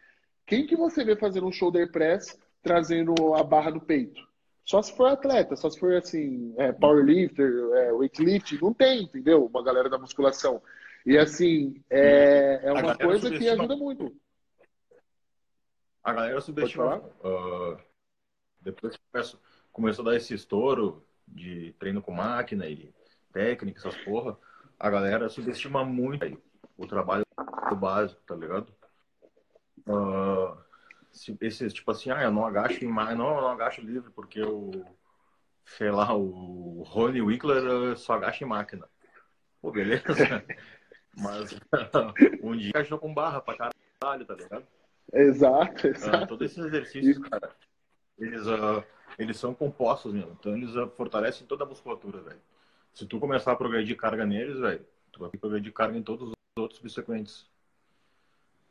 Quem 0.47 0.66
que 0.66 0.76
você 0.76 1.03
vê 1.03 1.16
fazendo 1.16 1.45
um 1.45 1.51
shoulder 1.51 1.91
press 1.91 2.36
trazendo 2.64 3.14
a 3.36 3.43
barra 3.43 3.70
do 3.70 3.80
peito? 3.80 4.31
Só 4.66 4.82
se 4.82 4.95
for 4.95 5.07
atleta, 5.07 5.55
só 5.55 5.70
se 5.70 5.80
for 5.80 5.93
assim, 5.95 6.53
é, 6.57 6.72
powerlifter, 6.72 7.51
é, 7.74 7.91
weightlifting, 7.91 8.59
não 8.62 8.74
tem, 8.74 9.03
entendeu? 9.03 9.45
Uma 9.45 9.64
galera 9.64 9.89
da 9.89 9.97
musculação. 9.97 10.62
E 11.05 11.18
assim, 11.18 11.84
é, 11.89 12.62
é 12.64 12.72
uma 12.72 12.95
coisa 12.95 13.30
que 13.30 13.49
ajuda 13.49 13.76
muito. 13.76 14.16
A 16.03 16.14
galera 16.14 16.41
subestima. 16.41 16.97
Uh, 17.24 17.78
depois 18.59 18.95
que 18.95 19.03
começou, 19.12 19.39
começou 19.72 20.05
a 20.05 20.12
dar 20.12 20.18
esse 20.18 20.34
estouro 20.34 21.05
de 21.28 21.74
treino 21.80 22.01
com 22.01 22.12
máquina 22.12 22.68
e 22.68 22.93
técnica, 23.32 23.80
essas 23.80 23.97
porra, 24.03 24.38
a 24.80 24.89
galera 24.89 25.30
subestima 25.30 25.84
muito 25.84 26.24
aí, 26.24 26.38
o 26.78 26.86
trabalho 26.86 27.26
básico, 27.80 28.22
tá 28.26 28.36
ligado? 28.36 28.74
Uh, 29.88 30.57
esses, 31.41 31.74
tipo 31.74 31.91
assim, 31.91 32.09
ah, 32.12 32.24
eu 32.24 32.32
não 32.32 32.45
agacho 32.45 32.84
em 32.84 32.91
não, 32.91 33.36
eu 33.36 33.41
não 33.41 33.51
agacho 33.51 33.82
livre 33.82 34.12
porque 34.12 34.41
o, 34.41 34.72
sei 35.66 35.91
lá, 35.91 36.14
o 36.16 36.84
Rony 36.84 37.22
Wickler 37.22 37.97
só 37.97 38.14
agacha 38.14 38.43
em 38.43 38.47
máquina. 38.47 38.88
Pô, 39.62 39.72
beleza. 39.72 40.03
Mas 41.18 41.57
um 42.41 42.55
dia 42.55 42.72
agachou 42.74 42.97
com 42.97 43.14
barra 43.14 43.41
pra 43.41 43.55
caralho, 43.55 44.26
tá 44.26 44.34
ligado? 44.34 44.66
Exato, 45.14 45.88
ah, 45.88 45.89
exato. 45.89 46.24
Uh, 46.24 46.28
todos 46.28 46.51
esses 46.51 46.66
exercícios, 46.66 47.18
cara, 47.28 47.53
eles, 48.18 48.47
uh, 48.47 48.84
eles 49.20 49.38
são 49.38 49.53
compostos, 49.53 50.14
mesmo. 50.14 50.38
Então 50.39 50.55
eles 50.55 50.74
uh, 50.76 50.89
fortalecem 50.95 51.45
toda 51.45 51.64
a 51.64 51.68
musculatura, 51.68 52.22
velho. 52.22 52.39
Se 52.93 53.05
tu 53.05 53.20
começar 53.20 53.51
a 53.51 53.55
progredir 53.55 53.97
carga 53.97 54.26
neles, 54.26 54.59
velho, 54.59 54.86
tu 55.12 55.20
vai 55.20 55.30
progredir 55.30 55.74
carga 55.74 55.97
em 55.97 56.03
todos 56.03 56.30
os 56.30 56.34
outros 56.57 56.80
subsequentes. 56.80 57.49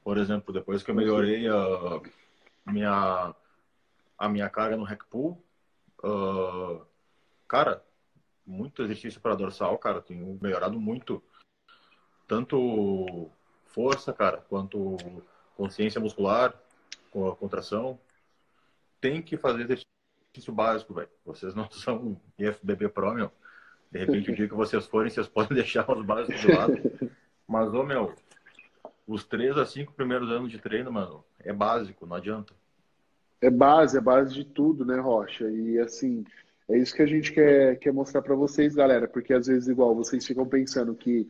Por 0.03 0.17
exemplo, 0.17 0.53
depois 0.53 0.83
que 0.83 0.91
eu 0.91 0.95
melhorei 0.95 1.47
a, 1.47 2.01
minha, 2.71 3.35
a 4.19 4.29
minha 4.29 4.49
carga 4.49 4.77
no 4.77 4.85
hack 4.85 5.05
pull. 5.11 5.43
Uh, 6.03 6.85
cara, 7.47 7.85
muito 8.47 8.83
exercício 8.83 9.21
para 9.21 9.35
dorsal, 9.35 9.77
cara. 9.79 10.01
Tenho 10.01 10.39
melhorado 10.41 10.81
muito. 10.81 11.23
Tanto 12.27 13.31
força, 13.67 14.13
cara, 14.13 14.39
quanto 14.49 14.97
consciência 15.57 16.01
muscular, 16.01 16.55
com 17.11 17.29
a 17.29 17.37
contração. 17.37 17.99
Tem 19.01 19.21
que 19.21 19.37
fazer 19.37 19.63
exercício 19.63 20.53
básico, 20.53 20.95
velho. 20.95 21.11
Vocês 21.25 21.55
não 21.55 21.71
são 21.73 22.21
IFBB 22.39 22.89
Pro, 22.89 23.15
meu. 23.15 23.33
De 23.91 23.99
repente, 23.99 24.31
o 24.31 24.35
dia 24.35 24.49
que 24.49 24.55
vocês 24.55 24.87
forem, 24.87 25.11
vocês 25.11 25.29
podem 25.29 25.55
deixar 25.57 25.91
os 25.91 26.05
básicos 26.05 26.41
de 26.41 26.53
lado. 26.53 26.75
Mas, 27.47 27.75
ô, 27.75 27.83
meu, 27.83 28.15
os 29.07 29.25
três 29.25 29.59
a 29.59 29.67
cinco 29.67 29.93
primeiros 29.93 30.31
anos 30.31 30.51
de 30.51 30.59
treino, 30.59 30.93
mano, 30.93 31.25
é 31.41 31.53
básico, 31.53 32.07
não 32.07 32.17
adianta. 32.17 32.55
É 33.41 33.51
base, 33.51 33.97
é 33.97 34.01
base 34.01 34.35
de 34.35 34.45
tudo, 34.45 34.85
né, 34.85 34.99
Rocha? 34.99 35.49
E 35.51 35.79
assim, 35.79 36.25
é 36.69 36.79
isso 36.79 36.95
que 36.95 37.03
a 37.03 37.07
gente 37.07 37.33
quer, 37.33 37.79
quer 37.79 37.93
mostrar 37.93 38.23
para 38.23 38.35
vocês, 38.35 38.75
galera, 38.75 39.09
porque 39.09 39.33
às 39.33 39.47
vezes, 39.47 39.69
igual, 39.69 39.95
vocês 39.95 40.27
ficam 40.27 40.47
pensando 40.47 40.95
que 40.95 41.27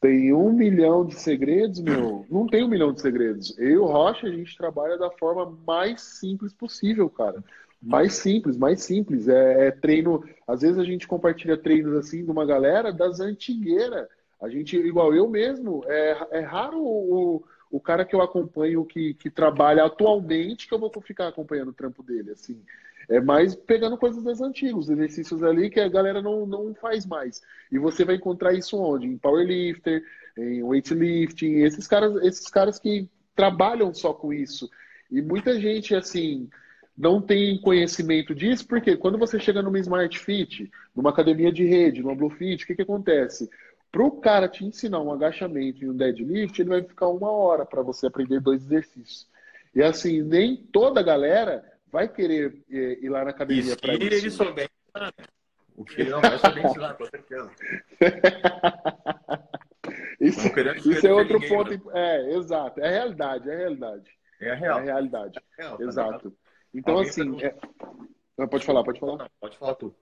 tem 0.00 0.32
um 0.32 0.52
milhão 0.52 1.04
de 1.04 1.14
segredos, 1.14 1.80
meu. 1.80 2.26
Não 2.30 2.46
tem 2.46 2.64
um 2.64 2.68
milhão 2.68 2.92
de 2.92 3.00
segredos. 3.00 3.56
Eu 3.58 3.68
e 3.70 3.76
o 3.78 3.84
Rocha, 3.84 4.26
a 4.26 4.32
gente 4.32 4.56
trabalha 4.56 4.98
da 4.98 5.10
forma 5.10 5.56
mais 5.66 6.00
simples 6.00 6.52
possível, 6.52 7.08
cara. 7.08 7.42
Mais 7.80 8.14
simples, 8.14 8.56
mais 8.56 8.82
simples. 8.82 9.28
É, 9.28 9.68
é 9.68 9.70
treino. 9.70 10.24
Às 10.46 10.62
vezes 10.62 10.78
a 10.78 10.84
gente 10.84 11.06
compartilha 11.06 11.56
treinos 11.56 11.94
assim 11.94 12.24
de 12.24 12.30
uma 12.30 12.44
galera 12.44 12.92
das 12.92 13.20
antigueiras 13.20 14.08
a 14.42 14.48
gente, 14.48 14.76
igual 14.76 15.14
eu 15.14 15.28
mesmo, 15.28 15.84
é, 15.86 16.26
é 16.32 16.40
raro 16.40 16.82
o, 16.82 17.44
o 17.72 17.80
cara 17.80 18.04
que 18.04 18.14
eu 18.14 18.20
acompanho 18.20 18.84
que, 18.84 19.14
que 19.14 19.30
trabalha 19.30 19.84
atualmente 19.84 20.68
que 20.68 20.74
eu 20.74 20.78
vou 20.78 20.92
ficar 21.00 21.28
acompanhando 21.28 21.70
o 21.70 21.74
trampo 21.74 22.02
dele, 22.02 22.30
assim. 22.30 22.62
É 23.08 23.18
mais 23.18 23.56
pegando 23.56 23.96
coisas 23.96 24.22
das 24.22 24.42
antigas, 24.42 24.90
exercícios 24.90 25.42
ali 25.42 25.70
que 25.70 25.80
a 25.80 25.88
galera 25.88 26.20
não, 26.20 26.46
não 26.46 26.74
faz 26.74 27.06
mais. 27.06 27.40
E 27.70 27.78
você 27.78 28.04
vai 28.04 28.16
encontrar 28.16 28.52
isso 28.52 28.76
onde? 28.78 29.06
Em 29.06 29.16
powerlifter, 29.16 30.04
em 30.36 30.62
weightlifting, 30.62 31.62
esses 31.62 31.88
caras, 31.88 32.14
esses 32.22 32.46
caras 32.48 32.78
que 32.78 33.08
trabalham 33.34 33.92
só 33.94 34.12
com 34.12 34.34
isso. 34.34 34.70
E 35.10 35.22
muita 35.22 35.58
gente, 35.58 35.94
assim, 35.94 36.50
não 36.96 37.22
tem 37.22 37.58
conhecimento 37.58 38.34
disso, 38.34 38.66
porque 38.66 38.98
quando 38.98 39.18
você 39.18 39.40
chega 39.40 39.62
numa 39.62 39.78
Smart 39.78 40.18
Fit, 40.18 40.70
numa 40.94 41.08
academia 41.08 41.50
de 41.50 41.64
rede, 41.64 42.02
numa 42.02 42.14
Blue 42.14 42.30
Fit, 42.30 42.64
o 42.64 42.66
que, 42.66 42.74
que 42.74 42.82
acontece? 42.82 43.48
Para 43.92 44.04
o 44.04 44.10
cara 44.10 44.48
te 44.48 44.64
ensinar 44.64 45.00
um 45.00 45.12
agachamento 45.12 45.84
e 45.84 45.90
um 45.90 45.94
deadlift, 45.94 46.58
ele 46.58 46.70
vai 46.70 46.82
ficar 46.82 47.08
uma 47.08 47.30
hora 47.30 47.66
para 47.66 47.82
você 47.82 48.06
aprender 48.06 48.40
dois 48.40 48.62
exercícios. 48.62 49.28
E 49.74 49.82
assim, 49.82 50.22
nem 50.22 50.56
toda 50.56 51.02
galera 51.02 51.62
vai 51.90 52.08
querer 52.08 52.64
eh, 52.70 52.98
ir 53.02 53.10
lá 53.10 53.22
na 53.22 53.30
academia 53.30 53.76
para 53.76 53.92
isso. 53.92 54.02
ele 54.02 54.30
souber 54.30 54.70
ensinar, 54.88 55.12
né? 55.18 55.24
O 55.76 55.84
que 55.84 56.00
ele 56.00 56.10
não 56.10 56.22
vai 56.22 56.38
saber 56.38 56.64
ensinar, 56.64 56.94
com 56.94 57.04
certeza. 57.04 57.50
isso, 60.20 60.90
isso 60.90 61.06
é 61.06 61.12
outro 61.12 61.38
ninguém, 61.38 61.48
ponto. 61.50 61.70
Né? 61.70 61.80
É, 61.94 62.34
exato. 62.34 62.80
É 62.80 62.88
a 62.88 62.90
realidade, 62.90 63.50
é 63.50 63.54
a 63.54 63.58
realidade. 63.58 64.10
É 64.40 64.50
a, 64.50 64.54
real. 64.54 64.78
é 64.78 64.80
a 64.80 64.84
realidade. 64.84 65.38
É 65.58 65.62
real, 65.62 65.76
tá 65.76 65.84
exato. 65.84 66.34
Então, 66.74 66.94
Alguém 66.94 67.10
assim. 67.10 67.42
É... 67.42 68.46
Pode 68.46 68.64
falar, 68.64 68.82
pode 68.84 68.98
falar. 68.98 69.18
Não, 69.18 69.28
pode 69.38 69.58
falar 69.58 69.74
tu. 69.74 69.94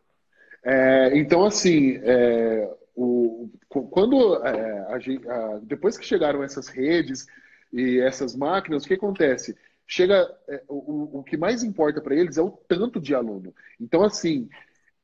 É, 0.62 1.16
então, 1.16 1.45
assim, 1.45 1.99
é, 2.03 2.70
o, 2.95 3.51
quando 3.68 4.45
é, 4.45 4.80
a, 4.80 4.97
a, 4.97 5.59
depois 5.62 5.97
que 5.97 6.05
chegaram 6.05 6.43
essas 6.43 6.68
redes 6.68 7.26
e 7.72 7.99
essas 8.01 8.34
máquinas, 8.34 8.84
o 8.84 8.86
que 8.86 8.95
acontece? 8.95 9.57
Chega 9.86 10.30
é, 10.49 10.62
o, 10.68 11.20
o 11.20 11.22
que 11.22 11.36
mais 11.36 11.62
importa 11.62 12.01
para 12.01 12.14
eles 12.14 12.36
é 12.36 12.43
o 12.43 12.51
tanto 12.51 13.01
de 13.01 13.14
aluno. 13.14 13.55
Então, 13.80 14.03
assim, 14.03 14.49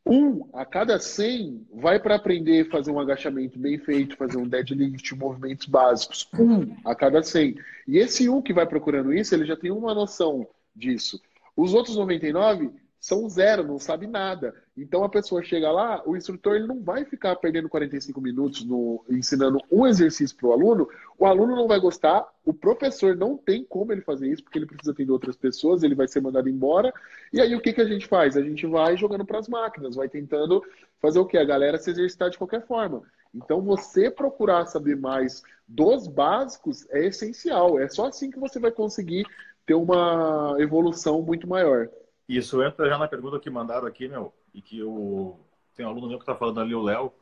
um 0.07 0.49
a 0.53 0.65
cada 0.65 1.01
100 1.01 1.67
vai 1.75 1.99
para 1.99 2.15
aprender 2.15 2.67
a 2.67 2.71
fazer 2.71 2.93
um 2.93 3.01
agachamento 3.01 3.59
bem 3.59 3.77
feito, 3.77 4.17
fazer 4.17 4.37
um 4.37 4.47
deadlift, 4.47 5.13
movimentos 5.17 5.67
básicos. 5.67 6.29
Um 6.39 6.77
a 6.85 6.95
cada 6.95 7.23
100. 7.23 7.57
E 7.89 7.99
esse 7.99 8.29
um 8.29 8.41
que 8.41 8.53
vai 8.53 8.67
procurando 8.67 9.13
isso, 9.13 9.35
ele 9.35 9.45
já 9.45 9.57
tem 9.57 9.73
uma 9.73 9.93
noção 9.93 10.47
disso. 10.75 11.21
Os 11.57 11.75
outros 11.75 11.97
99 11.97 12.71
são 13.07 13.29
zero, 13.29 13.63
não 13.63 13.79
sabe 13.79 14.05
nada. 14.09 14.53
Então 14.77 15.05
a 15.05 15.09
pessoa 15.09 15.41
chega 15.41 15.71
lá, 15.71 16.03
o 16.05 16.17
instrutor 16.17 16.57
ele 16.57 16.67
não 16.67 16.83
vai 16.83 17.05
ficar 17.05 17.37
perdendo 17.37 17.69
45 17.69 18.21
minutos 18.21 18.65
no, 18.65 19.05
ensinando 19.09 19.61
um 19.71 19.87
exercício 19.87 20.37
para 20.37 20.49
o 20.49 20.53
aluno, 20.53 20.89
o 21.17 21.25
aluno 21.25 21.55
não 21.55 21.69
vai 21.69 21.79
gostar, 21.79 22.27
o 22.45 22.53
professor 22.53 23.15
não 23.15 23.37
tem 23.37 23.65
como 23.65 23.93
ele 23.93 24.01
fazer 24.01 24.29
isso, 24.29 24.43
porque 24.43 24.59
ele 24.59 24.67
precisa 24.67 24.91
atender 24.91 25.13
outras 25.13 25.37
pessoas, 25.37 25.85
ele 25.85 25.95
vai 25.95 26.09
ser 26.09 26.21
mandado 26.21 26.49
embora. 26.49 26.93
E 27.33 27.41
aí 27.41 27.55
o 27.55 27.61
que, 27.61 27.73
que 27.73 27.81
a 27.81 27.85
gente 27.85 28.09
faz? 28.09 28.37
A 28.37 28.43
gente 28.43 28.67
vai 28.67 28.97
jogando 28.97 29.25
para 29.25 29.39
as 29.39 29.47
máquinas, 29.47 29.95
vai 29.95 30.09
tentando 30.09 30.61
fazer 31.01 31.21
o 31.21 31.27
que? 31.27 31.39
A 31.39 31.45
galera 31.45 31.79
se 31.79 31.91
exercitar 31.93 32.29
de 32.29 32.37
qualquer 32.37 32.67
forma. 32.67 33.05
Então 33.33 33.63
você 33.63 34.11
procurar 34.11 34.67
saber 34.67 34.97
mais 34.97 35.45
dos 35.69 36.09
básicos 36.09 36.85
é 36.91 37.07
essencial. 37.07 37.79
É 37.79 37.89
só 37.89 38.07
assim 38.07 38.33
que 38.33 38.39
você 38.41 38.59
vai 38.59 38.73
conseguir 38.73 39.25
ter 39.65 39.75
uma 39.75 40.57
evolução 40.59 41.23
muito 41.23 41.47
maior. 41.47 41.89
Isso 42.29 42.63
entra 42.63 42.89
já 42.89 42.99
na 42.99 43.07
pergunta 43.07 43.39
que 43.39 43.49
mandaram 43.49 43.87
aqui, 43.87 44.09
meu, 44.09 44.33
e 44.53 44.61
que 44.61 44.83
o 44.83 45.39
tem 45.77 45.85
um 45.85 45.91
aluno 45.91 46.09
meu 46.09 46.19
que 46.19 46.25
tá 46.25 46.35
falando 46.35 46.61
ali, 46.61 46.75
o 46.75 46.83
Léo, 46.83 47.13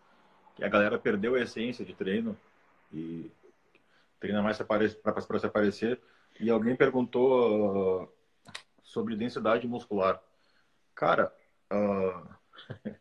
que 0.55 0.65
a 0.65 0.69
galera 0.69 0.97
perdeu 0.97 1.35
a 1.35 1.41
essência 1.41 1.85
de 1.85 1.93
treino 1.93 2.37
e 2.93 3.31
treina 4.21 4.41
mais 4.41 4.57
para 4.63 4.89
se 5.41 5.47
aparecer. 5.47 6.01
E 6.39 6.49
alguém 6.49 6.77
perguntou 6.77 8.03
uh, 8.03 8.09
sobre 8.83 9.17
densidade 9.17 9.67
muscular. 9.67 10.23
Cara, 10.95 11.33
uh, 11.73 12.29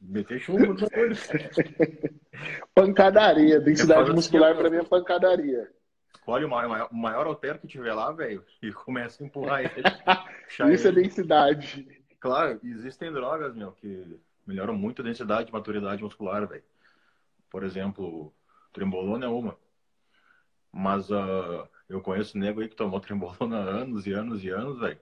meter 0.00 0.40
chumbo 0.40 0.74
Pancadaria. 2.74 3.60
Densidade 3.60 4.10
muscular 4.10 4.56
para 4.56 4.70
mim 4.70 4.78
é 4.78 4.84
pancadaria. 4.84 5.70
Escolhe 6.14 6.46
o 6.46 6.48
maior, 6.48 6.88
o 6.90 6.96
maior 6.96 7.26
altero 7.26 7.58
que 7.58 7.66
tiver 7.66 7.92
lá, 7.92 8.10
velho, 8.10 8.42
e 8.62 8.72
começa 8.72 9.22
a 9.22 9.26
empurrar 9.26 9.60
ele. 9.60 9.82
Isso 10.48 10.88
é 10.88 10.92
densidade. 10.92 12.04
Claro, 12.20 12.58
existem 12.62 13.12
drogas, 13.12 13.54
meu, 13.54 13.72
que 13.72 14.18
melhoram 14.46 14.74
muito 14.74 15.02
a 15.02 15.04
densidade 15.04 15.50
e 15.50 15.52
maturidade 15.52 16.02
muscular, 16.02 16.46
velho. 16.46 16.64
Por 17.50 17.62
exemplo, 17.62 18.32
trembolona 18.72 19.26
é 19.26 19.28
uma. 19.28 19.56
Mas 20.72 21.10
uh, 21.10 21.68
eu 21.88 22.00
conheço 22.00 22.38
nego 22.38 22.60
aí 22.60 22.68
que 22.68 22.76
tomou 22.76 22.98
trembolona 23.00 23.58
há 23.58 23.68
anos 23.82 24.06
e 24.06 24.12
anos 24.12 24.42
e 24.42 24.48
anos, 24.48 24.78
velho. 24.78 25.00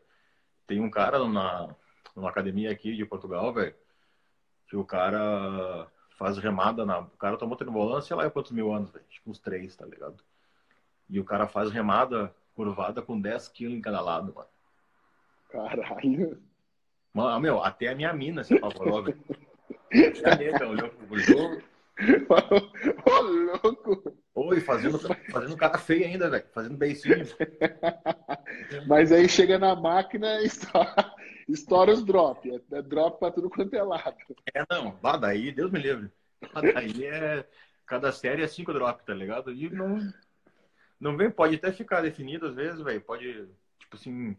Tem 0.66 0.80
um 0.80 0.90
cara 0.90 1.26
na, 1.28 1.74
numa 2.14 2.30
academia 2.30 2.70
aqui 2.70 2.94
de 2.94 3.04
Portugal, 3.04 3.52
velho, 3.52 3.74
que 4.66 4.76
o 4.76 4.84
cara 4.84 5.86
faz 6.10 6.38
remada 6.38 6.84
na. 6.84 7.00
O 7.00 7.16
cara 7.16 7.36
tomou 7.36 7.56
trembolona, 7.56 8.02
sei 8.02 8.16
lá 8.16 8.28
quantos 8.30 8.52
mil 8.52 8.72
anos, 8.72 8.90
velho. 8.90 9.04
Tipo 9.08 9.30
uns 9.30 9.38
três, 9.38 9.74
tá 9.74 9.86
ligado? 9.86 10.22
E 11.08 11.18
o 11.20 11.24
cara 11.24 11.46
faz 11.46 11.70
remada 11.70 12.34
curvada 12.54 13.02
com 13.02 13.20
10 13.20 13.48
quilos 13.48 13.76
em 13.76 13.80
cada 13.80 14.00
lado, 14.00 14.32
mano. 14.34 14.48
Caralho. 15.52 16.42
Mano, 17.12 17.40
meu, 17.40 17.62
até 17.62 17.88
a 17.88 17.94
minha 17.94 18.12
mina 18.12 18.42
se 18.42 18.54
apavorou, 18.54 19.04
velho. 19.04 19.22
A 20.24 20.36
nega 20.36 20.66
olhou 20.66 20.88
pro 20.88 21.18
jogo. 21.18 21.62
Ô, 23.06 23.20
louco! 23.20 24.16
Oi, 24.34 24.60
fazendo, 24.60 24.98
fazendo 25.30 25.56
cara 25.58 25.76
feio 25.76 26.06
ainda, 26.06 26.30
velho. 26.30 26.46
Fazendo 26.54 26.78
beicinho. 26.78 27.26
Mas 28.88 29.12
aí 29.12 29.28
chega 29.28 29.58
na 29.58 29.76
máquina 29.76 30.40
e 30.40 30.46
estoura, 30.46 31.12
estoura 31.46 31.92
os 31.92 32.02
drop. 32.02 32.50
É, 32.50 32.78
é 32.78 32.82
drop 32.82 33.18
pra 33.18 33.30
tudo 33.30 33.50
quanto 33.50 33.74
é 33.74 33.82
lado. 33.82 34.16
É, 34.54 34.64
não. 34.70 34.98
Lá 35.02 35.18
daí, 35.18 35.52
Deus 35.52 35.70
me 35.70 35.78
livre. 35.78 36.10
Lá 36.54 36.62
daí 36.62 37.06
é. 37.06 37.46
Cada 37.84 38.10
série 38.10 38.42
é 38.42 38.46
cinco 38.46 38.72
drop, 38.72 39.04
tá 39.04 39.12
ligado? 39.12 39.52
E 39.52 39.68
não. 39.68 39.98
Não 40.98 41.14
vem, 41.14 41.30
pode 41.30 41.56
até 41.56 41.70
ficar 41.70 42.00
definido 42.00 42.46
às 42.46 42.54
vezes, 42.54 42.80
velho. 42.80 43.02
Pode, 43.02 43.48
tipo 43.78 43.96
assim, 43.96 44.34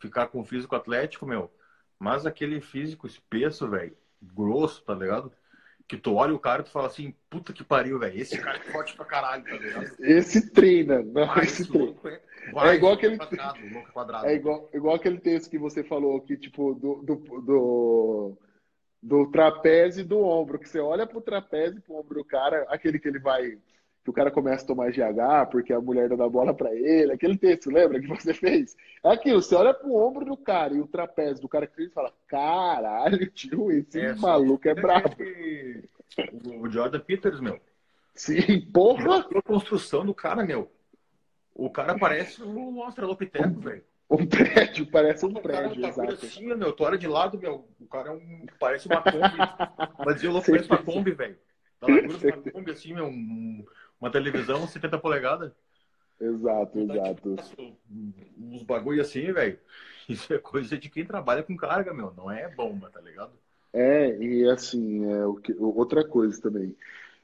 ficar 0.00 0.28
com 0.28 0.44
físico 0.44 0.74
atlético, 0.74 1.26
meu. 1.26 1.50
Mas 1.98 2.26
aquele 2.26 2.60
físico 2.60 3.06
espesso, 3.06 3.68
velho, 3.68 3.96
grosso, 4.20 4.82
tá 4.82 4.94
ligado? 4.94 5.30
Que 5.86 5.96
tu 5.96 6.14
olha 6.14 6.34
o 6.34 6.38
cara 6.38 6.62
e 6.62 6.64
tu 6.64 6.70
fala 6.70 6.86
assim, 6.86 7.14
puta 7.28 7.52
que 7.52 7.62
pariu, 7.62 7.98
velho. 7.98 8.18
Esse 8.18 8.38
cara 8.38 8.56
é 8.56 8.72
forte 8.72 8.96
pra 8.96 9.04
caralho, 9.04 9.44
tá 9.44 9.56
ligado? 9.56 9.86
Esse 10.00 10.50
treina, 10.50 11.02
não, 11.02 11.26
vai, 11.26 11.44
esse 11.44 11.70
treina. 11.70 11.94
É, 12.04 12.52
vai, 12.52 12.68
é 12.70 12.74
igual 12.76 12.94
aquele. 12.94 13.18
Quadrado, 13.18 13.58
quadrado. 13.92 14.26
É 14.26 14.34
igual, 14.34 14.68
igual 14.72 14.94
aquele 14.94 15.18
texto 15.18 15.50
que 15.50 15.58
você 15.58 15.84
falou 15.84 16.20
que, 16.20 16.36
tipo, 16.36 16.74
do, 16.74 17.02
do, 17.02 17.16
do, 17.40 18.38
do 19.02 19.30
trapézio 19.30 20.02
e 20.02 20.06
do 20.06 20.20
ombro. 20.20 20.58
Que 20.58 20.68
você 20.68 20.78
olha 20.78 21.06
pro 21.06 21.20
trapézio 21.20 21.78
e 21.78 21.82
pro 21.82 21.96
ombro 21.96 22.14
do 22.20 22.24
cara, 22.24 22.64
aquele 22.68 22.98
que 22.98 23.08
ele 23.08 23.18
vai 23.18 23.58
que 24.02 24.10
o 24.10 24.12
cara 24.12 24.30
começa 24.30 24.64
a 24.64 24.66
tomar 24.66 24.90
GH 24.90 25.50
porque 25.50 25.72
a 25.72 25.80
mulher 25.80 26.08
dá 26.08 26.28
bola 26.28 26.54
para 26.54 26.74
ele. 26.74 27.12
Aquele 27.12 27.36
texto, 27.36 27.70
lembra 27.70 28.00
que 28.00 28.08
você 28.08 28.32
fez? 28.34 28.76
É 29.04 29.10
aquilo, 29.10 29.42
você 29.42 29.54
olha 29.54 29.74
pro 29.74 29.94
ombro 29.94 30.24
do 30.24 30.36
cara 30.36 30.74
e 30.74 30.80
o 30.80 30.86
trapézio 30.86 31.42
do 31.42 31.48
cara 31.48 31.66
que 31.66 31.76
fez 31.76 31.90
e 31.90 31.94
fala: 31.94 32.12
caralho, 32.26 33.30
tio, 33.30 33.70
esse 33.70 34.00
é, 34.00 34.14
maluco 34.14 34.68
é 34.68 34.74
brabo. 34.74 35.16
O 36.58 36.68
Jordan 36.68 37.00
Peters, 37.00 37.40
meu. 37.40 37.60
Sim, 38.14 38.60
porra! 38.72 39.20
A 39.20 39.42
construção 39.42 40.04
do 40.04 40.14
cara, 40.14 40.44
meu. 40.44 40.70
O 41.54 41.70
cara 41.70 41.98
parece 41.98 42.42
um 42.42 42.82
Australopiteco, 42.82 43.60
velho. 43.60 43.82
Um 44.10 44.26
prédio, 44.26 44.90
parece 44.90 45.24
um 45.24 45.32
prédio, 45.32 45.80
cara, 45.80 45.80
tá 45.82 45.88
exato. 45.88 46.26
Assim, 46.26 46.52
meu, 46.52 46.72
tu 46.72 46.82
olha 46.82 46.98
de 46.98 47.06
lado, 47.06 47.38
meu, 47.38 47.68
o 47.80 47.86
cara 47.86 48.08
é 48.08 48.10
um, 48.10 48.44
parece 48.58 48.88
uma 48.88 49.00
Kombi. 49.00 49.20
Mas 50.04 50.24
eu 50.24 50.32
louco 50.32 50.50
parece 50.50 50.68
uma 50.68 50.82
Kombi, 50.82 51.12
velho. 51.12 51.38
Da 51.80 51.86
largura 51.86 52.18
uma 52.18 52.50
Kombi, 52.50 52.70
assim, 52.72 52.92
meu, 52.92 53.06
um, 53.06 53.64
uma 54.00 54.10
televisão 54.10 54.66
70 54.66 54.98
polegadas. 54.98 55.52
Exato, 56.20 56.78
exato. 56.78 57.36
uns 58.38 58.62
bagulho 58.62 59.00
assim, 59.00 59.32
velho. 59.32 59.58
Isso 60.08 60.32
é 60.34 60.38
coisa 60.38 60.76
de 60.76 60.88
quem 60.90 61.04
trabalha 61.04 61.42
com 61.42 61.56
carga, 61.56 61.94
meu. 61.94 62.12
Não 62.16 62.30
é 62.30 62.48
bomba, 62.48 62.90
tá 62.90 63.00
ligado? 63.00 63.32
É, 63.72 64.16
e 64.16 64.48
assim, 64.50 65.10
é, 65.10 65.24
o 65.24 65.36
que, 65.36 65.54
outra 65.58 66.04
coisa 66.04 66.40
também. 66.40 66.76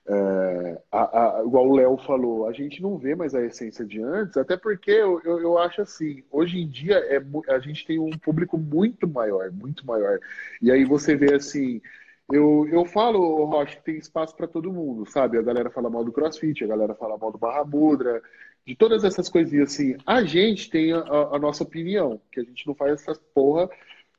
É, 0.09 0.83
a, 0.93 1.39
a, 1.39 1.45
igual 1.45 1.68
o 1.68 1.74
Léo 1.74 1.97
falou, 1.99 2.47
a 2.47 2.53
gente 2.53 2.81
não 2.81 2.97
vê 2.97 3.16
mais 3.16 3.35
a 3.35 3.45
essência 3.45 3.85
de 3.85 4.01
antes, 4.01 4.37
até 4.37 4.57
porque 4.57 4.93
eu, 4.93 5.20
eu, 5.24 5.41
eu, 5.41 5.59
acho 5.59 5.83
assim, 5.83 6.22
hoje 6.31 6.59
em 6.61 6.68
dia 6.68 6.95
é, 6.95 7.20
a 7.49 7.59
gente 7.59 7.85
tem 7.85 7.99
um 7.99 8.11
público 8.11 8.57
muito 8.57 9.09
maior, 9.09 9.51
muito 9.51 9.85
maior. 9.85 10.20
E 10.62 10.70
aí 10.70 10.85
você 10.85 11.16
vê 11.16 11.35
assim, 11.35 11.83
eu, 12.31 12.66
eu 12.70 12.85
falo, 12.85 13.45
Rocha, 13.45 13.77
que 13.77 13.85
tem 13.85 13.97
espaço 13.99 14.35
para 14.37 14.49
todo 14.49 14.72
mundo, 14.72 15.07
sabe? 15.07 15.39
A 15.39 15.43
galera 15.43 15.70
fala 15.70 15.89
mal 15.89 16.05
do 16.05 16.12
crossfit, 16.12 16.64
a 16.64 16.66
galera 16.66 16.95
fala 16.95 17.16
mal 17.16 17.31
do 17.31 17.39
Barra 17.39 17.64
Mudra, 17.64 18.20
de 18.66 18.74
todas 18.74 19.05
essas 19.05 19.29
coisinhas 19.29 19.72
assim. 19.72 19.97
A 20.05 20.24
gente 20.24 20.68
tem 20.68 20.93
a, 20.93 20.99
a, 20.99 21.39
nossa 21.39 21.62
opinião, 21.62 22.20
que 22.33 22.41
a 22.41 22.43
gente 22.43 22.66
não 22.66 22.74
faz 22.74 22.95
essas 22.95 23.18
porra 23.33 23.70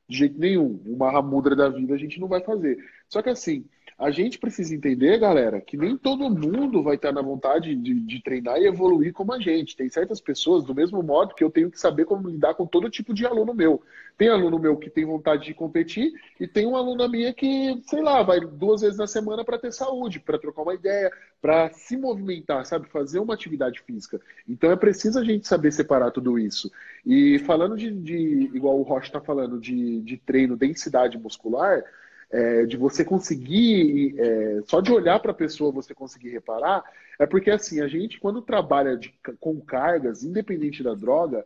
de 0.07 0.17
jeito 0.17 0.39
nenhum. 0.39 0.81
O 0.85 0.95
Barra 0.95 1.21
Mudra 1.21 1.53
da 1.53 1.67
vida 1.67 1.93
a 1.93 1.97
gente 1.97 2.19
não 2.19 2.29
vai 2.29 2.41
fazer. 2.41 2.77
Só 3.09 3.21
que 3.21 3.29
assim, 3.29 3.65
a 3.97 4.11
gente 4.11 4.37
precisa 4.37 4.75
entender, 4.75 5.17
galera, 5.17 5.59
que 5.59 5.75
nem 5.75 5.97
todo 5.97 6.29
mundo 6.29 6.83
vai 6.83 6.95
estar 6.95 7.11
na 7.11 7.21
vontade 7.21 7.73
de, 7.75 7.95
de, 7.95 8.21
treinar 8.21 8.59
e 8.59 8.67
evoluir 8.67 9.11
como 9.11 9.33
a 9.33 9.39
gente. 9.39 9.75
Tem 9.75 9.89
certas 9.89 10.21
pessoas, 10.21 10.63
do 10.63 10.75
mesmo 10.75 11.01
modo 11.01 11.33
que 11.33 11.43
eu 11.43 11.49
tenho 11.49 11.71
que 11.71 11.79
saber 11.79 12.05
como 12.05 12.29
lidar 12.29 12.53
com 12.53 12.67
todo 12.67 12.91
tipo 12.91 13.11
de 13.11 13.25
aluno 13.25 13.55
meu. 13.55 13.81
Tem 14.15 14.29
aluno 14.29 14.59
meu 14.59 14.77
que 14.77 14.87
tem 14.87 15.03
vontade 15.03 15.45
de 15.45 15.53
competir 15.55 16.11
e 16.39 16.47
tem 16.47 16.67
uma 16.67 16.77
aluna 16.77 17.07
minha 17.07 17.33
que, 17.33 17.81
sei 17.87 18.03
lá, 18.03 18.21
vai 18.21 18.39
duas 18.39 18.81
vezes 18.81 18.99
na 18.99 19.07
semana 19.07 19.43
para 19.43 19.57
ter 19.57 19.73
saúde, 19.73 20.19
para 20.19 20.37
trocar 20.37 20.61
uma 20.61 20.75
ideia, 20.75 21.11
para 21.41 21.71
se 21.73 21.97
movimentar, 21.97 22.67
sabe? 22.67 22.87
Fazer 22.89 23.17
uma 23.17 23.33
atividade 23.33 23.81
física. 23.81 24.21
Então 24.47 24.69
é 24.69 24.75
preciso 24.75 25.17
a 25.17 25.23
gente 25.23 25.47
saber 25.47 25.71
separar 25.71 26.11
tudo 26.11 26.37
isso. 26.37 26.71
E 27.03 27.39
falando 27.39 27.75
de, 27.75 27.89
de 27.89 28.51
igual 28.53 28.79
o 28.79 28.83
Rocha 28.83 29.07
está 29.07 29.19
falando, 29.19 29.59
de, 29.59 30.01
de 30.01 30.17
treino, 30.17 30.55
densidade 30.55 31.17
muscular 31.17 31.83
é, 32.29 32.65
de 32.65 32.77
você 32.77 33.05
conseguir, 33.05 34.15
é, 34.19 34.61
só 34.65 34.81
de 34.81 34.91
olhar 34.91 35.19
para 35.19 35.31
a 35.31 35.35
pessoa 35.35 35.71
você 35.71 35.93
conseguir 35.93 36.29
reparar, 36.29 36.83
é 37.19 37.25
porque 37.25 37.49
assim, 37.49 37.81
a 37.81 37.87
gente 37.87 38.19
quando 38.19 38.41
trabalha 38.41 38.97
de, 38.97 39.13
com 39.39 39.59
cargas, 39.61 40.23
independente 40.23 40.83
da 40.83 40.93
droga, 40.93 41.43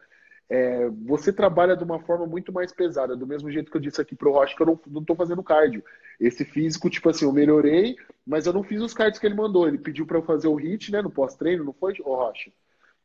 é, 0.51 0.89
você 1.05 1.31
trabalha 1.31 1.77
de 1.77 1.83
uma 1.85 2.01
forma 2.01 2.27
muito 2.27 2.51
mais 2.51 2.73
pesada, 2.73 3.15
do 3.15 3.25
mesmo 3.25 3.49
jeito 3.49 3.71
que 3.71 3.77
eu 3.77 3.81
disse 3.81 4.01
aqui 4.01 4.13
pro 4.13 4.33
Rocha 4.33 4.53
que 4.53 4.61
eu 4.61 4.79
não, 4.85 4.99
estou 4.99 5.15
fazendo 5.15 5.41
cardio. 5.41 5.81
Esse 6.19 6.43
físico, 6.43 6.89
tipo 6.89 7.09
assim, 7.09 7.23
eu 7.23 7.31
melhorei, 7.31 7.95
mas 8.27 8.45
eu 8.45 8.51
não 8.51 8.61
fiz 8.61 8.81
os 8.81 8.93
cards 8.93 9.17
que 9.17 9.25
ele 9.25 9.33
mandou. 9.33 9.65
Ele 9.65 9.77
pediu 9.77 10.05
para 10.05 10.17
eu 10.17 10.23
fazer 10.23 10.49
o 10.49 10.55
hit, 10.55 10.91
né, 10.91 11.01
no 11.01 11.09
pós-treino, 11.09 11.63
não 11.63 11.71
foi, 11.71 11.93
ô 12.03 12.15
Rocha? 12.15 12.51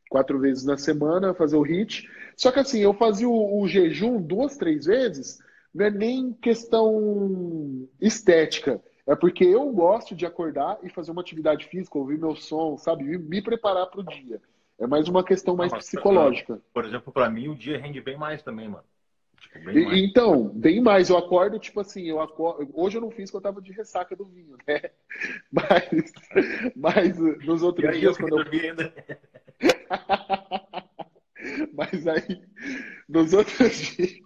Quatro 0.09 0.37
vezes 0.37 0.65
na 0.65 0.77
semana, 0.77 1.33
fazer 1.33 1.55
o 1.55 1.61
hit. 1.61 2.09
Só 2.35 2.51
que 2.51 2.59
assim, 2.59 2.79
eu 2.79 2.93
fazia 2.93 3.29
o, 3.29 3.61
o 3.61 3.65
jejum 3.65 4.21
duas, 4.21 4.57
três 4.57 4.85
vezes, 4.85 5.39
não 5.73 5.85
é 5.85 5.89
nem 5.89 6.33
questão 6.33 7.87
estética. 7.99 8.81
é 9.05 9.15
porque 9.15 9.43
eu 9.43 9.69
gosto 9.71 10.15
de 10.15 10.25
acordar 10.25 10.77
e 10.83 10.89
fazer 10.89 11.11
uma 11.11 11.21
atividade 11.21 11.65
física, 11.65 11.97
ouvir 11.97 12.17
meu 12.17 12.35
som, 12.35 12.77
sabe? 12.77 13.03
Me, 13.03 13.17
me 13.17 13.41
preparar 13.41 13.87
para 13.87 14.01
o 14.01 14.03
dia. 14.03 14.41
É 14.79 14.85
mais 14.85 15.07
uma 15.07 15.23
questão 15.23 15.55
mais 15.55 15.73
psicológica. 15.73 16.61
Por 16.73 16.85
exemplo, 16.85 17.11
para 17.11 17.29
mim, 17.29 17.47
o 17.47 17.55
dia 17.55 17.79
rende 17.79 17.99
bem 17.99 18.17
mais 18.17 18.43
também, 18.43 18.67
mano. 18.67 18.83
Tipo, 19.39 19.65
bem 19.65 19.85
mais. 19.85 19.99
Então, 19.99 20.49
bem 20.49 20.81
mais. 20.81 21.09
Eu 21.09 21.17
acordo, 21.17 21.57
tipo 21.57 21.79
assim, 21.79 22.03
eu 22.03 22.21
acordo... 22.21 22.69
hoje 22.73 22.97
eu 22.97 23.01
não 23.01 23.09
fiz 23.09 23.31
porque 23.31 23.37
eu 23.37 23.51
tava 23.51 23.61
de 23.61 23.71
ressaca 23.71 24.15
do 24.15 24.25
vinho, 24.25 24.55
né? 24.67 24.81
Mas, 25.51 26.11
mas 26.75 27.17
nos 27.43 27.63
outros 27.63 27.89
aí, 27.89 27.99
dias, 27.99 28.19
eu 28.19 28.27
quando 28.27 28.53
eu. 28.53 28.69
Ainda. 28.69 28.93
mas 31.73 32.07
aí, 32.07 32.41
nos 33.09 33.33
outros 33.33 33.57
dias, 33.95 34.19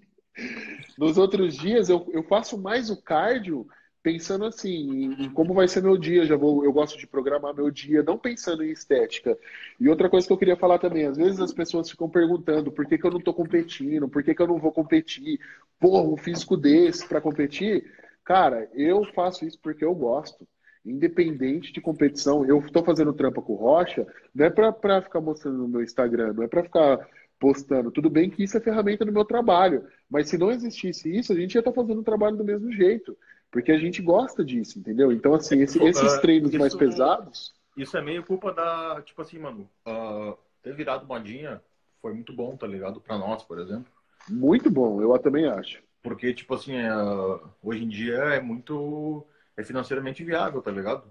nos 0.97 1.17
outros 1.17 1.55
dias 1.55 1.89
eu, 1.89 2.09
eu 2.13 2.23
faço 2.23 2.57
mais 2.57 2.89
o 2.89 3.01
cardio 3.01 3.67
pensando 4.03 4.45
assim 4.45 5.03
em, 5.03 5.29
como 5.29 5.53
vai 5.53 5.67
ser 5.67 5.81
meu 5.81 5.97
dia, 5.97 6.25
já 6.25 6.35
vou, 6.35 6.63
eu 6.63 6.73
gosto 6.73 6.97
de 6.97 7.07
programar 7.07 7.53
meu 7.53 7.69
dia, 7.69 8.03
não 8.03 8.17
pensando 8.17 8.63
em 8.63 8.71
estética. 8.71 9.37
E 9.79 9.87
outra 9.87 10.09
coisa 10.09 10.25
que 10.25 10.33
eu 10.33 10.37
queria 10.37 10.55
falar 10.55 10.79
também, 10.79 11.05
às 11.05 11.17
vezes 11.17 11.39
as 11.39 11.53
pessoas 11.53 11.89
ficam 11.89 12.09
perguntando 12.09 12.71
por 12.71 12.85
que, 12.85 12.97
que 12.97 13.05
eu 13.05 13.11
não 13.11 13.19
estou 13.19 13.33
competindo, 13.33 14.09
por 14.09 14.23
que, 14.23 14.33
que 14.33 14.41
eu 14.41 14.47
não 14.47 14.57
vou 14.57 14.71
competir, 14.71 15.39
porra, 15.79 16.07
um 16.07 16.17
físico 16.17 16.57
desse 16.57 17.07
para 17.07 17.21
competir. 17.21 17.91
Cara, 18.23 18.69
eu 18.73 19.03
faço 19.13 19.45
isso 19.45 19.59
porque 19.61 19.85
eu 19.85 19.93
gosto. 19.93 20.47
Independente 20.83 21.71
de 21.71 21.79
competição, 21.79 22.43
eu 22.43 22.57
estou 22.59 22.83
fazendo 22.83 23.13
trampa 23.13 23.39
com 23.39 23.53
rocha, 23.53 24.07
não 24.33 24.45
é 24.45 24.49
para 24.49 25.01
ficar 25.01 25.21
mostrando 25.21 25.59
no 25.59 25.67
meu 25.67 25.83
Instagram, 25.83 26.33
não 26.33 26.43
é 26.43 26.47
para 26.47 26.63
ficar 26.63 27.07
postando. 27.41 27.91
Tudo 27.91 28.07
bem 28.07 28.29
que 28.29 28.43
isso 28.43 28.55
é 28.55 28.61
ferramenta 28.61 29.03
do 29.03 29.11
meu 29.11 29.25
trabalho, 29.25 29.87
mas 30.07 30.29
se 30.29 30.37
não 30.37 30.51
existisse 30.51 31.13
isso, 31.13 31.33
a 31.33 31.35
gente 31.35 31.55
ia 31.55 31.59
estar 31.59 31.71
tá 31.71 31.75
fazendo 31.75 31.99
o 31.99 32.03
trabalho 32.03 32.37
do 32.37 32.45
mesmo 32.45 32.71
jeito. 32.71 33.17
Porque 33.49 33.71
a 33.71 33.77
gente 33.77 34.01
gosta 34.01 34.45
disso, 34.45 34.79
entendeu? 34.79 35.11
Então, 35.11 35.33
assim, 35.33 35.59
esse, 35.59 35.83
esses 35.83 36.19
treinos 36.19 36.51
isso, 36.51 36.59
mais 36.59 36.73
pesados. 36.73 37.53
Isso 37.75 37.97
é 37.97 38.01
meio 38.01 38.23
culpa 38.23 38.53
da. 38.53 39.01
Tipo 39.01 39.23
assim, 39.23 39.39
mano, 39.39 39.69
uh, 39.85 40.37
ter 40.61 40.73
virado 40.73 41.05
modinha 41.05 41.59
foi 42.01 42.13
muito 42.13 42.31
bom, 42.31 42.55
tá 42.55 42.65
ligado? 42.65 43.01
Pra 43.01 43.17
nós, 43.17 43.43
por 43.43 43.59
exemplo. 43.59 43.91
Muito 44.29 44.69
bom, 44.69 45.01
eu 45.01 45.17
também 45.19 45.47
acho. 45.47 45.83
Porque, 46.01 46.33
tipo 46.33 46.53
assim, 46.53 46.77
uh, 46.77 47.41
hoje 47.61 47.83
em 47.83 47.89
dia 47.89 48.15
é 48.15 48.39
muito. 48.39 49.25
É 49.57 49.63
financeiramente 49.63 50.23
viável, 50.23 50.61
tá 50.61 50.71
ligado? 50.71 51.03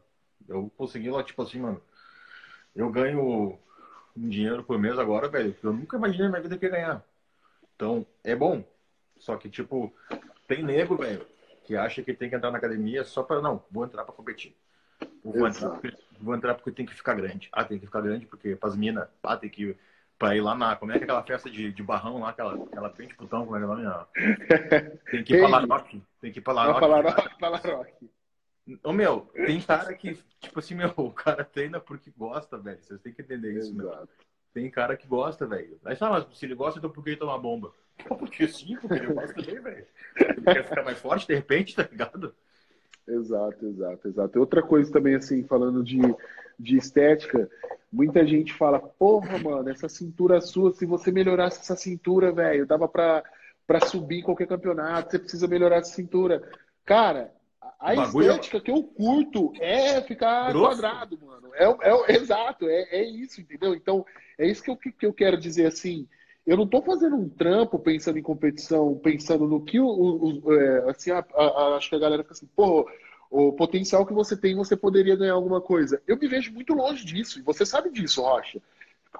Eu 0.48 0.72
consegui 0.78 1.10
lá, 1.10 1.22
tipo 1.22 1.42
assim, 1.42 1.60
mano. 1.60 1.82
Eu 2.74 2.88
ganho 2.90 3.58
um 4.20 4.28
dinheiro 4.28 4.62
por 4.62 4.78
mês 4.78 4.98
agora, 4.98 5.28
velho. 5.28 5.56
Eu 5.62 5.72
nunca 5.72 5.96
imaginei 5.96 6.26
na 6.26 6.30
minha 6.30 6.42
vida 6.42 6.58
que 6.58 6.66
ia 6.66 6.70
ganhar. 6.70 7.04
Então, 7.74 8.06
é 8.22 8.36
bom. 8.36 8.62
Só 9.18 9.36
que, 9.36 9.48
tipo, 9.48 9.92
tem 10.46 10.62
nego, 10.62 10.96
velho, 10.96 11.26
que 11.64 11.76
acha 11.76 12.02
que 12.02 12.12
tem 12.12 12.28
que 12.28 12.36
entrar 12.36 12.50
na 12.50 12.58
academia 12.58 13.04
só 13.04 13.22
para 13.22 13.40
não, 13.40 13.62
vou 13.70 13.84
entrar 13.84 14.04
para 14.04 14.14
competir. 14.14 14.56
Vou 15.24 15.46
entrar, 15.46 15.70
porque, 15.70 15.96
vou 16.20 16.34
entrar, 16.34 16.54
porque, 16.54 16.72
tem 16.72 16.86
que 16.86 16.94
ficar 16.94 17.14
grande. 17.14 17.48
Ah, 17.52 17.64
tem 17.64 17.78
que 17.78 17.86
ficar 17.86 18.00
grande 18.00 18.26
porque 18.26 18.56
as 18.60 18.76
minas, 18.76 19.08
ah, 19.22 19.36
tem 19.36 19.48
que 19.48 19.76
para 20.18 20.36
ir 20.36 20.42
lá 20.42 20.54
na, 20.54 20.76
como 20.76 20.92
é 20.92 20.98
que 20.98 21.00
é 21.00 21.04
aquela 21.04 21.22
festa 21.22 21.48
de, 21.48 21.72
de 21.72 21.82
barrão 21.82 22.18
lá, 22.18 22.28
aquela, 22.28 22.52
aquela 22.52 22.90
de 22.90 23.14
putão, 23.14 23.46
como 23.46 23.56
é 23.56 23.58
que 23.58 23.64
é 23.64 23.68
o 23.68 23.74
nome? 23.74 24.06
Tem 25.10 25.24
que 25.24 25.34
ir 25.34 25.40
para 25.40 25.48
Laroque. 25.48 26.02
Tem 26.20 26.30
que 26.30 26.38
ir 26.40 26.42
para 26.42 26.52
Laroque. 26.52 26.80
Para 27.38 27.48
Laroque. 27.48 28.10
Ô, 28.82 28.92
meu, 28.92 29.22
tem 29.34 29.60
cara 29.62 29.94
que, 29.94 30.18
tipo 30.40 30.58
assim, 30.58 30.74
meu, 30.74 30.92
o 30.96 31.12
cara 31.12 31.44
treina 31.44 31.80
porque 31.80 32.12
gosta, 32.16 32.58
velho. 32.58 32.82
Vocês 32.82 33.00
têm 33.00 33.12
que 33.12 33.22
entender 33.22 33.52
isso, 33.52 33.72
Exato. 33.72 33.76
meu. 33.76 34.08
Tem 34.52 34.70
cara 34.70 34.96
que 34.96 35.06
gosta, 35.06 35.46
velho. 35.46 35.78
Aí, 35.84 35.96
ah, 36.00 36.10
mas 36.10 36.38
se 36.38 36.44
ele 36.44 36.54
gosta, 36.54 36.78
então 36.78 36.90
por 36.90 37.04
que 37.04 37.10
ele 37.10 37.16
toma 37.16 37.38
bomba? 37.38 37.72
Porque 38.18 38.48
sim, 38.48 38.76
porque 38.76 38.94
ele 38.94 39.12
gosta 39.12 39.34
também, 39.34 39.60
velho. 39.60 39.86
Ele 40.16 40.42
quer 40.42 40.64
ficar 40.64 40.82
mais 40.82 40.98
forte 40.98 41.26
de 41.26 41.34
repente, 41.34 41.76
tá 41.76 41.82
ligado? 41.82 42.34
Exato, 43.06 43.66
exato, 43.66 44.08
exato. 44.08 44.40
Outra 44.40 44.62
coisa 44.62 44.90
também, 44.92 45.14
assim, 45.14 45.42
falando 45.44 45.82
de, 45.82 45.98
de 46.58 46.76
estética, 46.76 47.50
muita 47.92 48.26
gente 48.26 48.52
fala, 48.54 48.78
porra, 48.78 49.38
mano, 49.38 49.68
essa 49.68 49.88
cintura 49.88 50.40
sua, 50.40 50.72
se 50.72 50.86
você 50.86 51.10
melhorasse 51.10 51.60
essa 51.60 51.76
cintura, 51.76 52.32
velho, 52.32 52.66
dava 52.66 52.88
pra, 52.88 53.22
pra 53.66 53.80
subir 53.80 54.20
em 54.20 54.22
qualquer 54.22 54.46
campeonato, 54.46 55.10
você 55.10 55.18
precisa 55.18 55.46
melhorar 55.46 55.76
essa 55.76 55.92
cintura. 55.92 56.42
Cara, 56.84 57.32
a 57.78 57.94
estética 57.94 58.60
que 58.60 58.70
eu 58.70 58.82
curto 58.82 59.52
é 59.60 60.00
ficar 60.02 60.50
Grosso. 60.52 60.80
quadrado, 60.80 61.18
mano. 61.24 61.50
É, 61.54 61.64
é, 61.64 62.16
exato, 62.16 62.68
é, 62.68 62.88
é 62.90 63.04
isso, 63.04 63.40
entendeu? 63.40 63.74
Então, 63.74 64.04
é 64.38 64.46
isso 64.46 64.62
que 64.62 64.70
eu, 64.70 64.76
que 64.76 65.06
eu 65.06 65.12
quero 65.12 65.36
dizer 65.36 65.66
assim. 65.66 66.08
Eu 66.46 66.56
não 66.56 66.64
estou 66.64 66.82
fazendo 66.82 67.16
um 67.16 67.28
trampo 67.28 67.78
pensando 67.78 68.18
em 68.18 68.22
competição, 68.22 68.94
pensando 68.96 69.46
no 69.46 69.62
que 69.62 69.78
o, 69.78 69.86
o 69.86 70.54
é, 70.54 70.90
assim, 70.90 71.10
a, 71.10 71.24
a, 71.34 71.76
acho 71.76 71.90
que 71.90 71.96
a 71.96 72.00
galera 72.00 72.22
fica 72.22 72.34
assim, 72.34 72.48
pô, 72.56 72.88
o 73.30 73.52
potencial 73.52 74.04
que 74.04 74.12
você 74.12 74.36
tem, 74.36 74.56
você 74.56 74.76
poderia 74.76 75.16
ganhar 75.16 75.34
alguma 75.34 75.60
coisa. 75.60 76.02
Eu 76.06 76.18
me 76.18 76.26
vejo 76.26 76.52
muito 76.52 76.72
longe 76.74 77.04
disso, 77.04 77.38
e 77.38 77.42
você 77.42 77.64
sabe 77.64 77.90
disso, 77.90 78.22
Rocha. 78.22 78.60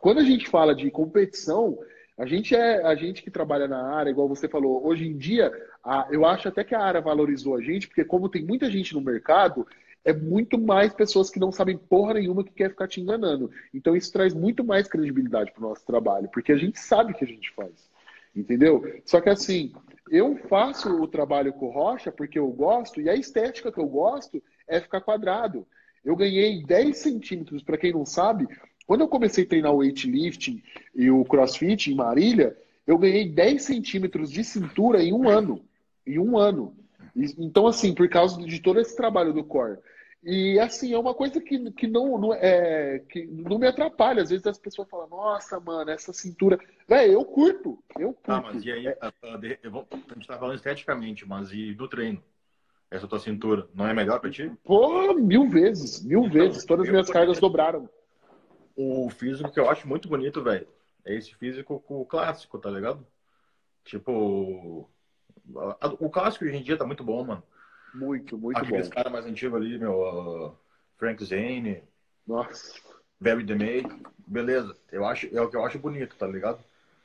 Quando 0.01 0.18
a 0.18 0.24
gente 0.24 0.49
fala 0.49 0.74
de 0.74 0.91
competição, 0.91 1.78
a 2.18 2.26
gente 2.26 2.55
é 2.55 2.84
a 2.84 2.95
gente 2.95 3.22
que 3.22 3.30
trabalha 3.30 3.68
na 3.68 3.95
área, 3.95 4.11
igual 4.11 4.28
você 4.28 4.49
falou, 4.49 4.86
hoje 4.86 5.07
em 5.07 5.16
dia, 5.16 5.53
a, 5.82 6.08
eu 6.10 6.24
acho 6.24 6.48
até 6.48 6.62
que 6.62 6.74
a 6.74 6.82
área 6.82 7.00
valorizou 7.00 7.56
a 7.56 7.60
gente, 7.60 7.88
porque 7.88 8.04
como 8.04 8.28
tem 8.28 8.44
muita 8.44 8.70
gente 8.70 8.94
no 8.94 9.00
mercado, 9.00 9.66
é 10.04 10.12
muito 10.12 10.58
mais 10.58 10.92
pessoas 10.94 11.30
que 11.30 11.38
não 11.38 11.52
sabem 11.52 11.76
porra 11.76 12.14
nenhuma 12.14 12.44
que 12.44 12.52
quer 12.52 12.70
ficar 12.70 12.88
te 12.88 13.00
enganando. 13.00 13.50
Então 13.72 13.94
isso 13.94 14.12
traz 14.12 14.34
muito 14.34 14.64
mais 14.64 14.88
credibilidade 14.88 15.52
para 15.52 15.64
o 15.64 15.68
nosso 15.68 15.84
trabalho, 15.84 16.28
porque 16.32 16.52
a 16.52 16.56
gente 16.56 16.78
sabe 16.78 17.12
o 17.12 17.14
que 17.14 17.24
a 17.24 17.28
gente 17.28 17.50
faz. 17.52 17.90
Entendeu? 18.34 18.82
Só 19.04 19.20
que 19.20 19.28
assim, 19.28 19.72
eu 20.10 20.36
faço 20.48 20.88
o 20.88 21.06
trabalho 21.06 21.52
com 21.52 21.70
rocha 21.70 22.10
porque 22.12 22.38
eu 22.38 22.48
gosto, 22.48 23.00
e 23.00 23.08
a 23.08 23.14
estética 23.14 23.72
que 23.72 23.78
eu 23.78 23.86
gosto 23.86 24.42
é 24.66 24.80
ficar 24.80 25.00
quadrado. 25.00 25.66
Eu 26.04 26.16
ganhei 26.16 26.64
10 26.64 26.96
centímetros, 26.96 27.62
para 27.62 27.76
quem 27.76 27.92
não 27.92 28.06
sabe, 28.06 28.48
quando 28.86 29.02
eu 29.02 29.08
comecei 29.08 29.44
a 29.44 29.46
treinar 29.46 29.72
o 29.72 29.78
weightlifting 29.78 30.62
e 30.94 31.10
o 31.10 31.24
crossfit 31.24 31.92
em 31.92 31.94
Marília, 31.94 32.56
eu 32.86 32.98
ganhei 32.98 33.28
10 33.28 33.62
centímetros 33.62 34.30
de 34.30 34.42
cintura 34.42 35.02
em 35.02 35.12
um 35.12 35.28
ano. 35.28 35.62
Em 36.14 36.18
um 36.18 36.38
ano. 36.38 36.74
Então, 37.14 37.66
assim, 37.66 37.94
por 37.94 38.08
causa 38.08 38.40
de 38.40 38.61
todo 38.61 38.80
esse 38.80 38.96
trabalho 38.96 39.32
do 39.32 39.44
core. 39.44 39.78
E 40.22 40.58
assim, 40.58 40.92
é 40.92 40.98
uma 40.98 41.14
coisa 41.14 41.40
que, 41.40 41.70
que, 41.72 41.86
não, 41.86 42.18
não, 42.18 42.34
é, 42.34 42.98
que 43.08 43.26
não 43.26 43.58
me 43.58 43.66
atrapalha. 43.66 44.22
Às 44.22 44.30
vezes 44.30 44.46
as 44.46 44.58
pessoas 44.58 44.88
falam, 44.88 45.08
nossa, 45.08 45.58
mano, 45.58 45.90
essa 45.90 46.12
cintura. 46.12 46.58
Véi, 46.86 47.14
eu 47.14 47.24
curto. 47.24 47.82
Eu 47.98 48.12
curto. 48.12 48.30
Ah, 48.30 48.42
mas 48.42 48.62
e 48.64 48.70
aí, 48.70 48.88
a, 48.88 48.96
a, 49.00 49.34
a 49.34 50.14
gente 50.14 50.26
tá 50.26 50.38
falando 50.38 50.56
esteticamente, 50.56 51.26
mas 51.26 51.50
e 51.52 51.72
do 51.72 51.88
treino? 51.88 52.22
Essa 52.90 53.06
tua 53.06 53.20
cintura, 53.20 53.68
não 53.72 53.86
é 53.86 53.94
melhor 53.94 54.20
pra 54.20 54.30
ti? 54.30 54.50
Pô, 54.64 55.14
mil 55.14 55.48
vezes, 55.48 56.04
mil 56.04 56.24
então, 56.24 56.32
vezes. 56.32 56.64
Todas 56.64 56.86
as 56.86 56.90
minhas 56.90 57.08
cargas 57.08 57.38
dobraram. 57.38 57.88
O 58.76 59.08
físico 59.11 59.50
que 59.50 59.61
eu 59.61 59.70
acho 59.70 59.88
muito 59.88 60.08
bonito, 60.08 60.42
velho, 60.42 60.66
é 61.04 61.14
esse 61.14 61.34
físico 61.36 61.80
clássico, 62.08 62.58
tá 62.58 62.68
ligado? 62.68 63.06
Tipo, 63.84 64.88
o 65.98 66.11
clássico 66.11 66.44
hoje 66.44 66.57
em 66.57 66.62
dia 66.62 66.76
tá 66.76 66.84
muito 66.84 67.05
bom, 67.05 67.24
mano. 67.24 67.42
Muito, 67.94 68.38
muito 68.38 68.57
Aqueles 68.57 68.70
bom. 68.70 68.76
Aqueles 68.76 68.88
caras 68.88 69.12
mais 69.12 69.26
antigos 69.26 69.61
ali, 69.61 69.78
meu, 69.78 70.01
uh, 70.01 70.57
Frank 70.96 71.24
Zane. 71.24 71.82
Nossa. 72.26 72.74
Barry 73.20 73.44
DeMay. 73.44 73.84
Beleza, 74.26 74.76
eu 74.92 75.05
acho, 75.05 75.28
é 75.36 75.40
o 75.40 75.48
que 75.48 75.57
eu 75.57 75.64
acho 75.64 75.78
bonito, 75.78 76.14
tá 76.16 76.26
ligado? 76.26 76.61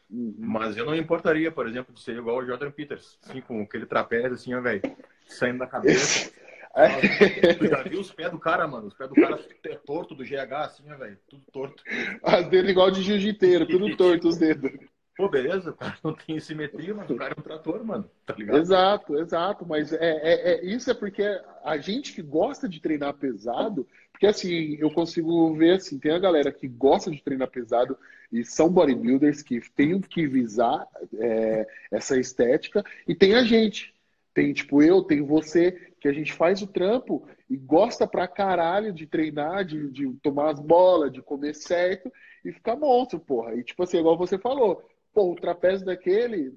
Uhum. 0.10 0.36
Mas 0.38 0.78
eu 0.78 0.86
não 0.86 0.96
importaria, 0.96 1.52
por 1.52 1.68
exemplo, 1.68 1.93
de 1.93 2.02
ser 2.02 2.16
igual 2.16 2.38
o 2.38 2.46
Jordan 2.46 2.70
Peters, 2.70 3.18
assim, 3.24 3.41
com 3.41 3.62
aquele 3.62 3.86
trapézio, 3.86 4.34
assim, 4.34 4.54
ó, 4.54 4.62
velho, 4.62 4.82
saindo 5.28 5.60
da 5.60 5.68
cabeça. 5.68 6.32
tu 7.58 7.68
já 7.68 7.84
viu 7.84 8.00
os 8.00 8.12
pés 8.12 8.30
do 8.30 8.38
cara, 8.38 8.68
mano? 8.68 8.88
Os 8.88 8.93
pés 8.93 9.10
do 9.10 9.16
cara 9.16 9.43
é 9.66 9.76
torto 9.76 10.14
do 10.14 10.24
GH, 10.24 10.54
assim, 10.54 10.84
ó, 10.91 10.98
velho, 10.98 11.18
tudo 11.28 11.43
torto. 11.52 11.84
As 12.22 12.48
dele 12.48 12.72
igual 12.72 12.91
de 12.91 13.02
jiu-jiteiro, 13.02 13.66
tudo 13.66 13.98
torto 13.98 14.28
os 14.28 14.38
dedos. 14.38 14.72
Pô, 15.16 15.30
beleza, 15.30 15.72
o 15.72 15.74
cara 15.74 15.97
não 16.03 16.13
tem 16.13 16.39
simetria, 16.39 16.93
mas 16.93 17.09
o 17.09 17.16
cara 17.16 17.34
é 17.36 17.39
um 17.39 17.43
trator, 17.43 17.84
mano. 17.86 18.09
Tá 18.26 18.36
ligado? 18.38 18.59
Exato, 18.59 19.18
exato. 19.18 19.66
Mas 19.66 19.93
é, 19.93 19.97
é, 19.97 20.51
é, 20.51 20.66
isso 20.66 20.91
é 20.91 20.93
porque 20.93 21.24
a 21.63 21.78
gente 21.78 22.13
que 22.13 22.22
gosta 22.22 22.68
de 22.68 22.82
treinar 22.82 23.13
pesado, 23.13 23.88
porque 24.11 24.28
assim, 24.28 24.76
eu 24.78 24.91
consigo 24.91 25.53
ver 25.55 25.76
assim, 25.76 25.97
tem 25.97 26.11
a 26.11 26.20
galera 26.20 26.51
que 26.51 26.68
gosta 26.68 27.09
de 27.09 27.24
treinar 27.24 27.49
pesado 27.49 27.97
e 28.32 28.43
são 28.43 28.70
bodybuilders 28.70 29.41
que 29.41 29.61
têm 29.72 30.01
que 30.01 30.28
visar 30.28 30.86
é, 31.18 31.66
essa 31.91 32.20
estética, 32.20 32.84
e 33.07 33.16
tem 33.16 33.36
a 33.36 33.43
gente. 33.43 33.93
Tem 34.34 34.51
tipo 34.51 34.84
eu, 34.84 35.01
tem 35.01 35.22
você, 35.22 35.72
que 36.01 36.09
a 36.09 36.13
gente 36.13 36.34
faz 36.34 36.61
o 36.61 36.68
trampo 36.68 37.26
e 37.49 37.55
gosta 37.55 38.05
pra 38.05 38.28
caralho 38.28 38.91
de 38.91 39.07
treinar, 39.07 39.63
de, 39.63 39.89
de 39.89 40.11
tomar 40.22 40.51
as 40.51 40.59
bolas, 40.59 41.11
de 41.11 41.22
comer 41.22 41.55
certo 41.55 42.11
e 42.43 42.51
ficar 42.51 42.76
monstro, 42.76 43.18
porra. 43.18 43.55
E 43.55 43.63
tipo 43.63 43.82
assim, 43.82 43.97
igual 43.97 44.18
você 44.18 44.38
falou, 44.38 44.84
Pô, 45.16 45.32
o 45.32 45.36
trapézio 45.36 45.86
daquele, 45.86 46.53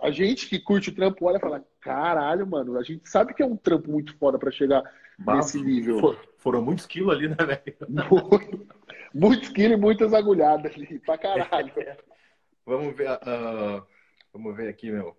a 0.00 0.12
gente 0.12 0.48
que 0.48 0.60
curte 0.60 0.90
o 0.90 0.94
trampo 0.94 1.26
olha 1.26 1.38
e 1.38 1.40
fala: 1.40 1.66
caralho, 1.80 2.46
mano, 2.46 2.78
a 2.78 2.82
gente 2.84 3.08
sabe 3.08 3.34
que 3.34 3.42
é 3.42 3.46
um 3.46 3.56
trampo 3.56 3.90
muito 3.90 4.16
foda 4.16 4.38
para 4.38 4.52
chegar 4.52 4.80
Mas, 5.18 5.52
nesse 5.52 5.60
nível. 5.60 5.98
For, 5.98 6.16
foram 6.38 6.62
muitos 6.62 6.86
quilos 6.86 7.12
ali, 7.12 7.28
né, 7.28 7.34
velho? 7.34 7.76
muitos 9.12 9.48
quilos 9.48 9.76
e 9.76 9.80
muitas 9.80 10.14
agulhadas 10.14 10.72
ali, 10.72 11.00
pra 11.00 11.18
caralho. 11.18 11.72
vamos 12.64 12.94
ver, 12.94 13.10
uh, 13.10 13.84
vamos 14.32 14.56
ver 14.56 14.68
aqui, 14.68 14.92
meu. 14.92 15.16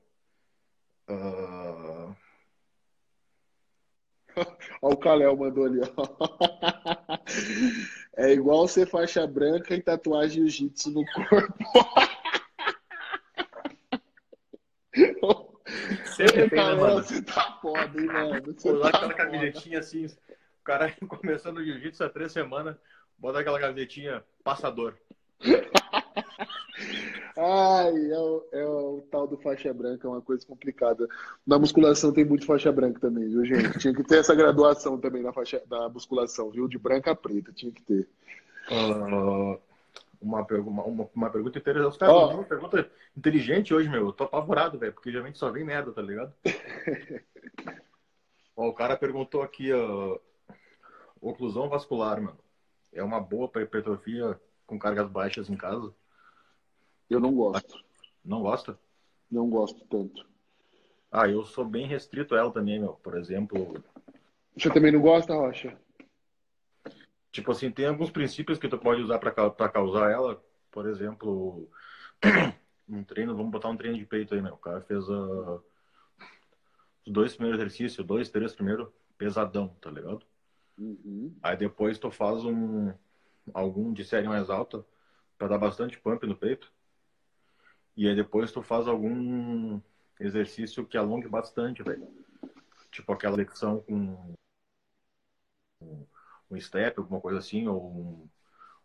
Uh... 1.09 2.15
Olha 4.81 4.93
o 4.93 4.97
Caléu 4.97 5.35
mandou 5.35 5.65
ali, 5.65 5.81
ó. 5.97 6.07
É 8.15 8.33
igual 8.33 8.67
ser 8.67 8.87
faixa 8.87 9.27
branca 9.27 9.75
e 9.75 9.81
tatuagem 9.81 10.47
jiu-jitsu 10.47 10.89
no 10.89 11.05
corpo. 11.05 11.53
Sempre 16.17 16.49
tem, 16.49 16.65
né, 16.65 16.73
mano? 16.73 17.03
Você 17.03 17.21
tá 17.21 17.59
foda, 17.61 18.01
hein, 18.01 18.07
mano? 18.07 18.41
Você 18.43 18.71
Usar 18.71 18.91
tá 18.91 18.97
aquela 18.97 19.13
foda. 19.13 19.13
camisetinha 19.13 19.79
assim, 19.79 20.05
o 20.07 20.63
cara 20.63 20.91
começando 21.07 21.57
o 21.57 21.63
jiu-jitsu 21.63 22.03
há 22.03 22.09
três 22.09 22.31
semanas, 22.31 22.75
bota 23.19 23.39
aquela 23.39 23.59
camisetinha 23.59 24.23
passador. 24.43 24.95
Ai, 27.39 28.11
é 28.11 28.17
o, 28.17 28.47
é 28.51 28.65
o 28.65 29.07
tal 29.11 29.27
do 29.27 29.37
faixa 29.37 29.71
branca, 29.71 30.07
é 30.07 30.09
uma 30.09 30.23
coisa 30.23 30.43
complicada. 30.47 31.07
Na 31.45 31.59
musculação 31.59 32.11
tem 32.11 32.25
muito 32.25 32.47
faixa 32.47 32.71
branca 32.71 32.99
também, 32.99 33.29
viu, 33.29 33.45
gente? 33.45 33.77
Tinha 33.77 33.93
que 33.93 34.03
ter 34.03 34.17
essa 34.19 34.33
graduação 34.33 34.97
também 34.99 35.21
na 35.21 35.31
faixa 35.31 35.61
da 35.67 35.87
musculação, 35.87 36.49
viu? 36.49 36.67
De 36.67 36.79
branca 36.79 37.11
a 37.11 37.15
preta, 37.15 37.51
tinha 37.53 37.71
que 37.71 37.83
ter. 37.83 38.07
Ah, 38.71 39.59
uma, 40.21 40.41
uma, 40.41 41.09
uma, 41.13 41.29
pergunta 41.29 41.57
interessante. 41.57 41.91
Os 41.91 41.97
caras 41.97 42.15
mandam 42.15 42.37
uma 42.37 42.43
pergunta 42.43 42.91
inteligente 43.15 43.73
hoje, 43.73 43.89
meu. 43.89 44.07
Eu 44.07 44.13
tô 44.13 44.23
apavorado, 44.25 44.77
velho, 44.77 44.93
porque 44.93 45.11
geralmente 45.11 45.37
só 45.37 45.51
vem 45.51 45.63
merda, 45.63 45.91
tá 45.91 46.01
ligado? 46.01 46.33
Ó, 48.55 48.67
o 48.69 48.73
cara 48.73 48.97
perguntou 48.97 49.43
aqui, 49.43 49.71
ó, 49.71 50.17
oclusão 51.21 51.69
vascular, 51.69 52.19
mano. 52.19 52.39
É 52.91 53.03
uma 53.03 53.19
boa 53.19 53.47
pra 53.47 53.61
hipertrofia 53.61 54.39
com 54.65 54.79
cargas 54.79 55.07
baixas 55.07 55.47
em 55.47 55.55
casa? 55.55 55.93
Eu 57.07 57.19
não 57.19 57.31
gosto. 57.35 57.85
Não 58.25 58.41
gosta? 58.41 58.79
Não 59.29 59.47
gosto 59.47 59.85
tanto. 59.85 60.25
Ah, 61.11 61.27
eu 61.29 61.45
sou 61.45 61.63
bem 61.63 61.85
restrito 61.85 62.33
a 62.33 62.39
ela 62.39 62.51
também, 62.51 62.79
meu. 62.79 62.93
Por 62.93 63.15
exemplo, 63.15 63.83
Você 64.57 64.71
também 64.71 64.91
não 64.91 65.01
gosta, 65.01 65.35
Rocha? 65.35 65.77
Tipo 67.37 67.51
assim, 67.51 67.69
tem 67.69 67.85
alguns 67.85 68.09
princípios 68.09 68.57
que 68.57 68.67
tu 68.67 68.79
pode 68.79 69.03
usar 69.03 69.19
para 69.19 69.69
causar 69.69 70.09
ela. 70.09 70.43
Por 70.71 70.87
exemplo, 70.87 71.69
um 72.89 73.03
treino, 73.03 73.35
vamos 73.35 73.51
botar 73.51 73.69
um 73.69 73.77
treino 73.77 73.95
de 73.95 74.07
peito 74.07 74.33
aí, 74.33 74.41
meu. 74.41 74.55
O 74.55 74.57
cara 74.57 74.81
fez 74.81 75.07
ah, 75.07 75.59
os 77.05 77.13
dois 77.13 77.35
primeiros 77.35 77.61
exercícios, 77.61 78.03
dois, 78.07 78.31
três 78.31 78.55
primeiro, 78.55 78.91
pesadão, 79.19 79.67
tá 79.79 79.91
ligado? 79.91 80.25
Uhum. 80.79 81.37
Aí 81.43 81.55
depois 81.55 81.99
tu 81.99 82.09
faz 82.09 82.43
um 82.43 82.91
algum 83.53 83.93
de 83.93 84.03
série 84.03 84.27
mais 84.27 84.49
alta 84.49 84.83
para 85.37 85.49
dar 85.49 85.59
bastante 85.59 85.99
pump 85.99 86.25
no 86.25 86.35
peito. 86.35 86.73
E 87.95 88.07
aí 88.07 88.15
depois 88.15 88.51
tu 88.51 88.63
faz 88.63 88.87
algum 88.87 89.79
exercício 90.19 90.87
que 90.87 90.97
alongue 90.97 91.27
bastante, 91.27 91.83
velho. 91.83 92.07
Tipo 92.89 93.13
aquela 93.13 93.35
flexão 93.35 93.81
com 93.81 94.33
um 96.49 96.59
step, 96.59 96.99
alguma 96.99 97.19
coisa 97.19 97.39
assim, 97.39 97.67
ou 97.67 98.29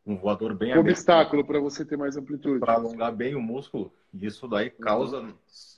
um, 0.06 0.12
um 0.12 0.16
voador 0.16 0.54
bem 0.54 0.76
Um 0.76 0.80
obstáculo 0.80 1.44
para 1.44 1.60
você 1.60 1.84
ter 1.84 1.96
mais 1.96 2.16
amplitude. 2.16 2.60
para 2.60 2.74
alongar 2.74 3.12
bem 3.12 3.34
o 3.34 3.40
músculo. 3.40 3.92
E 4.12 4.26
isso 4.26 4.48
daí 4.48 4.70
causa 4.70 5.34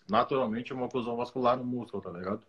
naturalmente 0.08 0.72
uma 0.72 0.86
oclusão 0.86 1.16
vascular 1.16 1.56
no 1.56 1.64
músculo, 1.64 2.02
tá 2.02 2.10
ligado? 2.10 2.42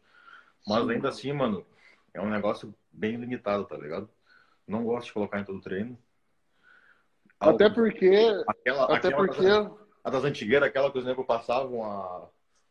Mas 0.68 0.84
Sim. 0.84 0.92
ainda 0.92 1.10
assim, 1.10 1.34
mano, 1.34 1.66
é 2.14 2.22
um 2.22 2.30
negócio 2.30 2.74
bem 2.92 3.16
limitado, 3.18 3.66
tá 3.66 3.78
ligado? 3.78 4.10
Não 4.68 4.84
gosto 4.84 5.08
de 5.08 5.14
colocar 5.14 5.40
em 5.40 5.44
todo 5.44 5.62
treino. 5.62 5.98
Até 7.40 7.70
porque, 7.70 8.10
Aquela, 8.48 8.84
até 8.86 9.10
aquela 9.10 9.18
porque 9.18 9.44
das, 9.44 9.72
a 10.04 10.10
das 10.10 10.24
antigueiras, 10.24 10.68
aquela 10.68 10.92
que 10.92 10.98
os 10.98 11.06
negros 11.06 11.28
passavam 11.28 11.84
a, 11.84 12.30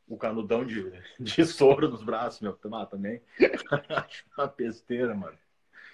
o 0.09 0.17
canudão 0.17 0.65
de, 0.65 0.91
de 1.21 1.45
soro 1.45 1.89
nos 1.89 2.03
braços, 2.03 2.41
meu. 2.41 2.59
Ah, 2.73 2.87
também. 2.87 3.21
Acho 3.91 4.25
uma 4.37 4.47
besteira, 4.47 5.15
mano. 5.15 5.39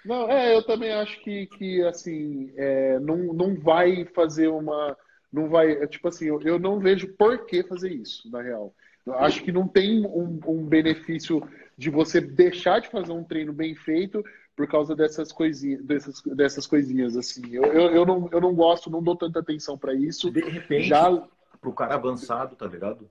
Não, 0.05 0.29
é, 0.29 0.55
eu 0.55 0.63
também 0.63 0.91
acho 0.91 1.19
que, 1.21 1.45
que 1.47 1.83
assim, 1.83 2.51
é, 2.55 2.99
não, 2.99 3.17
não 3.33 3.55
vai 3.55 4.05
fazer 4.05 4.47
uma. 4.47 4.97
Não 5.31 5.47
vai. 5.47 5.71
é, 5.71 5.87
tipo 5.87 6.07
assim, 6.07 6.25
eu, 6.25 6.41
eu 6.41 6.59
não 6.59 6.79
vejo 6.79 7.07
por 7.13 7.45
que 7.45 7.63
fazer 7.63 7.91
isso, 7.91 8.29
na 8.31 8.41
real. 8.41 8.73
Eu 9.05 9.15
acho 9.15 9.43
que 9.43 9.51
não 9.51 9.67
tem 9.67 10.05
um, 10.05 10.39
um 10.45 10.63
benefício 10.65 11.41
de 11.77 11.89
você 11.89 12.21
deixar 12.21 12.79
de 12.79 12.89
fazer 12.89 13.11
um 13.11 13.23
treino 13.23 13.51
bem 13.51 13.73
feito 13.73 14.23
por 14.55 14.67
causa 14.67 14.95
dessas 14.95 15.31
coisinhas, 15.31 15.83
dessas, 15.83 16.21
dessas 16.21 16.67
coisinhas, 16.67 17.17
assim. 17.17 17.41
Eu, 17.51 17.63
eu, 17.65 17.95
eu, 17.95 18.05
não, 18.05 18.29
eu 18.31 18.39
não 18.39 18.53
gosto, 18.53 18.89
não 18.89 19.01
dou 19.01 19.15
tanta 19.15 19.39
atenção 19.39 19.77
para 19.77 19.93
isso. 19.93 20.29
De 20.29 20.41
repente, 20.41 20.89
Já. 20.89 21.27
pro 21.59 21.73
cara 21.73 21.95
avançado, 21.95 22.55
tá 22.55 22.67
ligado? 22.67 23.09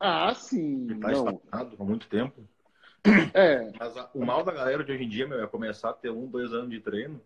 Ah, 0.00 0.34
sim. 0.34 0.86
Que 0.86 0.94
tá 0.94 1.10
Não. 1.10 1.40
há 1.50 1.84
muito 1.84 2.08
tempo. 2.08 2.42
É, 3.34 3.70
Mas 3.78 3.96
a- 3.96 4.10
o 4.14 4.24
mal 4.24 4.42
da 4.42 4.52
galera 4.52 4.82
de 4.84 4.92
hoje 4.92 5.04
em 5.04 5.08
dia, 5.08 5.26
meu, 5.26 5.42
é 5.42 5.46
começar 5.46 5.90
a 5.90 5.94
ter 5.94 6.10
um, 6.10 6.26
dois 6.26 6.52
anos 6.52 6.70
de 6.70 6.80
treino 6.80 7.20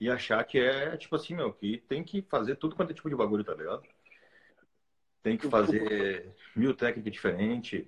e 0.00 0.10
achar 0.10 0.42
que 0.44 0.58
é, 0.58 0.96
tipo 0.96 1.14
assim, 1.16 1.34
meu, 1.34 1.52
que 1.52 1.78
tem 1.88 2.02
que 2.02 2.22
fazer 2.22 2.56
tudo 2.56 2.74
quanto 2.74 2.90
é 2.90 2.94
tipo 2.94 3.08
de 3.08 3.16
bagulho, 3.16 3.44
tá 3.44 3.54
ligado? 3.54 3.82
Tem 5.22 5.36
que 5.36 5.48
fazer 5.48 6.34
mil 6.56 6.74
técnicas 6.74 7.12
diferentes. 7.12 7.84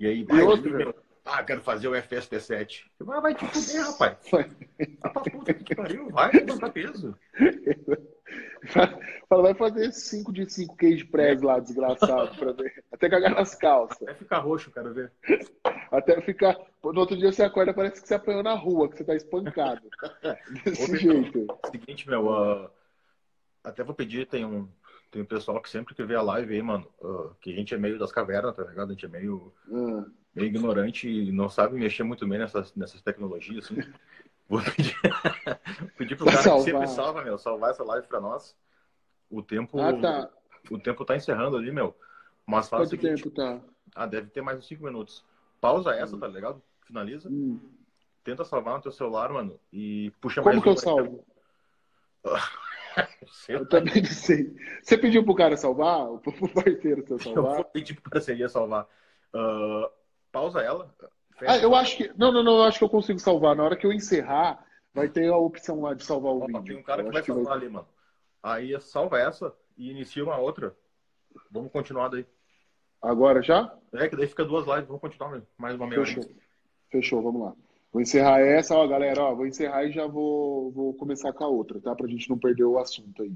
E 0.00 0.06
aí, 0.06 0.24
vai, 0.24 0.42
outra? 0.42 0.70
meu, 0.70 0.94
ah, 1.24 1.42
quero 1.44 1.60
fazer 1.62 1.88
o 1.88 1.94
FST7. 1.94 2.90
Mas 3.00 3.22
vai 3.22 3.34
te 3.34 3.46
fuder, 3.46 3.82
rapaz. 3.86 4.18
Vai. 4.30 4.50
Vai 5.00 5.12
pra 5.12 5.22
puta 5.22 5.54
que 5.54 5.74
pariu, 5.74 6.10
vai 6.10 6.32
levantar 6.32 6.70
peso. 6.70 7.16
Fala, 9.28 9.42
vai 9.42 9.54
fazer 9.54 9.92
5 9.92 10.32
de 10.32 10.48
5 10.50 10.76
queijo 10.76 11.06
press 11.10 11.40
lá, 11.42 11.58
desgraçado, 11.60 12.36
pra 12.36 12.52
ver. 12.52 12.82
Até 12.92 13.08
cagar 13.08 13.30
nas 13.34 13.54
calças. 13.54 13.98
Vai 14.00 14.14
ficar 14.14 14.38
roxo, 14.38 14.70
quero 14.70 14.92
ver. 14.92 15.12
Até 15.90 16.20
ficar. 16.20 16.56
No 16.82 17.00
outro 17.00 17.16
dia 17.16 17.30
você 17.32 17.42
acorda, 17.42 17.72
parece 17.74 18.00
que 18.02 18.08
você 18.08 18.14
apanhou 18.14 18.42
na 18.42 18.54
rua, 18.54 18.88
que 18.88 18.96
você 18.96 19.04
tá 19.04 19.14
espancado. 19.14 19.82
Desse 20.64 20.82
Outra- 20.82 20.96
jeito. 20.98 21.46
Seguinte, 21.70 22.08
meu, 22.08 22.32
ah, 22.32 22.70
até 23.64 23.82
vou 23.84 23.94
pedir, 23.94 24.26
tem 24.26 24.44
um, 24.44 24.68
tem 25.10 25.22
um 25.22 25.26
pessoal 25.26 25.60
que 25.62 25.70
sempre 25.70 25.94
que 25.94 26.04
vê 26.04 26.14
a 26.14 26.22
live 26.22 26.54
aí, 26.54 26.62
mano, 26.62 26.86
ah, 27.02 27.30
que 27.40 27.52
a 27.52 27.56
gente 27.56 27.74
é 27.74 27.78
meio 27.78 27.98
das 27.98 28.12
cavernas, 28.12 28.54
tá 28.56 28.64
ligado? 28.64 28.88
A 28.88 28.92
gente 28.92 29.04
é 29.06 29.08
meio, 29.08 29.52
Ah, 29.70 30.04
meio 30.34 30.48
ignorante 30.48 31.08
e 31.08 31.30
não 31.32 31.48
sabe 31.48 31.78
mexer 31.78 32.02
muito 32.02 32.26
bem 32.26 32.38
nessas, 32.38 32.74
nessas 32.74 33.00
tecnologias, 33.02 33.64
assim. 33.70 33.80
Vou 34.48 34.60
pedir, 34.62 34.96
pedir 35.98 36.16
pro 36.16 36.24
Pra 36.24 36.32
cara 36.34 36.42
salvar. 36.44 36.64
que 36.64 36.70
sempre 36.70 36.86
salva, 36.88 37.22
meu, 37.22 37.38
salvar 37.38 37.70
essa 37.70 37.84
live 37.84 38.06
pra 38.06 38.20
nós. 38.20 38.56
O 39.30 39.42
tempo, 39.42 39.78
Ah, 39.80 39.92
tá. 39.92 40.30
o 40.70 40.78
tempo 40.78 41.04
tá 41.04 41.14
encerrando 41.16 41.56
ali, 41.56 41.70
meu. 41.70 41.94
Mas 42.46 42.68
faz 42.68 42.88
o 42.88 42.96
Quanto 42.96 43.02
seguinte, 43.02 43.22
tempo 43.24 43.34
tá? 43.36 43.60
ah, 43.94 44.06
deve 44.06 44.30
ter 44.30 44.40
mais 44.40 44.58
uns 44.58 44.66
5 44.66 44.82
minutos. 44.82 45.22
Pausa 45.60 45.90
essa, 45.94 46.16
tá 46.16 46.26
ligado? 46.26 46.62
Finaliza. 46.86 47.28
Hum. 47.28 47.60
Tenta 48.24 48.44
salvar 48.44 48.76
no 48.76 48.82
teu 48.82 48.92
celular, 48.92 49.30
mano, 49.32 49.58
e 49.72 50.10
puxa 50.20 50.40
Como 50.42 50.54
mais 50.54 50.62
que 50.62 50.68
eu 50.70 50.76
salvo? 50.76 51.24
Eu 53.48 53.66
também 53.68 54.02
não 54.02 54.10
sei. 54.10 54.56
Você 54.82 54.98
pediu 54.98 55.24
pro 55.24 55.34
cara 55.34 55.56
salvar? 55.56 56.06
Pro 56.18 56.32
parceiro 56.52 57.06
seu 57.06 57.16
Eu 57.16 57.34
vou 57.34 57.34
salvar? 57.34 57.64
pedir 57.66 58.00
pra 58.00 58.10
parceria 58.12 58.48
salvar. 58.48 58.86
Ah, 59.32 59.90
pausa 60.32 60.60
ela. 60.60 60.92
Ah, 61.46 61.58
eu 61.58 61.74
acho 61.74 61.96
que. 61.96 62.12
Não, 62.16 62.32
não, 62.32 62.42
não, 62.42 62.56
eu 62.58 62.64
acho 62.64 62.78
que 62.78 62.84
eu 62.84 62.88
consigo 62.88 63.18
salvar. 63.18 63.54
Na 63.54 63.64
hora 63.64 63.76
que 63.76 63.86
eu 63.86 63.92
encerrar, 63.92 64.64
vai 64.92 65.08
ter 65.08 65.28
a 65.28 65.36
opção 65.36 65.80
lá 65.80 65.94
de 65.94 66.04
salvar 66.04 66.32
o 66.32 66.38
Opa, 66.38 66.46
vídeo. 66.46 66.64
tem 66.64 66.76
um 66.76 66.82
cara 66.82 67.02
Eu 67.02 67.06
que 67.06 67.12
vai 67.12 67.22
salvar 67.22 67.56
ali, 67.56 67.68
mano. 67.68 67.86
Aí 68.42 68.80
salva 68.80 69.18
essa 69.18 69.54
e 69.76 69.90
inicia 69.90 70.24
uma 70.24 70.38
outra. 70.38 70.74
Vamos 71.50 71.70
continuar 71.70 72.08
daí. 72.08 72.26
Agora 73.00 73.42
já? 73.42 73.72
É 73.92 74.08
que 74.08 74.16
daí 74.16 74.26
fica 74.26 74.44
duas 74.44 74.66
lives. 74.66 74.86
Vamos 74.86 75.00
continuar 75.00 75.40
mais 75.56 75.76
uma 75.76 75.86
meia 75.86 76.00
hora. 76.00 76.08
Fechou. 76.08 76.30
Fechou, 76.90 77.22
vamos 77.22 77.42
lá. 77.42 77.54
Vou 77.92 78.02
encerrar 78.02 78.40
essa, 78.40 78.74
ó, 78.74 78.86
galera, 78.86 79.22
ó, 79.22 79.34
vou 79.34 79.46
encerrar 79.46 79.84
e 79.84 79.92
já 79.92 80.06
vou, 80.06 80.70
vou 80.72 80.94
começar 80.94 81.32
com 81.32 81.44
a 81.44 81.48
outra, 81.48 81.80
tá? 81.80 81.94
Pra 81.94 82.06
gente 82.06 82.28
não 82.28 82.38
perder 82.38 82.64
o 82.64 82.78
assunto 82.78 83.22
aí. 83.22 83.32